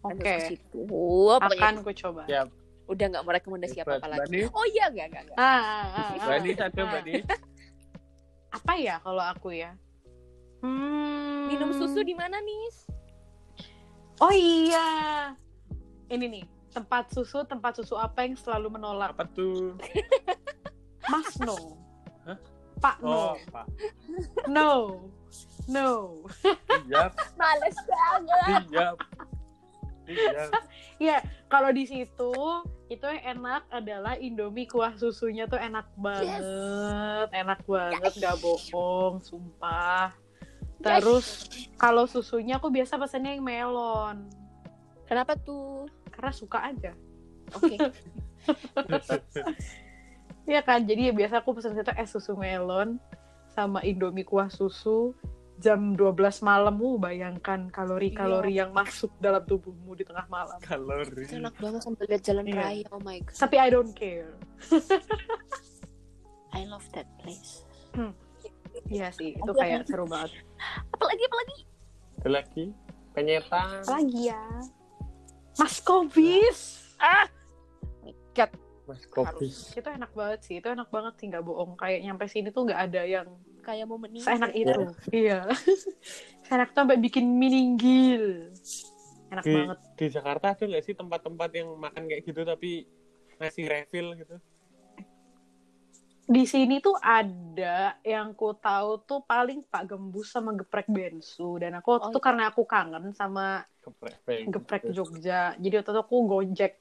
Oke. 0.00 0.56
Pokoknya 0.72 1.60
akan 1.60 1.74
ku 1.84 1.92
coba. 1.92 2.24
Ya. 2.24 2.48
udah 2.88 3.06
nggak 3.06 3.22
mau 3.22 3.30
rekomendasi 3.30 3.76
apa 3.78 4.00
apa 4.00 4.08
lagi 4.10 4.32
Nis, 4.34 4.50
oh 4.50 4.66
iya 4.66 4.90
nggak 4.90 5.06
nggak 5.06 5.22
nggak 5.28 5.36
Ah, 5.38 5.46
ah, 5.46 5.86
ah, 5.94 6.08
Mbak 6.18 6.26
ah. 6.26 6.40
Nis 6.42 6.58
ada 6.58 6.80
Mbak 6.82 7.02
Nis 7.06 7.24
Apa 8.50 8.72
ya 8.74 8.96
kalau 8.98 9.22
aku 9.22 9.48
ya? 9.54 9.70
Hmm. 10.58 11.46
minum 11.46 11.70
susu 11.70 12.02
di 12.02 12.12
mana 12.12 12.42
nih 12.42 12.66
Oh 14.18 14.34
iya. 14.34 14.88
Ini 16.10 16.26
nih, 16.26 16.44
tempat 16.74 17.10
susu, 17.14 17.42
tempat 17.46 17.78
susu 17.78 17.98
apa 17.98 18.26
yang 18.26 18.34
selalu 18.38 18.78
menolak? 18.78 19.14
apa 19.14 19.26
tuh 19.30 19.74
Mas 21.10 21.34
no. 21.42 21.56
Hah? 22.26 22.38
Pak 22.80 22.96
oh 23.02 23.10
no. 23.10 23.22
Pak 23.50 23.66
No. 24.46 24.72
No. 25.70 25.90
siap 26.86 27.12
males 27.40 27.76
banget 27.86 28.62
siap 28.66 28.66
siap 28.70 28.96
Ya, 30.98 31.22
kalau 31.46 31.70
di 31.70 31.86
situ 31.86 32.34
itu 32.90 33.04
yang 33.06 33.38
enak 33.38 33.62
adalah 33.70 34.18
Indomie 34.18 34.66
kuah 34.66 34.90
susunya 34.98 35.46
tuh 35.46 35.62
enak 35.62 35.86
banget, 35.94 36.42
enak 37.30 37.62
banget, 37.62 38.12
gak 38.18 38.36
bohong, 38.42 39.22
sumpah. 39.22 40.10
Terus 40.82 41.46
kalau 41.78 42.10
susunya 42.10 42.58
aku 42.58 42.74
biasa 42.74 42.98
pesennya 42.98 43.38
yang 43.38 43.46
melon, 43.46 44.26
kenapa 45.06 45.38
tuh 45.38 45.86
karena 46.20 46.32
suka 46.36 46.58
aja. 46.62 46.92
oke 47.50 47.76
Iya 50.44 50.60
kan, 50.60 50.82
jadi 50.82 51.08
ya 51.08 51.14
biasa 51.14 51.34
aku 51.40 51.54
pesen 51.54 51.72
situ 51.72 51.92
es 51.94 52.10
susu 52.10 52.34
melon 52.34 52.98
sama 53.52 53.80
Indomie 53.80 54.26
kuah 54.26 54.50
susu 54.50 55.14
jam 55.56 55.94
12 55.94 56.16
malam. 56.42 56.74
Uh, 56.74 56.96
bayangkan 56.98 57.70
kalori-kalori 57.70 58.58
yang 58.58 58.72
masuk 58.72 59.12
dalam 59.20 59.44
tubuhmu 59.44 59.94
di 59.94 60.02
tengah 60.02 60.26
malam. 60.26 60.58
kalori 60.60 61.06
Itu 61.22 61.38
enak 61.38 61.54
banget 61.54 61.80
sambil 61.84 62.08
lihat 62.08 62.22
jalan 62.24 62.44
Iya. 62.44 62.56
raya 62.56 62.84
oh 62.90 62.98
my 62.98 63.20
god 63.22 63.36
Tapi 63.36 63.56
I 63.56 63.68
don't 63.68 63.92
care. 63.94 64.32
I 66.58 66.66
love 66.66 66.82
that 66.92 67.06
place 67.22 67.62
Iya 68.90 69.14
sih, 69.14 69.38
itu 69.38 69.52
kayak 69.54 69.86
seru 69.86 70.06
banget. 70.06 70.34
apalagi 70.90 71.22
apalagi 71.26 71.56
ada 72.20 72.30
lagi 72.36 72.64
penyetan 73.12 73.80
lagi 73.86 74.20
ya 74.28 74.44
Mas 75.58 75.80
Kobis. 75.82 76.58
Ah! 77.00 77.26
God. 78.36 78.52
mas 78.90 79.06
kopi 79.06 79.46
Harus. 79.46 79.70
itu 79.70 79.86
enak 79.86 80.10
banget 80.18 80.40
sih 80.42 80.54
itu 80.58 80.66
enak 80.66 80.90
banget 80.90 81.14
sih 81.22 81.26
nggak 81.30 81.44
bohong. 81.46 81.78
Kayak 81.78 82.10
nyampe 82.10 82.26
sini 82.26 82.50
tuh 82.50 82.66
nggak 82.66 82.80
ada 82.90 83.02
yang 83.06 83.26
kayak 83.62 83.86
mau 83.86 83.98
meninggal 84.02 84.26
seenak 84.26 84.50
itu. 84.50 84.82
Iya. 85.14 85.46
Seenak 86.50 86.74
tuh 86.74 86.82
sampai 86.82 86.98
bikin 86.98 87.38
minggil 87.38 88.50
enak 89.30 89.44
di, 89.46 89.54
banget. 89.54 89.78
di 89.94 90.06
Jakarta 90.10 90.46
ada 90.58 90.64
nggak 90.66 90.84
sih 90.84 90.94
tempat-tempat 90.98 91.50
yang 91.54 91.70
makan 91.78 92.10
kayak 92.10 92.22
gitu 92.26 92.42
tapi 92.42 92.84
ngasih 93.38 93.64
refill 93.70 94.08
gitu 94.18 94.36
di 96.30 96.46
sini 96.46 96.78
tuh 96.78 96.94
ada 96.94 97.98
yang 98.06 98.30
ku 98.32 98.54
tahu 98.54 99.02
tuh 99.02 99.18
paling 99.20 99.66
Pak 99.66 99.82
Gembus 99.84 100.30
sama 100.30 100.54
geprek 100.54 100.86
bensu. 100.86 101.58
Dan 101.58 101.74
aku 101.74 101.98
waktu 101.98 102.06
Oh, 102.06 102.12
itu 102.14 102.20
karena 102.22 102.46
aku 102.46 102.62
kangen 102.62 103.10
sama 103.10 103.66
geprek 103.82 104.14
geprek 104.46 104.82
Jogja. 104.88 105.58
Jadi 105.58 105.74
waktu 105.74 105.90
itu 105.90 106.00
aku 106.00 106.16
gojek 106.24 106.78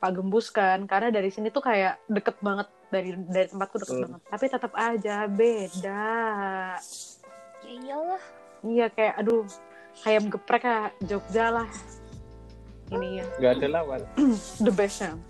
Pak 0.00 0.10
Gembus 0.10 0.48
kan. 0.48 0.88
Karena 0.88 1.12
dari 1.12 1.28
sini 1.28 1.52
tuh 1.52 1.60
kayak 1.60 2.00
deket 2.08 2.40
banget. 2.40 2.72
Dari 2.88 3.12
dari 3.20 3.46
tempatku 3.46 3.76
deket 3.78 3.94
Hmm. 3.94 4.04
banget. 4.08 4.20
Tapi 4.26 4.44
tetap 4.48 4.72
aja 4.72 5.16
beda. 5.28 6.08
Ya 7.60 7.70
iyalah. 7.70 8.22
iya 8.64 8.86
kayak 8.88 9.14
aduh 9.18 9.44
kayak 10.00 10.24
geprek 10.26 10.62
kayak 10.64 10.96
Jogja 11.04 11.52
lah. 11.52 11.68
Ini 12.88 13.20
ya. 13.20 13.24
Nggak 13.36 13.52
ada 13.54 13.66
lawan. 13.68 14.00
The 14.64 14.72
bestnya 14.72 15.20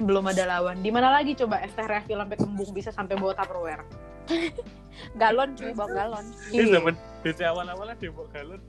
belum 0.00 0.24
ada 0.28 0.44
lawan 0.44 0.80
di 0.84 0.90
mana 0.92 1.08
lagi 1.08 1.32
coba 1.36 1.60
es 1.64 1.72
teh 1.72 1.86
refill 1.88 2.20
sampai 2.20 2.38
kembung 2.38 2.70
bisa 2.72 2.90
sampai 2.92 3.14
bawa 3.16 3.32
tupperware 3.36 3.84
Galon 5.20 5.52
cuy, 5.52 5.76
bawa 5.76 5.92
galon. 5.92 6.26
ini 6.50 6.66
Iya. 6.66 6.80
zaman 6.80 6.94
DC 7.20 7.38
awal-awal 7.44 7.86
ada 7.92 8.06
bawa 8.10 8.28
galon 8.32 8.62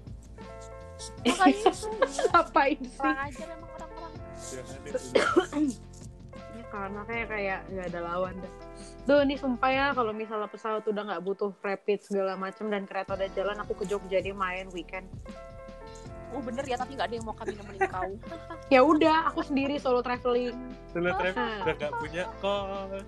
Makanya 1.23 1.71
itu 1.77 2.23
ngapain 2.33 2.79
sih 2.83 2.97
kurang 2.99 3.19
ajar 3.21 3.47
emang 3.53 3.69
orang-orang. 3.77 4.13
Ya 6.57 6.63
kan 6.73 6.89
makanya 6.91 7.25
kayak 7.31 7.59
nggak 7.71 7.87
ada 7.95 7.99
lawan 8.03 8.35
dah 8.43 8.53
Duh, 9.07 9.23
ini 9.23 9.39
sumpah 9.39 9.71
ya 9.71 9.85
kalau 9.95 10.11
misalnya 10.11 10.51
pesawat 10.51 10.83
udah 10.83 11.03
nggak 11.07 11.23
butuh 11.23 11.55
rapid 11.63 12.03
segala 12.03 12.35
macam 12.35 12.67
dan 12.67 12.83
kereta 12.83 13.15
udah 13.15 13.31
jalan, 13.31 13.55
aku 13.63 13.73
ke 13.79 13.87
Jogja 13.87 14.19
deh 14.19 14.35
main 14.35 14.67
weekend. 14.75 15.07
Oh 16.37 16.41
bener 16.41 16.61
ya, 16.63 16.77
tapi 16.77 16.93
nggak 16.93 17.09
ada 17.09 17.15
yang 17.17 17.25
mau 17.25 17.33
kami 17.33 17.57
nemenin 17.57 17.81
kau. 17.89 18.11
Ya 18.73 18.83
udah, 18.83 19.25
aku 19.25 19.41
sendiri 19.41 19.81
solo 19.81 20.05
traveling. 20.05 20.53
Solo 20.93 21.09
travel 21.17 21.41
Ah. 21.41 21.65
udah 21.65 21.73
nggak 21.73 21.93
punya 21.97 22.23
kos 22.37 23.01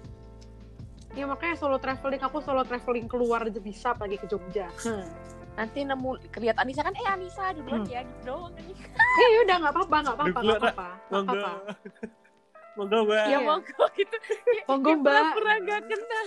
Ya 1.11 1.25
makanya 1.25 1.55
solo 1.57 1.77
traveling, 1.77 2.21
aku 2.21 2.38
solo 2.39 2.61
traveling 2.63 3.05
keluar 3.05 3.41
aja 3.43 3.59
bisa 3.59 3.93
pergi 3.93 4.17
ke 4.17 4.25
Jogja. 4.25 4.69
Hmm. 4.82 5.05
Nanti 5.53 5.84
nemu 5.84 6.15
kelihatan 6.30 6.63
Anissa 6.63 6.82
kan, 6.82 6.93
eh 6.95 7.05
Anissa 7.05 7.45
duluan 7.51 7.82
Hmm. 7.82 7.91
ya, 7.91 8.01
gitu 8.01 8.21
doang 8.25 8.53
ini. 8.57 8.73
Eh 9.19 9.43
udah 9.43 9.55
nggak 9.59 9.73
apa-apa, 9.73 9.97
nggak 9.99 10.15
apa-apa, 10.15 10.39
nggak 10.39 10.57
apa-apa, 10.57 10.88
nggak 11.11 12.28
monggo 12.78 12.97
mbak 13.05 13.26
Iya. 13.26 13.38
Ya 13.38 13.39
monggo 13.41 13.86
gitu. 13.99 14.17
Monggo, 14.70 14.91
Mbak. 15.01 15.13
Pura-pura 15.13 15.53
nggak 15.65 15.82
kenal. 15.89 16.26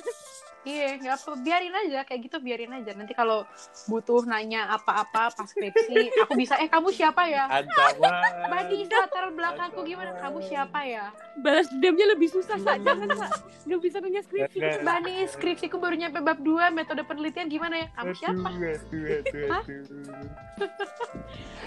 Iya, 0.62 0.94
nggak 0.94 1.14
apa, 1.18 1.30
biarin 1.42 1.74
aja 1.74 2.06
kayak 2.06 2.20
gitu, 2.22 2.36
biarin 2.38 2.70
aja. 2.70 2.94
Nanti 2.94 3.18
kalau 3.18 3.42
butuh 3.90 4.22
nanya 4.22 4.70
apa-apa 4.70 5.34
pas 5.34 5.46
skripsi, 5.50 6.22
aku 6.22 6.38
bisa. 6.38 6.54
Eh 6.62 6.70
kamu 6.70 6.94
siapa 6.94 7.26
ya? 7.26 7.50
ancaman 7.50 8.30
Mbak 8.46 8.62
Nisa, 8.70 8.94
latar 8.94 9.26
belakangku 9.34 9.82
gimana? 9.82 10.14
Kamu 10.22 10.38
siapa 10.46 10.86
ya? 10.86 11.10
Balas 11.42 11.66
dendamnya 11.66 12.14
lebih 12.14 12.30
susah, 12.30 12.62
Sa. 12.62 12.78
Jangan, 12.78 13.10
Sa. 13.10 13.26
Nggak 13.66 13.80
bisa 13.82 13.96
nanya 13.98 14.22
skripsi. 14.22 14.58
Mbak 14.86 14.98
Nis, 15.02 15.30
skripsiku 15.34 15.76
baru 15.82 15.98
nyampe 15.98 16.22
bab 16.22 16.38
2, 16.38 16.70
metode 16.70 17.02
penelitian 17.10 17.50
gimana 17.50 17.82
ya? 17.82 17.86
Kamu 17.98 18.12
siapa? 18.14 18.48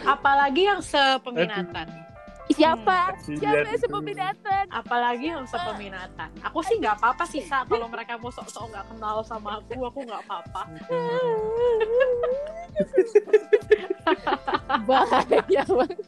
Apalagi 0.07 0.71
yang 0.71 0.79
sepeminatan. 0.79 2.14
Siapa? 2.53 3.17
Iya, 3.25 3.41
Siapa 3.41 3.57
yang 3.57 3.65
aduh. 3.65 3.81
sepeminatan? 3.81 4.63
Apalagi 4.69 5.25
yang 5.33 5.45
sepeminatan. 5.49 6.29
Aku 6.45 6.61
sih 6.61 6.77
nggak 6.77 7.01
apa-apa 7.01 7.25
sih, 7.25 7.41
Sa. 7.41 7.65
Kalau 7.69 7.89
mereka 7.89 8.21
mau 8.21 8.29
sok-sok 8.29 8.69
nggak 8.69 8.85
kenal 8.93 9.25
sama 9.25 9.57
aku, 9.57 9.73
aku 9.81 9.99
nggak 10.05 10.21
apa-apa. 10.29 10.61
Bahaya 14.87 15.41
banget. 15.41 15.99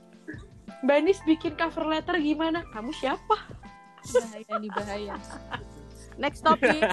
Mbak 0.85 0.99
Nis 1.01 1.19
bikin 1.25 1.57
cover 1.57 1.89
letter 1.89 2.21
gimana? 2.21 2.61
Kamu 2.69 2.93
siapa? 2.93 3.37
Bahaya 4.05 4.53
nih, 4.61 4.69
bahaya. 4.69 5.15
Next 6.21 6.45
topic. 6.45 6.85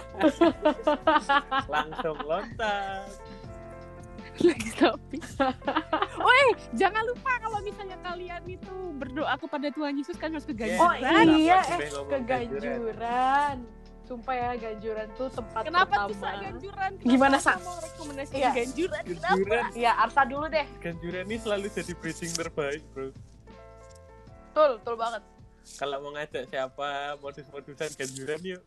langsung 1.73 2.17
lontar 2.25 3.09
Next 4.37 4.75
topic. 4.77 5.23
Woi, 6.17 6.45
jangan 6.73 7.03
lupa 7.05 7.39
kalau 7.39 7.59
misalnya 7.61 7.95
kalian 8.01 8.43
itu 8.45 8.75
berdoa 8.93 9.35
kepada 9.37 9.69
Tuhan 9.69 9.95
Yesus 9.95 10.17
kan 10.17 10.29
harus 10.29 10.43
ke. 10.43 10.55
Oh 10.75 10.91
ganjuran. 10.91 11.27
iya, 11.37 11.59
Kenapa 11.61 11.79
eh 11.79 11.91
ke 12.03 12.19
Ganjuran. 12.25 13.57
Sumpah 14.05 14.35
ya, 14.35 14.51
Ganjuran 14.55 15.07
tuh 15.15 15.29
tempat 15.29 15.63
Kenapa 15.65 15.89
pertama. 15.89 16.11
bisa 16.11 16.29
ganjuran? 16.37 16.91
Kenapa 16.93 17.09
Gimana, 17.09 17.37
Sa? 17.39 17.57
mau 17.57 17.79
rekomendasiin 17.79 18.37
Iya. 18.37 18.51
ganjuran? 18.53 19.03
Kenapa? 19.03 19.29
Ganjuran 19.33 19.65
Ya, 19.75 19.93
Arsa 19.97 20.23
dulu 20.25 20.47
deh. 20.47 20.67
Ganjuran 20.79 21.25
ini 21.25 21.37
selalu 21.39 21.67
jadi 21.71 21.93
bridging 21.95 22.33
terbaik 22.33 22.83
bro 22.91 23.09
Betul, 24.47 24.71
betul 24.79 24.97
banget. 24.97 25.23
kalau 25.75 25.97
mau 25.99 26.13
ngajak 26.13 26.45
siapa 26.47 26.89
modus-modusan 27.17 27.91
ganjuran 27.95 28.41
yuk 28.45 28.63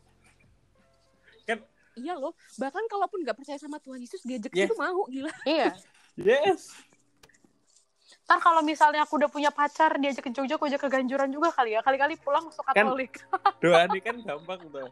kan 1.45 1.61
Iya 1.98 2.14
loh, 2.16 2.32
bahkan 2.56 2.86
kalaupun 2.86 3.22
nggak 3.22 3.34
percaya 3.36 3.58
sama 3.58 3.78
Tuhan 3.78 3.98
Yesus 3.98 4.22
diajak 4.22 4.54
Yes. 4.54 4.70
itu 4.70 4.76
mau 4.76 5.02
gila. 5.06 5.34
Iya. 5.43 5.74
yes 6.16 6.72
Ntar 8.24 8.39
kalau 8.39 8.60
misalnya 8.60 9.02
aku 9.02 9.16
udah 9.16 9.28
punya 9.28 9.50
pacar, 9.50 9.95
diajak 9.98 10.20
ke 10.22 10.32
Jogja, 10.32 10.56
aku 10.56 10.68
ajak 10.68 10.80
ke 10.80 10.89
Ganjuran 10.89 11.28
juga 11.28 11.48
kali 11.50 11.74
ya. 11.74 11.82
Kali-kali 11.82 12.20
pulang 12.20 12.43
masuk 12.43 12.60
Kan- 12.62 12.76
Katolik. 12.78 13.24
doa 13.64 13.88
ini 13.88 14.00
kan 14.00 14.16
gampang 14.20 14.60
tuh 14.68 14.91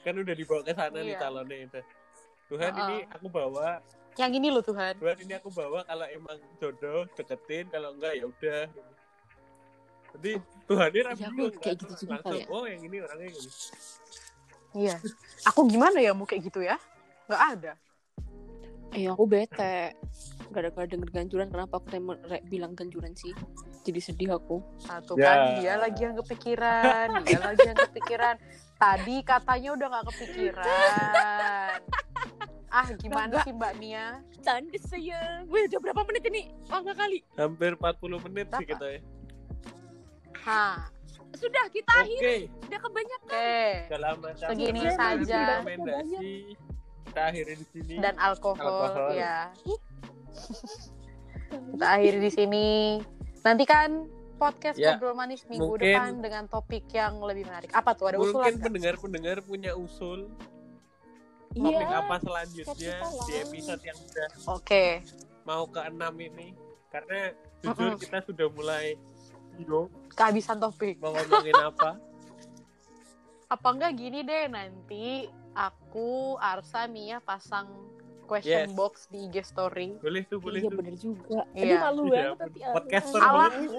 kan 0.00 0.14
udah 0.14 0.34
dibawa 0.34 0.60
ke 0.62 0.70
sana 0.70 0.98
nih 1.00 1.12
Iya. 1.12 1.18
calonnya 1.18 1.56
itu 1.58 1.80
Tuhan 2.46 2.70
Uh-uh. 2.70 2.82
ini 2.86 2.96
aku 3.10 3.26
bawa 3.26 3.68
Yang 4.16 4.32
ini 4.38 4.48
loh 4.48 4.62
Tuhan. 4.62 4.94
Tuhan 4.96 5.18
ini 5.18 5.32
aku 5.34 5.48
bawa 5.50 5.82
kalau 5.82 6.06
emang 6.06 6.38
jodoh 6.56 7.04
deketin 7.12 7.66
kalau 7.68 7.90
enggak 7.92 8.12
ya 8.14 8.24
udah 8.24 8.62
jadi 10.14 10.32
Tuhan 10.64 10.88
ini 10.88 11.00
aku 11.02 11.20
bingung, 11.26 11.52
kayak 11.58 11.74
kan? 11.76 11.82
gitu 11.82 11.92
juga 11.98 12.12
langsung 12.14 12.30
kali 12.32 12.38
ya. 12.38 12.46
oh 12.48 12.64
yang 12.64 12.82
ini 12.82 12.96
orangnya 13.02 13.26
yang 13.26 13.36
ini 13.36 13.50
Iya. 14.72 14.96
Aku 15.48 15.66
gimana 15.66 15.98
ya 15.98 16.10
mau 16.10 16.24
kayak 16.24 16.42
gitu 16.44 16.60
ya? 16.60 16.80
Nggak 17.26 17.42
ada. 17.52 17.72
Eh 18.90 19.04
aku 19.04 19.24
bete. 19.24 19.92
Gara-gara 20.48 20.86
denger 20.86 21.10
ganjuran 21.12 21.46
kenapa 21.46 21.76
aku 21.76 21.90
re- 22.24 22.40
bilang 22.42 22.72
ganjuran 22.72 23.12
sih? 23.12 23.34
Jadi 23.82 24.00
sedih 24.00 24.30
aku. 24.32 24.62
Satu 24.78 25.14
Ya. 25.14 25.26
kan 25.26 25.38
dia 25.58 25.74
lagi 25.76 26.00
yang 26.00 26.16
kepikiran, 26.16 27.06
dia 27.26 27.38
lagi 27.38 27.62
yang 27.62 27.76
kepikiran. 27.76 28.34
Tadi 28.76 29.16
katanya 29.20 29.68
udah 29.74 29.86
nggak 29.90 30.06
kepikiran. 30.08 31.78
Ah 32.68 32.88
gimana 32.94 33.26
Enggak. 33.32 33.44
sih 33.44 33.52
Mbak 33.52 33.72
Nia? 33.76 34.06
Tanda 34.40 34.78
sayang. 34.80 35.44
Wih 35.46 35.66
udah 35.66 35.80
berapa 35.82 36.00
menit 36.04 36.22
ini? 36.24 36.42
Oh 36.66 36.78
nggak 36.78 36.96
kali. 36.96 37.18
hampir 37.34 37.70
40 37.74 38.24
menit 38.24 38.46
sih 38.48 38.64
Berapa? 38.64 38.70
kita 38.70 38.86
ya 38.88 39.00
Hah, 40.40 40.78
Sudah 41.36 41.64
kita 41.68 41.92
oke 41.92 42.02
akhiri. 42.02 42.38
Sudah 42.58 42.80
kebanyakan. 42.80 43.28
oke. 43.30 43.58
udah 43.86 44.00
lama 44.02 44.28
Segini 44.34 44.80
Kita 44.80 44.92
saja. 44.94 45.40
rekomendasi 45.58 46.28
kita 47.06 47.20
akhiri 47.24 47.52
di 47.54 47.66
sini 47.66 47.94
Dan 47.96 48.14
alkohol, 48.18 48.60
Alkohol. 48.82 49.08
ya. 49.14 49.38
Kita 51.46 51.86
akhiri 51.88 52.18
di 52.18 52.30
sini. 52.30 52.68
Nanti 53.40 53.64
kan 53.64 54.10
podcast 54.36 54.76
Ya, 54.76 54.94
ngobrol 54.94 55.14
manis 55.14 55.46
minggu 55.46 55.64
mungkin- 55.70 55.86
depan 55.86 56.12
dengan 56.20 56.44
topik 56.46 56.84
yang 56.90 57.16
lebih 57.20 57.44
menarik. 57.44 57.70
Apa 57.70 57.92
tuh? 57.92 58.10
Ada 58.10 58.18
usulan? 58.18 58.52
mungkin 58.52 58.54
pendengar-pendengar 58.60 59.36
punya 59.40 59.72
usul 59.72 60.28
Iya. 61.50 61.64
topik 61.72 61.88
apa 61.88 62.14
selanjutnya 62.20 62.94
di 63.22 63.32
episode 63.38 63.80
yang 63.82 63.96
sudah 63.96 64.28
Oke. 64.50 65.00
mau 65.42 65.64
ke 65.64 65.80
enam 65.80 66.12
ini 66.20 66.52
karena 66.86 67.32
jujur 67.58 67.72
Mm-mm. 67.88 67.98
kita 67.98 68.18
sudah 68.22 68.48
mulai 68.50 69.00
bingung 69.56 69.88
Kehabisan 70.12 70.56
topik. 70.56 70.96
mau 70.96 71.10
ngomongin 71.10 71.56
apa 71.56 71.90
Apa 73.48 73.68
enggak 73.70 73.94
gini 73.94 74.20
deh 74.20 74.44
nanti 74.46 75.30
aku 75.52 76.34
Arsa 76.36 76.84
Mia 76.84 77.20
pasang 77.20 77.70
question 78.24 78.66
Yes. 78.66 78.74
box 78.74 79.06
di 79.06 79.22
IG 79.24 79.36
story. 79.40 79.94
boleh 79.96 80.22
tuh 80.24 80.36
boleh 80.36 80.58
Iya 80.58 80.66
tuh 80.66 80.76
bener 80.76 80.94
juga. 80.96 81.40
Iya. 81.52 81.62
Aduh 81.62 81.78
malu 81.80 82.02
Iya, 82.04 82.10
banget 82.10 82.38
tapi. 82.40 82.58
podcaster 82.68 83.20
Ala. 83.20 83.46
banget. 83.46 83.70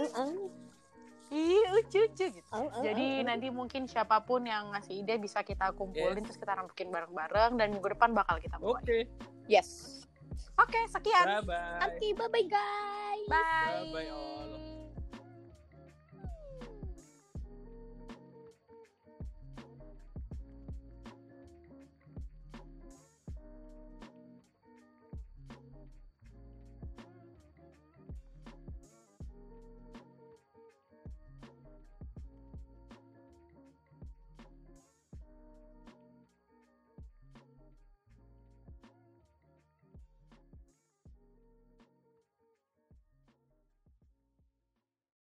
Ih, 1.27 1.59
lucu-lucu 1.69 2.25
gitu. 2.31 2.47
Au, 2.49 2.71
au, 2.71 2.79
Jadi 2.79 3.07
au. 3.19 3.27
nanti 3.27 3.47
mungkin 3.49 3.83
siapa 3.83 4.23
pun 4.23 4.39
yang 4.41 4.71
ngasih 4.71 5.03
ide 5.03 5.19
bisa 5.19 5.43
kita 5.43 5.75
kumpulin 5.75 6.23
terus 6.23 6.39
kita 6.39 6.55
rampukin 6.55 6.87
bareng-bareng 6.87 7.59
dan 7.59 7.67
minggu 7.69 7.91
depan 7.91 8.15
bakal 8.15 8.39
kita 8.39 8.55
mulai. 8.57 8.79
oke 8.79 8.97
Yes. 9.45 9.99
Oke, 10.55 10.79
sekian. 10.87 11.27
bye 11.27 11.43
bye 11.43 11.77
Nanti 11.77 12.15
bye 12.15 12.25
bye 12.25 12.47
guys. 12.47 13.27
Bye. 13.27 13.83
bye 13.83 13.91
bye 13.91 14.09
all 14.09 14.66